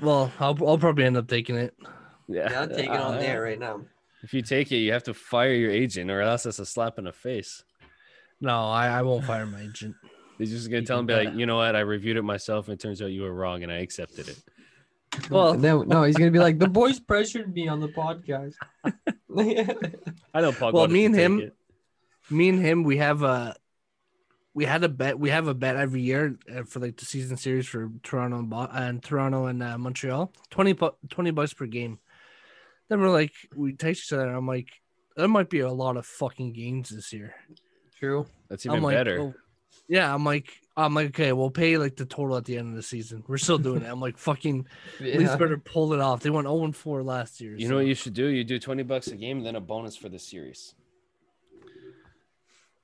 Well, 0.01 0.33
I'll, 0.41 0.59
I'll 0.67 0.79
probably 0.79 1.05
end 1.05 1.17
up 1.17 1.29
taking 1.29 1.55
it. 1.55 1.77
Yeah. 2.27 2.51
Yeah, 2.51 2.67
take 2.67 2.87
it 2.87 2.91
on 2.91 3.15
Uh, 3.15 3.19
there 3.21 3.41
right 3.43 3.59
now. 3.59 3.83
If 4.25 4.35
you 4.35 4.43
take 4.43 4.73
it, 4.73 4.79
you 4.79 4.91
have 4.93 5.05
to 5.05 5.15
fire 5.15 5.53
your 5.53 5.71
agent, 5.71 6.11
or 6.11 6.21
else 6.23 6.45
it's 6.45 6.59
a 6.59 6.67
slap 6.67 6.99
in 6.99 7.05
the 7.05 7.13
face. 7.13 7.63
No, 8.41 8.65
I, 8.69 8.89
I 8.89 9.03
won't 9.03 9.25
fire 9.25 9.47
my 9.47 9.61
agent. 9.61 9.95
He's 10.39 10.51
just 10.51 10.69
gonna 10.71 10.81
You 10.81 10.87
tell 10.87 10.99
him, 10.99 11.07
be 11.07 11.15
like, 11.15 11.35
you 11.35 11.47
know 11.47 11.57
what? 11.59 11.77
I 11.77 11.81
reviewed 11.81 12.17
it 12.17 12.23
myself, 12.23 12.67
and 12.67 12.75
it 12.75 12.81
turns 12.83 13.01
out 13.01 13.13
you 13.13 13.23
were 13.23 13.33
wrong, 13.35 13.63
and 13.63 13.71
I 13.71 13.77
accepted 13.77 14.29
it. 14.29 14.43
Well, 15.31 15.55
no, 15.55 15.83
no, 15.83 16.03
he's 16.03 16.17
gonna 16.17 16.31
be 16.33 16.39
like 16.41 16.59
the 16.59 16.67
boys 16.69 16.99
pressured 16.99 17.55
me 17.55 17.69
on 17.69 17.79
the 17.79 17.89
podcast. 17.89 18.55
I 20.35 20.41
know 20.41 20.53
Pog 20.53 20.73
Well, 20.73 20.89
me 20.89 21.05
and 21.05 21.15
him- 21.15 21.41
it. 21.41 21.57
me 22.31 22.49
and 22.49 22.59
him, 22.61 22.83
we 22.85 22.97
have 22.99 23.23
a 23.23 23.55
we 24.55 24.65
had 24.67 24.85
a 24.85 24.89
bet. 24.89 25.19
We 25.19 25.31
have 25.31 25.49
a 25.49 25.55
bet 25.55 25.77
every 25.77 26.03
year 26.03 26.37
uh, 26.55 26.65
for 26.65 26.81
like 26.81 26.97
the 26.99 27.07
season 27.07 27.37
series 27.39 27.67
for 27.67 27.91
Toronto 28.03 28.39
and, 28.39 28.51
Bo- 28.51 28.69
and 28.71 29.03
Toronto 29.03 29.47
and 29.47 29.63
uh, 29.63 29.79
Montreal. 29.79 30.31
20, 30.51 30.73
bu- 30.75 30.91
20 31.09 31.31
bucks 31.31 31.55
per 31.55 31.65
game. 31.67 31.99
Then 32.89 33.01
we're 33.01 33.11
like, 33.11 33.33
we 33.57 33.73
text 33.73 34.05
each 34.05 34.13
other. 34.13 34.29
I'm 34.29 34.47
like, 34.47 34.69
there 35.17 35.27
might 35.29 35.49
be 35.49 35.61
a 35.61 35.73
lot 35.73 35.97
of 35.97 36.05
fucking 36.05 36.53
games 36.53 36.91
this 36.91 37.15
year. 37.15 37.35
True. 37.99 38.27
That's 38.51 38.67
even 38.67 38.77
I'm 38.77 38.83
like, 38.83 38.97
better. 38.97 39.21
oh, 39.21 39.35
yeah, 39.89 40.13
I'm 40.13 40.25
like, 40.25 40.53
I'm 40.77 40.95
like, 40.95 41.09
okay, 41.09 41.33
we'll 41.33 41.51
pay 41.51 41.77
like 41.79 41.97
the 41.97 42.07
total 42.07 42.37
at 42.37 42.45
the 42.45 42.57
end 42.57 42.71
of 42.71 42.75
the 42.77 42.83
season. 42.83 43.23
We're 43.27 43.37
still 43.39 43.59
doing 43.59 43.83
it. 43.83 43.89
I'm 43.89 44.01
like, 44.01 44.17
fucking, 44.17 44.67
Yeah. 45.01 45.19
Leafs 45.19 45.37
better 45.37 45.59
pull 45.59 45.93
it 45.93 46.01
off. 46.01 46.21
They 46.21 46.31
went 46.31 46.47
0 46.47 46.73
4 46.73 47.03
last 47.03 47.41
year. 47.41 47.55
You 47.57 47.67
so- 47.67 47.71
know 47.71 47.77
what 47.77 47.87
you 47.87 47.95
should 47.95 48.15
do? 48.15 48.27
You 48.27 48.45
do 48.45 48.59
twenty 48.59 48.83
bucks 48.83 49.09
a 49.09 49.17
game, 49.17 49.39
and 49.39 49.47
then 49.47 49.57
a 49.57 49.61
bonus 49.61 49.97
for 49.97 50.09
the 50.09 50.19
series. 50.19 50.75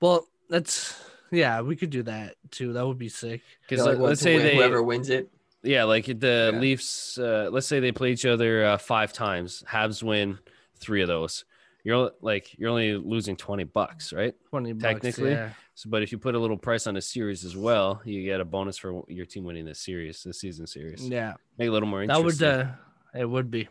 Well, 0.00 0.26
that's 0.48 1.00
yeah, 1.30 1.60
we 1.60 1.76
could 1.76 1.90
do 1.90 2.02
that 2.04 2.36
too. 2.50 2.72
That 2.74 2.86
would 2.86 2.98
be 2.98 3.08
sick. 3.08 3.42
Because 3.68 3.84
like, 3.84 3.98
let's 3.98 4.20
say 4.20 4.36
win, 4.36 4.44
they, 4.46 4.56
whoever 4.56 4.82
wins 4.82 5.10
it. 5.10 5.28
yeah, 5.62 5.84
like 5.84 6.06
the 6.06 6.50
Yeah. 6.52 6.58
Leafs. 6.60 7.18
Uh, 7.18 7.48
let's 7.50 7.66
say 7.66 7.80
they 7.80 7.92
play 7.92 8.12
each 8.12 8.24
other 8.26 8.64
uh, 8.64 8.78
five 8.78 9.12
times. 9.12 9.64
Habs 9.68 10.02
win 10.02 10.38
three 10.78 11.02
of 11.02 11.08
those. 11.08 11.44
You're 11.84 12.12
like 12.20 12.56
you're 12.58 12.70
only 12.70 12.94
losing 12.94 13.36
twenty 13.36 13.64
bucks, 13.64 14.12
right? 14.12 14.34
Twenty 14.50 14.72
bucks. 14.72 14.82
Technically, 14.82 15.30
yeah. 15.32 15.50
So, 15.78 15.88
but 15.88 16.02
if 16.02 16.10
you 16.10 16.18
put 16.18 16.34
a 16.34 16.38
little 16.40 16.56
price 16.56 16.88
on 16.88 16.96
a 16.96 17.00
series 17.00 17.44
as 17.44 17.56
well, 17.56 18.02
you 18.04 18.24
get 18.24 18.40
a 18.40 18.44
bonus 18.44 18.76
for 18.78 19.04
your 19.06 19.24
team 19.26 19.44
winning 19.44 19.64
the 19.64 19.76
series, 19.76 20.24
the 20.24 20.34
season 20.34 20.66
series. 20.66 21.08
yeah, 21.08 21.34
Make 21.56 21.66
it 21.66 21.68
a 21.68 21.72
little 21.72 21.88
more 21.88 22.04
that 22.04 22.20
would 22.24 22.42
uh, 22.42 22.66
it 23.14 23.24
would 23.24 23.48
be. 23.48 23.68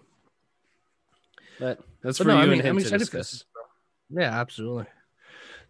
but 1.60 1.82
that's 2.02 2.18
But 2.20 2.24
for 2.24 2.30
no, 2.30 2.38
you 2.38 2.44
I 2.44 2.46
mean, 2.46 2.54
and 2.60 2.62
him 2.62 2.78
I'm 2.78 2.84
to 2.86 2.98
discuss. 2.98 3.32
this. 3.32 3.46
Yeah, 4.10 4.40
absolutely. 4.40 4.86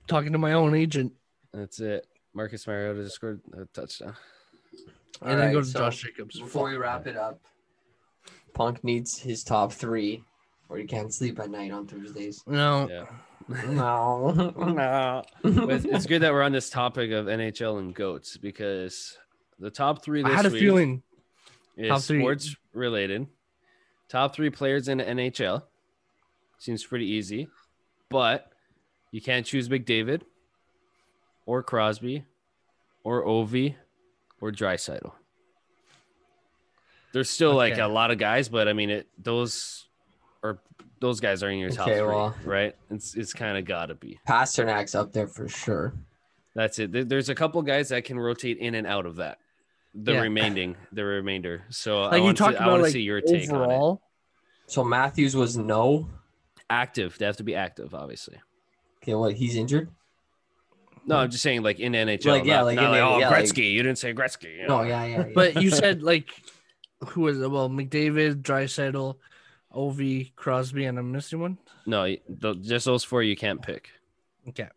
Talking 0.07 0.31
to 0.33 0.37
my 0.37 0.53
own 0.53 0.75
agent, 0.75 1.13
That's 1.55 1.79
it. 1.79 2.05
Marcus 2.35 2.67
Mariota 2.67 3.01
just 3.05 3.15
scored 3.15 3.41
a 3.59 3.65
touchdown. 3.73 4.15
and 5.23 5.31
then 5.31 5.39
Alright, 5.39 5.53
go 5.53 5.61
to 5.61 5.65
so 5.65 5.79
Josh 5.79 6.03
Jacobs. 6.03 6.39
Before 6.39 6.69
we 6.69 6.77
wrap 6.77 7.07
it 7.07 7.17
up, 7.17 7.41
Punk 8.53 8.83
needs 8.83 9.17
his 9.17 9.43
top 9.43 9.73
three, 9.73 10.23
or 10.69 10.77
he 10.77 10.85
can't 10.85 11.11
sleep 11.11 11.39
at 11.39 11.49
night 11.49 11.71
on 11.71 11.87
Thursdays. 11.87 12.43
No, 12.45 12.87
Yeah. 12.87 13.05
No. 13.49 14.31
no. 14.57 15.23
It's, 15.43 15.85
it's 15.85 16.05
good 16.05 16.21
that 16.21 16.33
we're 16.33 16.43
on 16.43 16.51
this 16.51 16.69
topic 16.69 17.11
of 17.11 17.27
NHL 17.27 17.79
and 17.79 17.93
goats 17.93 18.37
because 18.37 19.17
the 19.59 19.69
top 19.69 20.03
three 20.03 20.23
I 20.23 20.29
had 20.29 20.45
a 20.45 20.49
week 20.49 20.59
feeling. 20.59 21.03
is 21.75 21.89
top 21.89 22.01
three- 22.01 22.19
sports 22.21 22.55
related. 22.73 23.27
Top 24.09 24.33
three 24.35 24.49
players 24.49 24.87
in 24.87 24.99
the 24.99 25.03
NHL 25.03 25.63
seems 26.57 26.83
pretty 26.85 27.05
easy, 27.07 27.47
but 28.09 28.51
you 29.11 29.21
can't 29.21 29.45
choose 29.45 29.67
McDavid 29.67 30.21
or 31.45 31.61
Crosby 31.61 32.23
or 33.03 33.25
Ovi 33.25 33.75
or 34.39 34.51
Draisaitl. 34.51 35.11
There's 37.13 37.29
still 37.29 37.53
like 37.53 37.77
a 37.77 37.87
lot 37.87 38.11
of 38.11 38.17
guys, 38.17 38.47
but 38.47 38.67
I 38.67 38.73
mean, 38.73 38.89
it 38.89 39.07
those 39.17 39.87
are 40.43 40.59
those 40.99 41.19
guys 41.19 41.43
are 41.43 41.49
in 41.49 41.59
your 41.59 41.69
top 41.69 41.87
Okay, 41.87 41.97
three, 41.99 42.07
well- 42.07 42.35
right? 42.43 42.75
It's 42.89 43.15
it's 43.15 43.33
kind 43.33 43.57
of 43.57 43.65
got 43.65 43.87
to 43.87 43.95
be. 43.95 44.19
Pastrnak's 44.27 44.95
up 44.95 45.13
there 45.13 45.27
for 45.27 45.47
sure. 45.47 45.93
That's 46.55 46.79
it. 46.79 47.07
There's 47.09 47.29
a 47.29 47.35
couple 47.35 47.61
guys 47.61 47.89
that 47.89 48.03
can 48.03 48.19
rotate 48.19 48.57
in 48.57 48.73
and 48.75 48.87
out 48.87 49.05
of 49.05 49.17
that. 49.17 49.37
The 49.93 50.13
Yeah. 50.13 50.21
remaining, 50.21 50.75
the 50.91 51.05
remainder. 51.05 51.63
So 51.69 52.01
I 52.01 52.07
Like 52.09 52.17
you 52.17 52.23
want 52.23 52.37
talked 52.37 52.53
to, 52.55 52.59
I 52.61 52.63
about, 52.63 52.71
want 52.71 52.79
to 52.79 52.83
like 52.85 52.93
see 52.93 53.01
your 53.01 53.21
take 53.21 53.49
on 53.51 53.55
it. 53.61 53.63
overall. 53.65 54.01
So 54.67 54.83
Matthews 54.83 55.35
was 55.35 55.55
no. 55.57 56.09
Active. 56.69 57.17
They 57.17 57.25
have 57.25 57.37
to 57.37 57.43
be 57.43 57.55
active, 57.55 57.93
obviously. 57.95 58.37
Okay, 59.03 59.13
what? 59.15 59.33
He's 59.33 59.55
injured. 59.55 59.89
No, 61.05 61.15
I'm 61.17 61.29
just 61.31 61.41
saying, 61.41 61.61
like 61.63 61.79
in 61.79 61.93
NHL. 61.93 62.25
Like, 62.31 62.43
yeah, 62.45 62.57
not, 62.57 62.65
like 62.65 62.75
not 62.75 62.85
in 62.85 62.91
like, 62.91 62.99
the- 62.99 63.05
oh, 63.07 63.17
yeah, 63.19 63.29
like- 63.29 63.45
Gretzky. 63.45 63.71
you 63.71 63.81
didn't 63.83 63.97
say 63.99 64.13
Gretzky. 64.13 64.57
You 64.57 64.67
know? 64.67 64.79
Oh 64.79 64.81
yeah, 64.83 65.05
yeah. 65.05 65.17
yeah. 65.19 65.27
But 65.33 65.61
you 65.61 65.69
said 65.71 66.03
like, 66.03 66.29
who 67.09 67.21
was 67.21 67.39
it? 67.39 67.49
Well, 67.49 67.69
McDavid, 67.69 68.41
Draisaitl, 68.41 69.15
Ovi, 69.73 70.33
Crosby, 70.35 70.85
and 70.85 70.97
I'm 70.97 71.11
missing 71.11 71.39
one. 71.39 71.57
No, 71.85 72.05
you- 72.05 72.19
just 72.61 72.85
those 72.85 73.03
four 73.03 73.23
you 73.23 73.35
can't 73.35 73.61
pick. 73.61 73.89
Okay. 74.49 74.67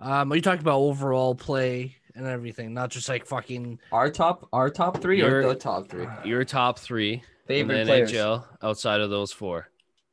Um, 0.00 0.32
are 0.32 0.36
you 0.36 0.42
talking 0.42 0.60
about 0.60 0.78
overall 0.78 1.34
play 1.34 1.96
and 2.14 2.26
everything, 2.26 2.74
not 2.74 2.90
just 2.90 3.08
like 3.08 3.26
fucking? 3.26 3.78
our 3.92 4.10
top, 4.10 4.48
our 4.52 4.70
top 4.70 5.00
three, 5.00 5.22
or 5.22 5.46
the 5.48 5.54
top 5.54 5.88
three 5.88 6.06
Your 6.24 6.44
top 6.44 6.78
three 6.78 7.22
favorite 7.46 7.78
in 7.80 7.86
the 7.86 7.92
players. 7.92 8.12
NHL 8.12 8.44
outside 8.62 9.00
of 9.00 9.10
those 9.10 9.32
four 9.32 9.68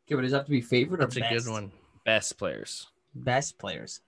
Okay, 0.08 0.16
but 0.16 0.22
does 0.22 0.34
it 0.34 0.38
have 0.38 0.46
to 0.46 0.52
be 0.52 0.62
favorite 0.62 1.02
or 1.02 1.06
That's 1.06 1.18
a 1.18 1.20
best? 1.22 1.46
good 1.46 1.52
one. 1.52 1.72
best 2.06 2.38
players. 2.38 2.88
Best 3.16 3.58
players. 3.58 4.02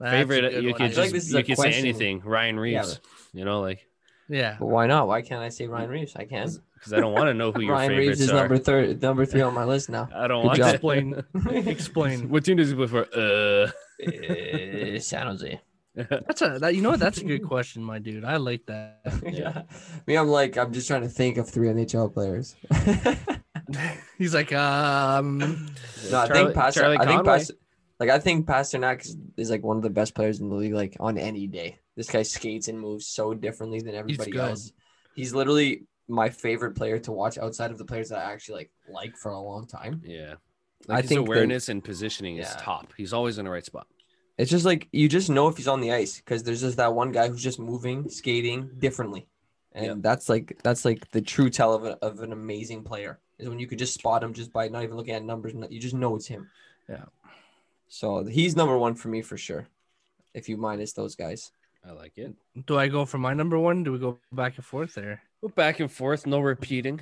That's 0.00 0.12
Favorite, 0.12 0.52
you 0.62 0.70
one. 0.70 0.74
could 0.78 0.82
I 0.86 0.88
feel 0.90 0.96
like 1.04 1.04
just 1.04 1.12
this 1.12 1.24
is 1.26 1.32
you 1.32 1.38
a 1.38 1.42
could 1.42 1.56
say 1.58 1.72
anything. 1.74 2.20
Ryan 2.20 2.58
Reaves. 2.58 3.00
You 3.32 3.44
know, 3.44 3.60
like 3.60 3.86
yeah. 4.28 4.56
But 4.58 4.66
why 4.66 4.86
not? 4.86 5.08
Why 5.08 5.22
can't 5.22 5.42
I 5.42 5.48
say 5.50 5.66
Ryan 5.66 5.90
Reaves? 5.90 6.14
I 6.16 6.24
can. 6.24 6.48
because 6.74 6.92
I 6.92 7.00
don't 7.00 7.12
want 7.12 7.26
to 7.28 7.34
know 7.34 7.52
who 7.52 7.62
your 7.62 7.72
Ryan 7.72 7.90
favorites 7.90 8.08
Reaves 8.08 8.20
is 8.22 8.30
are. 8.30 8.34
number 8.36 8.58
third, 8.58 9.00
number 9.02 9.24
three 9.26 9.40
on 9.42 9.54
my 9.54 9.64
list 9.64 9.88
now. 9.90 10.08
I 10.14 10.26
don't 10.28 10.42
Good 10.42 10.46
want 10.46 10.58
job. 10.58 10.66
to 10.68 10.74
Explain. 10.74 11.24
Explain. 11.68 12.28
What 12.28 12.44
team 12.44 12.56
does 12.56 12.70
he 12.70 12.74
play 12.76 12.86
for? 12.86 13.06
Uh, 13.14 13.70
Eh, 14.04 14.98
San 14.98 15.26
Jose. 15.28 15.60
That's 15.94 16.42
a 16.42 16.58
that. 16.58 16.74
You 16.74 16.82
know 16.82 16.90
what? 16.90 16.98
That's 17.00 17.18
a 17.18 17.24
good 17.24 17.44
question, 17.44 17.82
my 17.84 18.00
dude. 18.00 18.24
I 18.24 18.36
like 18.38 18.66
that. 18.66 18.98
yeah. 19.32 19.62
Me, 20.08 20.16
I'm 20.16 20.26
like, 20.28 20.58
I'm 20.58 20.72
just 20.72 20.88
trying 20.88 21.02
to 21.02 21.08
think 21.08 21.36
of 21.38 21.48
three 21.48 21.68
NHL 21.68 22.12
players. 22.12 22.56
He's 24.18 24.34
like, 24.34 24.52
um, 24.52 25.38
No, 26.10 26.18
I 26.18 26.26
Charlie- 26.26 26.32
think 26.44 26.54
Pastor. 26.54 26.84
I 26.86 27.06
think 27.06 27.24
Pastor, 27.24 27.54
like 28.00 28.10
I 28.10 28.18
think 28.18 28.46
Pastrnak 28.46 29.02
is, 29.02 29.16
is 29.36 29.50
like 29.50 29.62
one 29.62 29.76
of 29.76 29.82
the 29.84 29.90
best 29.90 30.14
players 30.14 30.40
in 30.40 30.48
the 30.48 30.56
league. 30.56 30.74
Like 30.74 30.96
on 31.00 31.16
any 31.18 31.46
day, 31.46 31.78
this 31.96 32.10
guy 32.10 32.22
skates 32.22 32.68
and 32.68 32.78
moves 32.80 33.06
so 33.06 33.34
differently 33.34 33.80
than 33.80 33.94
everybody 33.94 34.30
good. 34.32 34.40
else. 34.40 34.72
He's 35.14 35.32
literally 35.34 35.84
my 36.08 36.28
favorite 36.28 36.74
player 36.74 36.98
to 36.98 37.12
watch 37.12 37.38
outside 37.38 37.70
of 37.70 37.78
the 37.78 37.84
players 37.84 38.08
that 38.10 38.18
I 38.18 38.32
actually 38.32 38.56
like 38.56 38.70
like 38.88 39.16
for 39.16 39.30
a 39.32 39.40
long 39.40 39.66
time. 39.66 40.02
yeah. 40.04 40.34
I 40.88 41.00
his 41.00 41.08
think 41.08 41.24
that- 41.24 41.30
awareness 41.32 41.68
and 41.70 41.82
positioning 41.82 42.36
is 42.36 42.48
top. 42.56 42.92
He's 42.96 43.12
always 43.14 43.38
in 43.38 43.46
the 43.46 43.50
right 43.50 43.64
spot. 43.64 43.86
It's 44.36 44.50
just 44.50 44.64
like 44.64 44.88
you 44.92 45.08
just 45.08 45.30
know 45.30 45.48
if 45.48 45.56
he's 45.56 45.68
on 45.68 45.80
the 45.80 45.92
ice 45.92 46.16
because 46.18 46.42
there's 46.42 46.60
just 46.60 46.76
that 46.78 46.92
one 46.92 47.12
guy 47.12 47.28
who's 47.28 47.42
just 47.42 47.58
moving, 47.60 48.08
skating 48.10 48.68
differently, 48.78 49.26
and 49.72 49.86
Yep. 49.86 49.96
that's 50.00 50.28
like 50.28 50.58
that's 50.64 50.84
like 50.84 51.08
the 51.12 51.22
true 51.22 51.48
tell 51.48 51.72
of, 51.72 51.84
a, 51.84 51.96
of 52.04 52.20
an 52.20 52.32
amazing 52.32 52.82
player 52.82 53.20
is 53.38 53.48
when 53.48 53.58
you 53.60 53.66
could 53.68 53.78
just 53.78 53.94
spot 53.94 54.22
him 54.24 54.34
just 54.34 54.52
by 54.52 54.66
not 54.68 54.82
even 54.82 54.96
looking 54.96 55.14
at 55.14 55.24
numbers. 55.24 55.54
You 55.70 55.78
just 55.80 55.94
know 55.94 56.16
it's 56.16 56.26
him. 56.26 56.50
Yeah. 56.88 57.04
So 57.88 58.24
he's 58.24 58.56
number 58.56 58.76
one 58.76 58.94
for 58.94 59.08
me 59.08 59.22
for 59.22 59.36
sure. 59.36 59.68
If 60.34 60.48
you 60.48 60.56
minus 60.56 60.92
those 60.92 61.14
guys, 61.14 61.52
I 61.86 61.92
like 61.92 62.16
it. 62.16 62.34
do 62.66 62.78
I 62.78 62.88
go 62.88 63.04
for 63.04 63.18
my 63.18 63.34
number 63.34 63.58
one? 63.58 63.84
Do 63.84 63.92
we 63.92 63.98
go 63.98 64.18
back 64.32 64.56
and 64.56 64.64
forth 64.64 64.94
there? 64.94 65.22
Go 65.42 65.48
back 65.48 65.80
and 65.80 65.90
forth, 65.90 66.26
no 66.26 66.40
repeating. 66.40 67.00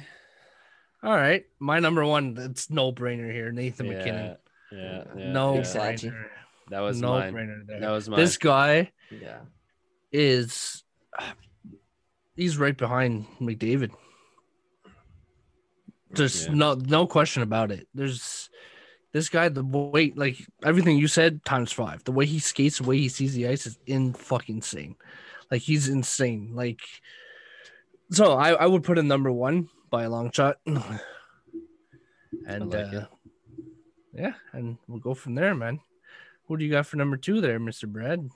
All 1.02 1.14
right, 1.14 1.44
my 1.58 1.78
number 1.78 2.04
one. 2.04 2.36
It's 2.38 2.70
no 2.70 2.92
brainer 2.92 3.30
here. 3.32 3.52
Nathan 3.52 3.88
MacKinnon. 3.88 4.36
Yeah, 4.72 4.78
yeah, 4.78 5.04
yeah, 5.16 5.32
no 5.32 5.54
yeah. 5.54 5.60
Exactly. 5.60 6.10
brainer. 6.10 6.26
That 6.70 6.80
was 6.80 7.00
no 7.00 7.10
mine. 7.10 7.34
brainer 7.34 7.66
there. 7.66 7.80
That 7.80 7.90
was 7.90 8.08
mine. 8.08 8.18
This 8.20 8.36
guy 8.38 8.90
yeah, 9.10 9.40
is 10.10 10.82
he's 12.36 12.58
right 12.58 12.76
behind 12.76 13.26
McDavid. 13.40 13.90
Just 16.14 16.48
Yeah. 16.48 16.54
no 16.54 16.74
no 16.74 17.06
question 17.06 17.42
about 17.42 17.70
it. 17.70 17.88
There's 17.94 18.50
this 19.12 19.28
guy, 19.28 19.48
the 19.48 19.64
way 19.64 20.12
like 20.16 20.38
everything 20.64 20.96
you 20.98 21.08
said 21.08 21.44
times 21.44 21.72
five. 21.72 22.02
The 22.04 22.12
way 22.12 22.26
he 22.26 22.38
skates, 22.38 22.78
the 22.78 22.84
way 22.84 22.98
he 22.98 23.08
sees 23.08 23.34
the 23.34 23.48
ice 23.48 23.66
is 23.66 23.78
in 23.86 24.14
fucking 24.14 24.56
insane. 24.56 24.96
Like 25.50 25.62
he's 25.62 25.88
insane. 25.88 26.52
Like 26.54 26.80
so 28.10 28.32
I, 28.32 28.52
I 28.52 28.66
would 28.66 28.84
put 28.84 28.98
him 28.98 29.08
number 29.08 29.30
one 29.30 29.68
by 29.90 30.04
a 30.04 30.10
long 30.10 30.30
shot. 30.32 30.58
And 32.46 32.70
like 32.72 32.94
uh, 32.94 33.06
yeah, 34.14 34.32
and 34.52 34.78
we'll 34.88 34.98
go 35.00 35.14
from 35.14 35.34
there, 35.34 35.54
man. 35.54 35.80
Who 36.48 36.56
do 36.56 36.64
you 36.64 36.70
got 36.70 36.86
for 36.86 36.96
number 36.96 37.16
two 37.16 37.40
there, 37.40 37.60
Mr. 37.60 37.86
Brad? 37.86 38.28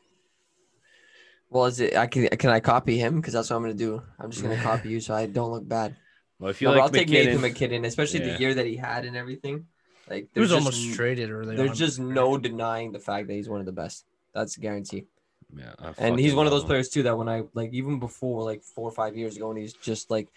well, 1.48 1.64
is 1.64 1.80
it? 1.80 1.96
I 1.96 2.06
can 2.06 2.28
can 2.28 2.50
I 2.50 2.60
copy 2.60 2.98
him 2.98 3.16
because 3.16 3.32
that's 3.32 3.50
what 3.50 3.56
I'm 3.56 3.62
gonna 3.62 3.74
do. 3.74 4.02
I'm 4.20 4.30
just 4.30 4.42
gonna 4.42 4.62
copy 4.62 4.90
you 4.90 5.00
so 5.00 5.14
I 5.14 5.26
don't 5.26 5.50
look 5.50 5.66
bad. 5.66 5.96
well, 6.38 6.50
if 6.50 6.60
you 6.60 6.68
No, 6.68 6.74
like 6.74 6.82
I'll 6.82 6.88
take 6.90 7.08
Nathan 7.08 7.40
MacKinnon, 7.40 7.84
especially 7.84 8.20
Yeah. 8.20 8.34
the 8.34 8.40
year 8.40 8.54
that 8.54 8.66
he 8.66 8.76
had 8.76 9.04
and 9.06 9.16
everything. 9.16 9.66
Like 10.08 10.28
He 10.32 10.40
was 10.40 10.50
there's 10.50 10.58
almost 10.58 10.80
just, 10.80 10.96
traded 10.96 11.30
early 11.30 11.56
There's 11.56 11.70
on. 11.70 11.76
just 11.76 11.98
no 11.98 12.38
denying 12.38 12.92
the 12.92 12.98
fact 12.98 13.26
that 13.26 13.34
he's 13.34 13.48
one 13.48 13.60
of 13.60 13.66
the 13.66 13.72
best. 13.72 14.04
That's 14.34 14.56
a 14.56 14.60
guarantee. 14.60 15.06
Yeah, 15.54 15.74
I 15.78 15.92
and 15.98 16.18
he's 16.18 16.34
one 16.34 16.46
of 16.46 16.52
those 16.52 16.64
players 16.64 16.88
too 16.88 17.04
that 17.04 17.16
when 17.16 17.28
I 17.28 17.44
like 17.54 17.72
even 17.72 17.98
before 17.98 18.42
like 18.42 18.62
four 18.62 18.88
or 18.88 18.92
five 18.92 19.16
years 19.16 19.36
ago 19.36 19.48
when 19.48 19.56
he's 19.56 19.72
just 19.74 20.10
like 20.10 20.28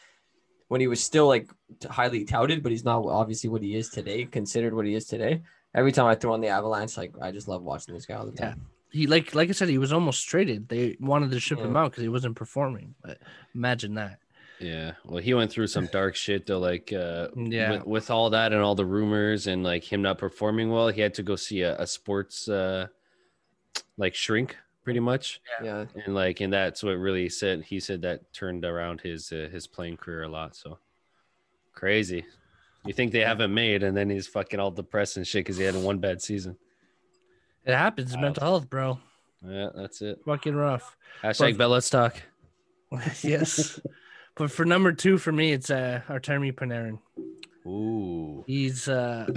when 0.67 0.79
he 0.79 0.87
was 0.87 1.03
still 1.03 1.27
like 1.27 1.49
highly 1.89 2.23
touted, 2.25 2.61
but 2.61 2.71
he's 2.71 2.85
not 2.85 3.03
obviously 3.05 3.49
what 3.49 3.63
he 3.63 3.75
is 3.75 3.89
today, 3.89 4.25
considered 4.25 4.73
what 4.73 4.85
he 4.85 4.93
is 4.93 5.05
today. 5.05 5.41
Every 5.73 5.91
time 5.91 6.05
I 6.05 6.15
throw 6.15 6.33
on 6.33 6.41
the 6.41 6.47
Avalanche, 6.47 6.95
like 6.95 7.13
I 7.21 7.31
just 7.31 7.47
love 7.47 7.63
watching 7.63 7.93
this 7.93 8.05
guy 8.05 8.15
all 8.15 8.25
the 8.25 8.31
time. 8.31 8.55
Yeah. 8.57 8.99
He 8.99 9.07
like 9.07 9.35
like 9.35 9.49
I 9.49 9.51
said, 9.53 9.69
he 9.69 9.77
was 9.77 9.91
almost 9.91 10.27
traded. 10.27 10.69
They 10.69 10.95
wanted 10.99 11.31
to 11.31 11.39
ship 11.39 11.59
him 11.59 11.75
out 11.75 11.91
because 11.91 12.03
he 12.03 12.09
wasn't 12.09 12.35
performing. 12.35 12.95
But 13.03 13.17
imagine 13.53 13.95
that. 13.95 14.19
Yeah, 14.59 14.93
well, 15.05 15.21
he 15.21 15.33
went 15.33 15.51
through 15.51 15.67
some 15.67 15.85
dark 15.87 16.15
shit 16.15 16.45
though. 16.45 16.59
Like, 16.59 16.91
uh, 16.91 17.29
Yeah. 17.35 17.71
with, 17.71 17.85
with 17.87 18.11
all 18.11 18.29
that 18.31 18.51
and 18.51 18.61
all 18.61 18.75
the 18.75 18.85
rumors 18.85 19.47
and 19.47 19.63
like 19.63 19.83
him 19.83 20.01
not 20.01 20.17
performing 20.17 20.69
well, 20.69 20.89
he 20.89 20.99
had 21.01 21.13
to 21.15 21.23
go 21.23 21.35
see 21.35 21.61
a, 21.61 21.77
a 21.79 21.87
sports 21.87 22.47
uh, 22.49 22.87
like 23.97 24.15
shrink, 24.15 24.57
pretty 24.83 24.99
much. 24.99 25.39
Yeah, 25.63 25.85
And 26.05 26.13
like, 26.13 26.41
and 26.41 26.51
that's 26.51 26.83
what 26.83 26.91
really 26.97 27.29
said. 27.29 27.63
He 27.63 27.79
said 27.79 28.01
that 28.01 28.33
turned 28.33 28.65
around 28.65 29.01
his 29.01 29.31
uh, 29.31 29.47
his 29.51 29.65
playing 29.67 29.97
career 29.97 30.23
a 30.23 30.29
lot. 30.29 30.55
So 30.55 30.77
crazy. 31.73 32.25
You 32.85 32.93
think 32.93 33.11
they 33.11 33.19
haven't 33.21 33.53
made, 33.53 33.83
and 33.83 33.95
then 33.95 34.09
he's 34.09 34.27
fucking 34.27 34.59
all 34.59 34.71
depressed 34.71 35.17
and 35.17 35.27
shit 35.27 35.41
because 35.45 35.57
he 35.57 35.63
had 35.63 35.75
one 35.75 35.99
bad 35.99 36.21
season. 36.21 36.57
It 37.65 37.75
happens. 37.75 38.11
Wild. 38.11 38.21
Mental 38.21 38.43
health, 38.43 38.69
bro. 38.69 38.99
Yeah, 39.45 39.69
that's 39.75 40.01
it. 40.01 40.19
Fucking 40.25 40.55
rough. 40.55 40.95
Hashtag 41.21 41.57
Bell 41.57 41.69
Let's 41.69 41.89
Talk. 41.89 42.15
yes. 43.21 43.79
But 44.39 44.51
for 44.51 44.63
number 44.63 44.93
two 44.93 45.17
for 45.17 45.33
me, 45.33 45.51
it's 45.51 45.69
uh 45.69 45.99
Artemi 46.07 46.53
Panarin. 46.53 46.99
Ooh. 47.67 48.45
He's 48.47 48.87
uh 48.87 49.27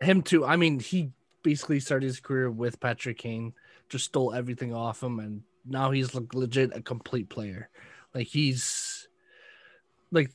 him 0.00 0.22
too. 0.22 0.46
I 0.46 0.54
mean, 0.54 0.78
he 0.78 1.10
basically 1.42 1.80
started 1.80 2.06
his 2.06 2.20
career 2.20 2.48
with 2.48 2.78
Patrick 2.78 3.18
Kane, 3.18 3.54
just 3.88 4.04
stole 4.04 4.32
everything 4.32 4.72
off 4.72 5.02
him, 5.02 5.18
and 5.18 5.42
now 5.66 5.90
he's 5.90 6.14
like 6.14 6.32
legit 6.32 6.76
a 6.76 6.80
complete 6.80 7.28
player. 7.28 7.70
Like 8.14 8.28
he's 8.28 9.08
like 10.12 10.30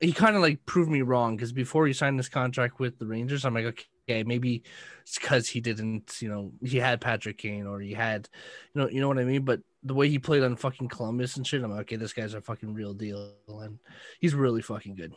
he 0.00 0.14
kind 0.14 0.34
of 0.34 0.40
like 0.40 0.64
proved 0.64 0.90
me 0.90 1.02
wrong 1.02 1.36
because 1.36 1.52
before 1.52 1.86
he 1.86 1.92
signed 1.92 2.18
this 2.18 2.30
contract 2.30 2.80
with 2.80 2.98
the 2.98 3.06
Rangers, 3.06 3.44
I'm 3.44 3.52
like, 3.52 3.66
okay, 3.66 3.84
maybe 4.08 4.62
it's 5.02 5.18
because 5.18 5.48
he 5.48 5.60
didn't, 5.60 6.20
you 6.20 6.28
know, 6.28 6.52
he 6.64 6.78
had 6.78 7.00
Patrick 7.00 7.38
Kane 7.38 7.66
or 7.66 7.80
he 7.80 7.92
had, 7.92 8.28
you 8.74 8.80
know, 8.82 8.88
you 8.88 9.00
know 9.00 9.08
what 9.08 9.18
I 9.18 9.24
mean. 9.24 9.42
But 9.42 9.60
the 9.82 9.94
way 9.94 10.08
he 10.08 10.18
played 10.18 10.42
on 10.42 10.56
fucking 10.56 10.88
Columbus 10.88 11.36
and 11.36 11.46
shit, 11.46 11.62
I'm 11.62 11.70
like, 11.70 11.80
okay, 11.82 11.96
this 11.96 12.12
guy's 12.12 12.34
a 12.34 12.40
fucking 12.40 12.72
real 12.74 12.94
deal, 12.94 13.32
and 13.48 13.78
he's 14.20 14.34
really 14.34 14.62
fucking 14.62 14.94
good. 14.94 15.12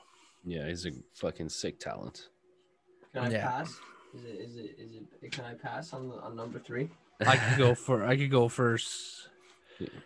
Yeah, 0.45 0.67
he's 0.67 0.86
a 0.86 0.91
fucking 1.15 1.49
sick 1.49 1.80
talent. 1.80 2.30
can 3.13 3.23
I 3.25 3.30
Yeah. 3.32 3.47
pass? 3.47 3.69
Is 4.15 4.23
it 4.25 4.39
is 4.39 4.56
it 4.56 4.75
is 4.80 4.91
it? 5.21 5.32
Can 5.32 5.45
I 5.45 5.54
pass 5.54 5.93
on 5.93 6.10
the, 6.10 6.15
on 6.15 6.36
number 6.36 6.58
three? 6.60 6.89
I 7.19 7.38
could 7.38 7.58
go 7.58 7.75
for 7.86 8.04
I 8.06 8.17
could 8.17 8.32
go 8.32 8.47
first. 8.47 9.30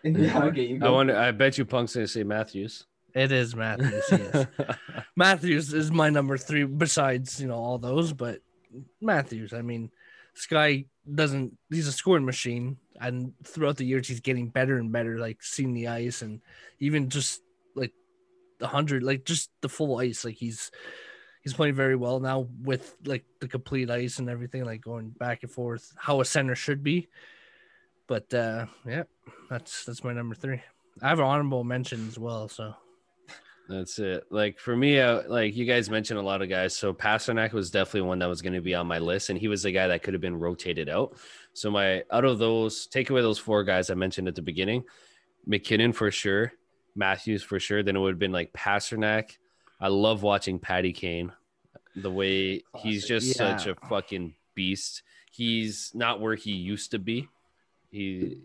yeah, 0.04 0.43
okay, 0.46 0.65
you 0.65 0.78
go. 0.78 0.86
I 0.86 0.89
go. 0.89 0.93
wonder. 0.96 1.17
I 1.17 1.32
bet 1.32 1.58
you 1.58 1.63
Punk's 1.65 1.93
gonna 1.96 2.08
say 2.08 2.24
Matthews. 2.24 2.86
It 3.15 3.32
is 3.32 3.56
Matthews. 3.56 4.04
Yes. 4.12 4.48
Matthews 5.15 5.72
is 5.74 5.91
my 5.91 6.10
number 6.10 6.36
three 6.38 6.63
besides, 6.63 7.39
you 7.39 7.48
know, 7.48 7.56
all 7.56 7.78
those, 7.78 8.12
but 8.12 8.39
Matthews, 9.01 9.53
I 9.53 9.62
mean, 9.62 9.91
guy 10.49 10.86
doesn't 11.13 11.57
he's 11.69 11.88
a 11.88 11.91
scoring 11.91 12.25
machine 12.25 12.77
and 12.99 13.33
throughout 13.43 13.77
the 13.77 13.86
years 13.86 14.07
he's 14.07 14.19
getting 14.19 14.49
better 14.49 14.77
and 14.77 14.91
better, 14.91 15.19
like 15.19 15.43
seeing 15.43 15.73
the 15.73 15.88
ice 15.88 16.21
and 16.21 16.41
even 16.79 17.09
just 17.09 17.41
like 17.75 17.91
the 18.59 18.67
hundred, 18.67 19.03
like 19.03 19.25
just 19.25 19.51
the 19.62 19.69
full 19.69 19.99
ice. 19.99 20.25
Like 20.25 20.36
he's 20.36 20.71
he's 21.41 21.53
playing 21.53 21.75
very 21.75 21.95
well 21.95 22.19
now 22.19 22.47
with 22.62 22.95
like 23.05 23.25
the 23.39 23.47
complete 23.47 23.89
ice 23.89 24.19
and 24.19 24.29
everything, 24.29 24.65
like 24.65 24.81
going 24.81 25.09
back 25.09 25.43
and 25.43 25.51
forth, 25.51 25.93
how 25.97 26.21
a 26.21 26.25
center 26.25 26.55
should 26.55 26.83
be. 26.83 27.09
But 28.07 28.33
uh 28.33 28.65
yeah, 28.86 29.03
that's 29.49 29.86
that's 29.86 30.03
my 30.03 30.13
number 30.13 30.36
three. 30.36 30.62
I 31.01 31.09
have 31.09 31.19
an 31.19 31.25
honorable 31.25 31.63
mention 31.63 32.07
as 32.07 32.19
well, 32.19 32.47
so 32.47 32.75
That's 33.69 33.97
it. 33.97 34.26
Like 34.30 34.60
for 34.60 34.76
me, 34.76 34.99
uh, 34.99 35.23
like 35.28 35.56
you 35.56 35.65
guys 35.65 35.89
mentioned 35.89 36.19
a 36.19 36.23
lot 36.23 36.41
of 36.41 36.49
guys. 36.49 36.76
So 36.76 36.93
Pastrnak 36.93 37.54
was 37.54 37.71
definitely 37.71 38.02
one 38.02 38.19
that 38.19 38.28
was 38.28 38.41
going 38.41 38.54
to 38.54 38.62
be 38.62 38.76
on 38.76 38.88
my 38.88 38.99
list, 38.99 39.30
and 39.30 39.39
he 39.39 39.47
was 39.47 39.63
the 39.63 39.71
guy 39.71 39.88
that 39.88 40.04
could 40.04 40.13
have 40.13 40.21
been 40.21 40.38
rotated 40.38 40.89
out. 40.89 41.15
So 41.54 41.71
my 41.71 42.04
out 42.12 42.26
of 42.26 42.39
those, 42.39 42.88
take 42.88 43.10
away 43.10 43.21
those 43.21 43.39
four 43.39 43.63
guys 43.63 43.89
I 43.89 43.93
mentioned 43.93 44.28
at 44.28 44.36
the 44.36 44.41
beginning, 44.41 44.84
MacKinnon 45.45 45.93
for 45.93 46.12
sure, 46.12 46.52
Matthews 46.95 47.41
for 47.41 47.60
sure. 47.60 47.84
Then 47.84 47.95
it 47.95 47.99
would 47.99 48.13
have 48.13 48.19
been 48.19 48.34
like 48.34 48.52
Pastrnak. 48.54 49.38
I 49.80 49.88
love 49.88 50.23
watching 50.23 50.60
Patty 50.60 50.91
Kane. 50.91 51.32
The 51.95 52.12
way 52.12 52.63
he's 52.78 53.08
just 53.08 53.36
such 53.36 53.67
a 53.67 53.76
fucking 53.88 54.34
beast. 54.56 55.04
He's 55.32 55.91
not 55.93 56.19
where 56.19 56.36
he 56.36 56.52
used 56.52 56.91
to 56.91 56.99
be. 56.99 57.30
He 57.91 58.41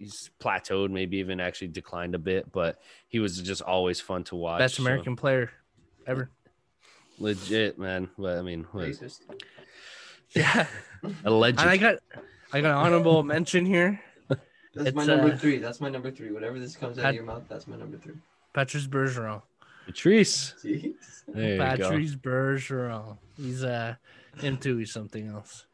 he's 0.00 0.30
plateaued, 0.40 0.90
maybe 0.90 1.18
even 1.18 1.38
actually 1.40 1.68
declined 1.68 2.14
a 2.14 2.18
bit, 2.18 2.50
but 2.50 2.80
he 3.06 3.20
was 3.20 3.40
just 3.40 3.60
always 3.62 4.00
fun 4.00 4.24
to 4.24 4.34
watch. 4.36 4.58
best 4.58 4.76
so- 4.76 4.82
American 4.82 5.14
player 5.14 5.50
ever. 6.06 6.30
legit, 7.18 7.78
man. 7.78 8.08
But 8.18 8.38
I 8.38 8.42
mean, 8.42 8.66
what, 8.72 8.88
Yeah, 10.34 10.66
a 11.24 11.30
legend. 11.30 11.60
and 11.60 11.70
I 11.70 11.76
got 11.76 11.98
I 12.52 12.60
got 12.60 12.70
an 12.70 12.76
honorable 12.76 13.22
mention 13.36 13.66
here. 13.66 14.00
That's 14.74 14.94
my 14.94 15.04
number 15.04 15.32
uh, 15.32 15.36
three. 15.36 15.58
That's 15.58 15.80
my 15.80 15.90
number 15.90 16.10
three. 16.12 16.30
Whatever 16.30 16.58
this 16.60 16.76
comes 16.76 16.98
out 16.98 17.06
of 17.06 17.14
your 17.14 17.24
mouth, 17.24 17.42
that's 17.48 17.66
my 17.66 17.76
number 17.76 17.98
three. 17.98 18.14
Patrice 18.52 18.86
Bergeron. 18.86 19.42
Patrice. 19.86 20.54
See? 20.58 20.94
There 21.26 21.52
you 21.52 21.58
go. 21.58 21.90
Patrice 21.90 22.14
Bergeron. 22.14 23.18
He's 23.36 23.64
uh 23.64 23.96
him 24.38 24.56
too. 24.58 24.76
He's 24.78 24.92
something 24.92 25.28
else. 25.28 25.66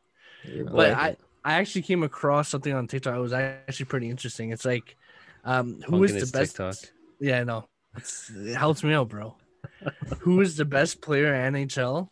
But. 0.73 0.95
I 0.95 1.17
I 1.47 1.55
actually 1.55 1.83
came 1.83 2.03
across 2.03 2.49
something 2.49 2.73
on 2.75 2.89
TikTok. 2.89 3.15
It 3.15 3.21
was 3.21 3.33
actually 3.33 3.87
pretty 3.87 4.11
interesting. 4.11 4.51
It's 4.51 4.65
like, 4.65 4.97
um, 5.45 5.81
who 5.83 5.93
Punk 5.93 6.05
is 6.07 6.13
the 6.13 6.19
his 6.19 6.33
best? 6.33 6.57
TikTok. 6.57 6.77
Yeah, 7.21 7.41
I 7.41 7.45
know. 7.45 7.69
It 7.97 8.57
helps 8.57 8.83
me 8.83 8.93
out, 8.95 9.09
bro. 9.09 9.37
who 10.19 10.41
is 10.41 10.57
the 10.57 10.65
best 10.65 11.01
player 11.01 11.33
in 11.33 11.55
NHL 11.55 12.09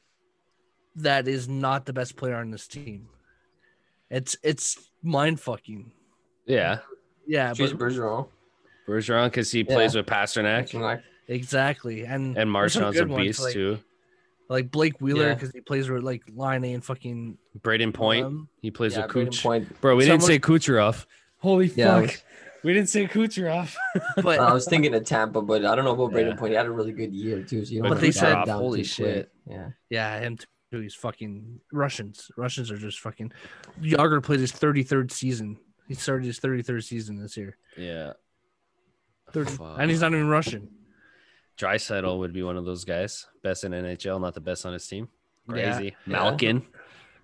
that 0.97 1.27
is 1.27 1.49
not 1.49 1.85
the 1.85 1.93
best 1.93 2.17
player 2.17 2.37
on 2.37 2.53
this 2.53 2.69
team? 2.69 3.09
It's 4.09 4.37
it's 4.45 4.79
mind 5.03 5.41
fucking. 5.41 5.91
Yeah, 6.47 6.79
Yeah, 7.27 7.53
Choose 7.55 7.73
but 7.73 7.81
Bergeron. 7.81 8.29
Bergeron 8.87 9.25
because 9.27 9.51
he 9.51 9.61
Yeah. 9.61 9.75
plays 9.75 9.95
with 9.97 10.07
Pastrnak, 10.07 10.73
Like, 10.75 11.03
exactly. 11.27 12.05
And 12.05 12.39
and 12.39 12.55
there's 12.55 12.75
some 12.75 12.85
Marchand's 12.85 13.01
a 13.01 13.07
beast 13.07 13.41
like, 13.41 13.55
too. 13.55 13.79
Like 14.49 14.71
Blake 14.71 15.01
Wheeler 15.01 15.29
Yeah. 15.29 15.35
because 15.35 15.51
he 15.53 15.61
plays 15.61 15.89
with 15.89 16.03
like 16.03 16.23
Line 16.35 16.65
A 16.65 16.75
and 16.75 16.85
fucking 16.85 17.39
Brayden 17.61 17.95
Point, 17.95 18.27
um, 18.27 18.49
he 18.61 18.71
plays 18.71 18.95
yeah, 18.95 19.07
with 19.07 19.11
Brayden 19.15 19.25
Cooch. 19.27 19.43
Point. 19.43 19.81
Bro, 19.81 19.97
we 19.97 20.05
didn't 20.05 20.21
Someone- 20.21 20.35
say 20.35 20.39
Kucherov. 20.39 21.07
Holy 21.39 21.67
Yeah, 21.75 21.97
I 21.97 22.07
fuck, 22.07 22.23
we 22.63 22.73
didn't 22.75 22.89
say 22.89 23.07
Kucherov. 23.07 23.75
but 24.23 24.39
I 24.39 24.53
was 24.53 24.67
thinking 24.67 24.95
of 24.95 25.05
Tampa, 25.05 25.41
but 25.43 25.65
I 25.65 25.75
don't 25.75 25.85
know 25.85 25.93
about 25.93 26.13
Brayden 26.13 26.31
Yeah. 26.31 26.37
Point. 26.37 26.51
He 26.51 26.57
had 26.57 26.67
a 26.67 26.71
really 26.71 26.93
good 26.93 27.13
year 27.15 27.43
too. 27.43 27.65
So 27.65 27.73
you 27.73 27.83
don't 27.83 27.91
But 27.91 28.01
they 28.01 28.11
said- 28.11 28.45
down 28.45 28.59
holy 28.61 28.83
too 28.83 29.03
quick. 29.03 29.15
shit. 29.15 29.33
Yeah. 29.49 29.69
yeah, 29.91 30.21
him 30.21 30.37
too. 30.39 30.81
He's 30.81 30.95
fucking 30.95 31.61
Russians. 31.73 32.31
Russians 32.37 32.71
are 32.71 32.77
just 32.77 32.99
fucking. 33.01 33.33
Jagr 33.81 34.23
played 34.23 34.41
his 34.41 34.53
33rd 34.53 35.11
season. 35.13 35.57
He 35.87 35.95
started 35.95 36.27
his 36.27 36.39
33rd 36.41 36.83
season 36.85 37.17
this 37.21 37.37
year. 37.37 37.57
yeah, 37.77 38.15
30, 39.33 39.57
and 39.79 39.91
he's 39.91 40.01
not 40.01 40.13
even 40.13 40.29
Russian. 40.29 40.69
Draisaitl 41.59 42.19
would 42.19 42.33
be 42.33 42.43
one 42.43 42.57
of 42.57 42.65
those 42.65 42.85
guys, 42.85 43.27
best 43.43 43.65
in 43.65 43.73
NHL, 43.73 44.21
not 44.21 44.35
the 44.35 44.41
best 44.41 44.67
on 44.67 44.73
his 44.73 44.87
team. 44.87 45.09
Yeah. 45.49 45.53
Crazy, 45.77 45.85
Yeah. 46.07 46.13
Malkin. 46.13 46.67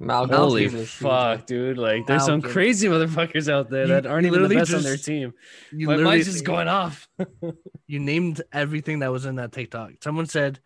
Malcolm 0.03 0.35
Holy 0.35 0.67
fuck, 0.69 1.45
dude! 1.45 1.77
Like, 1.77 2.07
there's 2.07 2.25
some 2.25 2.41
crazy 2.41 2.89
motherfuckers 2.89 3.53
out 3.53 3.69
there 3.69 3.83
You- 3.83 3.89
that 3.89 4.07
aren't 4.07 4.25
even 4.27 4.41
the 4.43 4.49
literally 4.49 4.63
best 4.63 4.73
on 4.75 4.83
their 4.83 4.97
team. 4.97 5.35
You 5.73 5.87
My 5.89 5.93
literally 5.97 6.17
mind's 6.19 6.33
just 6.33 6.45
going 6.47 6.69
off. 6.69 7.07
you 7.87 7.99
named 8.01 8.41
everything 8.51 9.01
that 9.01 9.13
was 9.13 9.27
in 9.27 9.37
that 9.37 9.53
TikTok. 9.53 9.93
Someone 10.03 10.25
said 10.27 10.59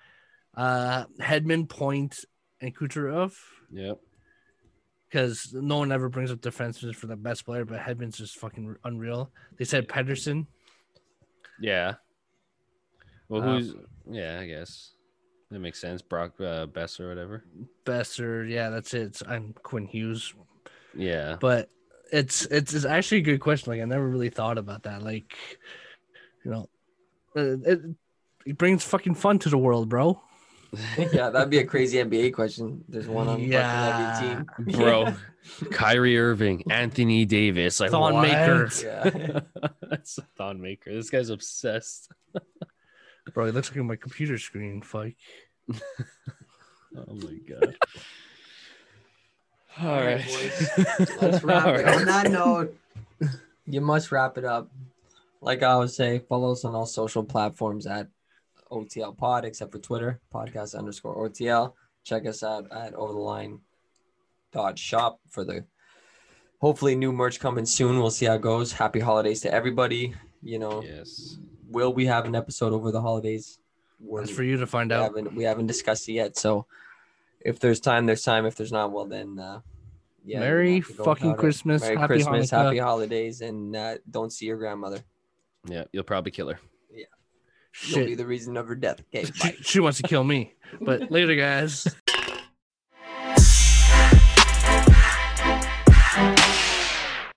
uh 0.56 1.06
Hedman, 1.20 1.68
Point, 1.68 2.24
and 2.60 2.76
Kucherov 2.76 3.34
Yep. 3.72 3.98
because 5.10 5.52
no 5.52 5.78
one 5.78 5.90
ever 5.90 6.08
brings 6.08 6.30
up 6.30 6.38
defensemen 6.40 6.94
for 6.94 7.08
the 7.08 7.16
best 7.16 7.44
player, 7.44 7.64
but 7.64 7.80
Hedman's 7.80 8.16
just 8.18 8.36
fucking 8.38 8.76
unreal. 8.84 9.32
They 9.58 9.64
said 9.64 9.88
Pettersson. 9.88 10.46
Yeah. 11.60 11.94
Well, 13.28 13.42
Um, 13.42 13.58
who's? 13.58 13.74
Yeah, 14.10 14.38
I 14.40 14.46
guess 14.46 14.92
that 15.50 15.58
makes 15.60 15.80
sense. 15.80 16.02
Brock 16.02 16.32
uh, 16.40 16.66
Bess 16.66 17.00
or 17.00 17.08
whatever. 17.08 17.44
Besser, 17.84 18.44
yeah, 18.44 18.70
that's 18.70 18.92
it. 18.94 19.02
It's, 19.02 19.22
I'm 19.26 19.54
Quinn 19.62 19.86
Hughes, 19.86 20.34
Yeah. 20.94 21.36
but 21.40 21.68
it's, 22.12 22.44
it's 22.46 22.74
it's 22.74 22.84
actually 22.84 23.18
a 23.18 23.22
good 23.22 23.40
question. 23.40 23.72
Like 23.72 23.80
I 23.80 23.84
never 23.86 24.06
really 24.08 24.30
thought 24.30 24.58
about 24.58 24.82
that. 24.84 25.02
Like, 25.02 25.34
you 26.44 26.50
know, 26.50 26.68
uh, 27.36 27.56
it, 27.64 27.80
it 28.46 28.58
brings 28.58 28.84
fucking 28.84 29.14
fun 29.14 29.38
to 29.40 29.48
the 29.48 29.58
world, 29.58 29.88
bro. 29.88 30.20
yeah, 30.98 31.30
that'd 31.30 31.50
be 31.50 31.58
a 31.58 31.64
crazy 31.64 31.98
NBA 31.98 32.34
question. 32.34 32.84
There's 32.88 33.06
one 33.06 33.28
on 33.28 33.40
Yeah. 33.40 34.16
every 34.20 34.34
team. 34.66 34.76
Bro, 34.78 35.14
Kyrie 35.70 36.18
Irving, 36.18 36.64
Anthony 36.70 37.24
Davis, 37.24 37.78
like 37.78 37.92
Thon 37.92 38.14
what? 38.14 38.22
Maker. 38.22 38.68
Yeah. 38.82 39.40
That's 39.88 40.18
a 40.18 40.22
Thon 40.36 40.60
Maker. 40.60 40.92
This 40.92 41.10
guy's 41.10 41.30
obsessed. 41.30 42.10
Bro, 43.32 43.46
it 43.46 43.54
looks 43.54 43.74
like 43.74 43.84
my 43.84 43.96
computer 43.96 44.38
screen. 44.38 44.82
Fuck. 44.82 45.12
Oh 46.96 47.12
my 47.16 47.34
god. 47.48 47.76
All 49.80 49.88
All 49.88 49.96
right, 50.00 50.14
right, 50.14 50.26
boys. 50.26 51.18
Let's 51.20 51.42
wrap 51.42 51.64
All 51.66 51.74
it 51.74 51.84
right. 51.84 51.94
on 51.96 52.04
that 52.04 52.30
note. 52.30 52.76
you 53.66 53.80
must 53.80 54.12
wrap 54.12 54.38
it 54.38 54.44
up. 54.44 54.70
Like 55.40 55.64
I 55.64 55.72
always 55.72 55.96
say, 55.96 56.20
follow 56.20 56.52
us 56.52 56.64
on 56.64 56.76
all 56.76 56.86
social 56.86 57.24
platforms 57.24 57.88
at 57.88 58.06
OTL 58.70 59.16
Pod, 59.18 59.44
except 59.44 59.72
for 59.72 59.80
Twitter, 59.80 60.20
podcast 60.32 60.78
underscore 60.78 61.28
OTL. 61.28 61.72
Check 62.04 62.26
us 62.26 62.44
out 62.44 62.70
at 62.70 62.94
over 62.94 63.12
the 63.12 63.18
line 63.18 63.58
dot 64.52 64.78
shop 64.78 65.18
for 65.28 65.44
the 65.44 65.64
hopefully 66.60 66.94
new 66.94 67.12
merch 67.12 67.40
coming 67.40 67.66
soon. 67.66 67.98
We'll 67.98 68.10
see 68.12 68.26
how 68.26 68.34
it 68.34 68.40
goes. 68.40 68.72
Happy 68.72 69.00
holidays 69.00 69.40
to 69.40 69.52
everybody. 69.52 70.14
You 70.42 70.60
know, 70.60 70.80
Yes. 70.84 71.38
Will 71.74 71.92
we 71.92 72.06
have 72.06 72.24
an 72.24 72.34
episode 72.34 72.72
over 72.72 72.90
the 72.90 73.00
holidays? 73.02 73.58
We're- 74.00 74.24
That's 74.24 74.34
for 74.36 74.42
you 74.42 74.56
to 74.58 74.66
find 74.66 74.90
we 74.90 74.96
out. 74.96 75.02
haven't 75.02 75.34
we 75.34 75.44
haven't 75.44 75.66
discussed 75.66 76.08
it 76.08 76.12
yet. 76.12 76.38
So 76.38 76.66
if 77.40 77.58
there's 77.60 77.80
time, 77.80 78.06
there's 78.06 78.22
time. 78.22 78.46
If 78.46 78.54
there's 78.56 78.72
not, 78.72 78.92
well 78.92 79.04
then 79.06 79.38
uh 79.38 79.60
yeah. 80.26 80.40
Merry 80.40 80.76
have 80.76 80.86
to 80.86 80.92
go 80.94 81.04
fucking. 81.04 81.34
Christmas, 81.36 81.82
Merry 81.82 81.96
happy 81.96 82.14
Christmas, 82.14 82.50
Hanukkah. 82.50 82.64
happy 82.64 82.78
holidays, 82.78 83.40
and 83.42 83.76
uh, 83.76 83.96
don't 84.10 84.32
see 84.32 84.46
your 84.46 84.56
grandmother. 84.56 85.00
Yeah, 85.68 85.84
you'll 85.92 86.02
probably 86.04 86.30
kill 86.30 86.48
her. 86.48 86.58
Yeah, 86.90 87.04
You'll 87.82 88.06
be 88.06 88.14
the 88.14 88.24
reason 88.24 88.56
of 88.56 88.66
her 88.68 88.74
death. 88.74 89.02
Okay, 89.14 89.30
She, 89.34 89.52
she 89.62 89.80
wants 89.80 89.98
to 90.00 90.08
kill 90.08 90.24
me. 90.24 90.54
But 90.80 91.10
later, 91.16 91.34
guys. 91.34 91.86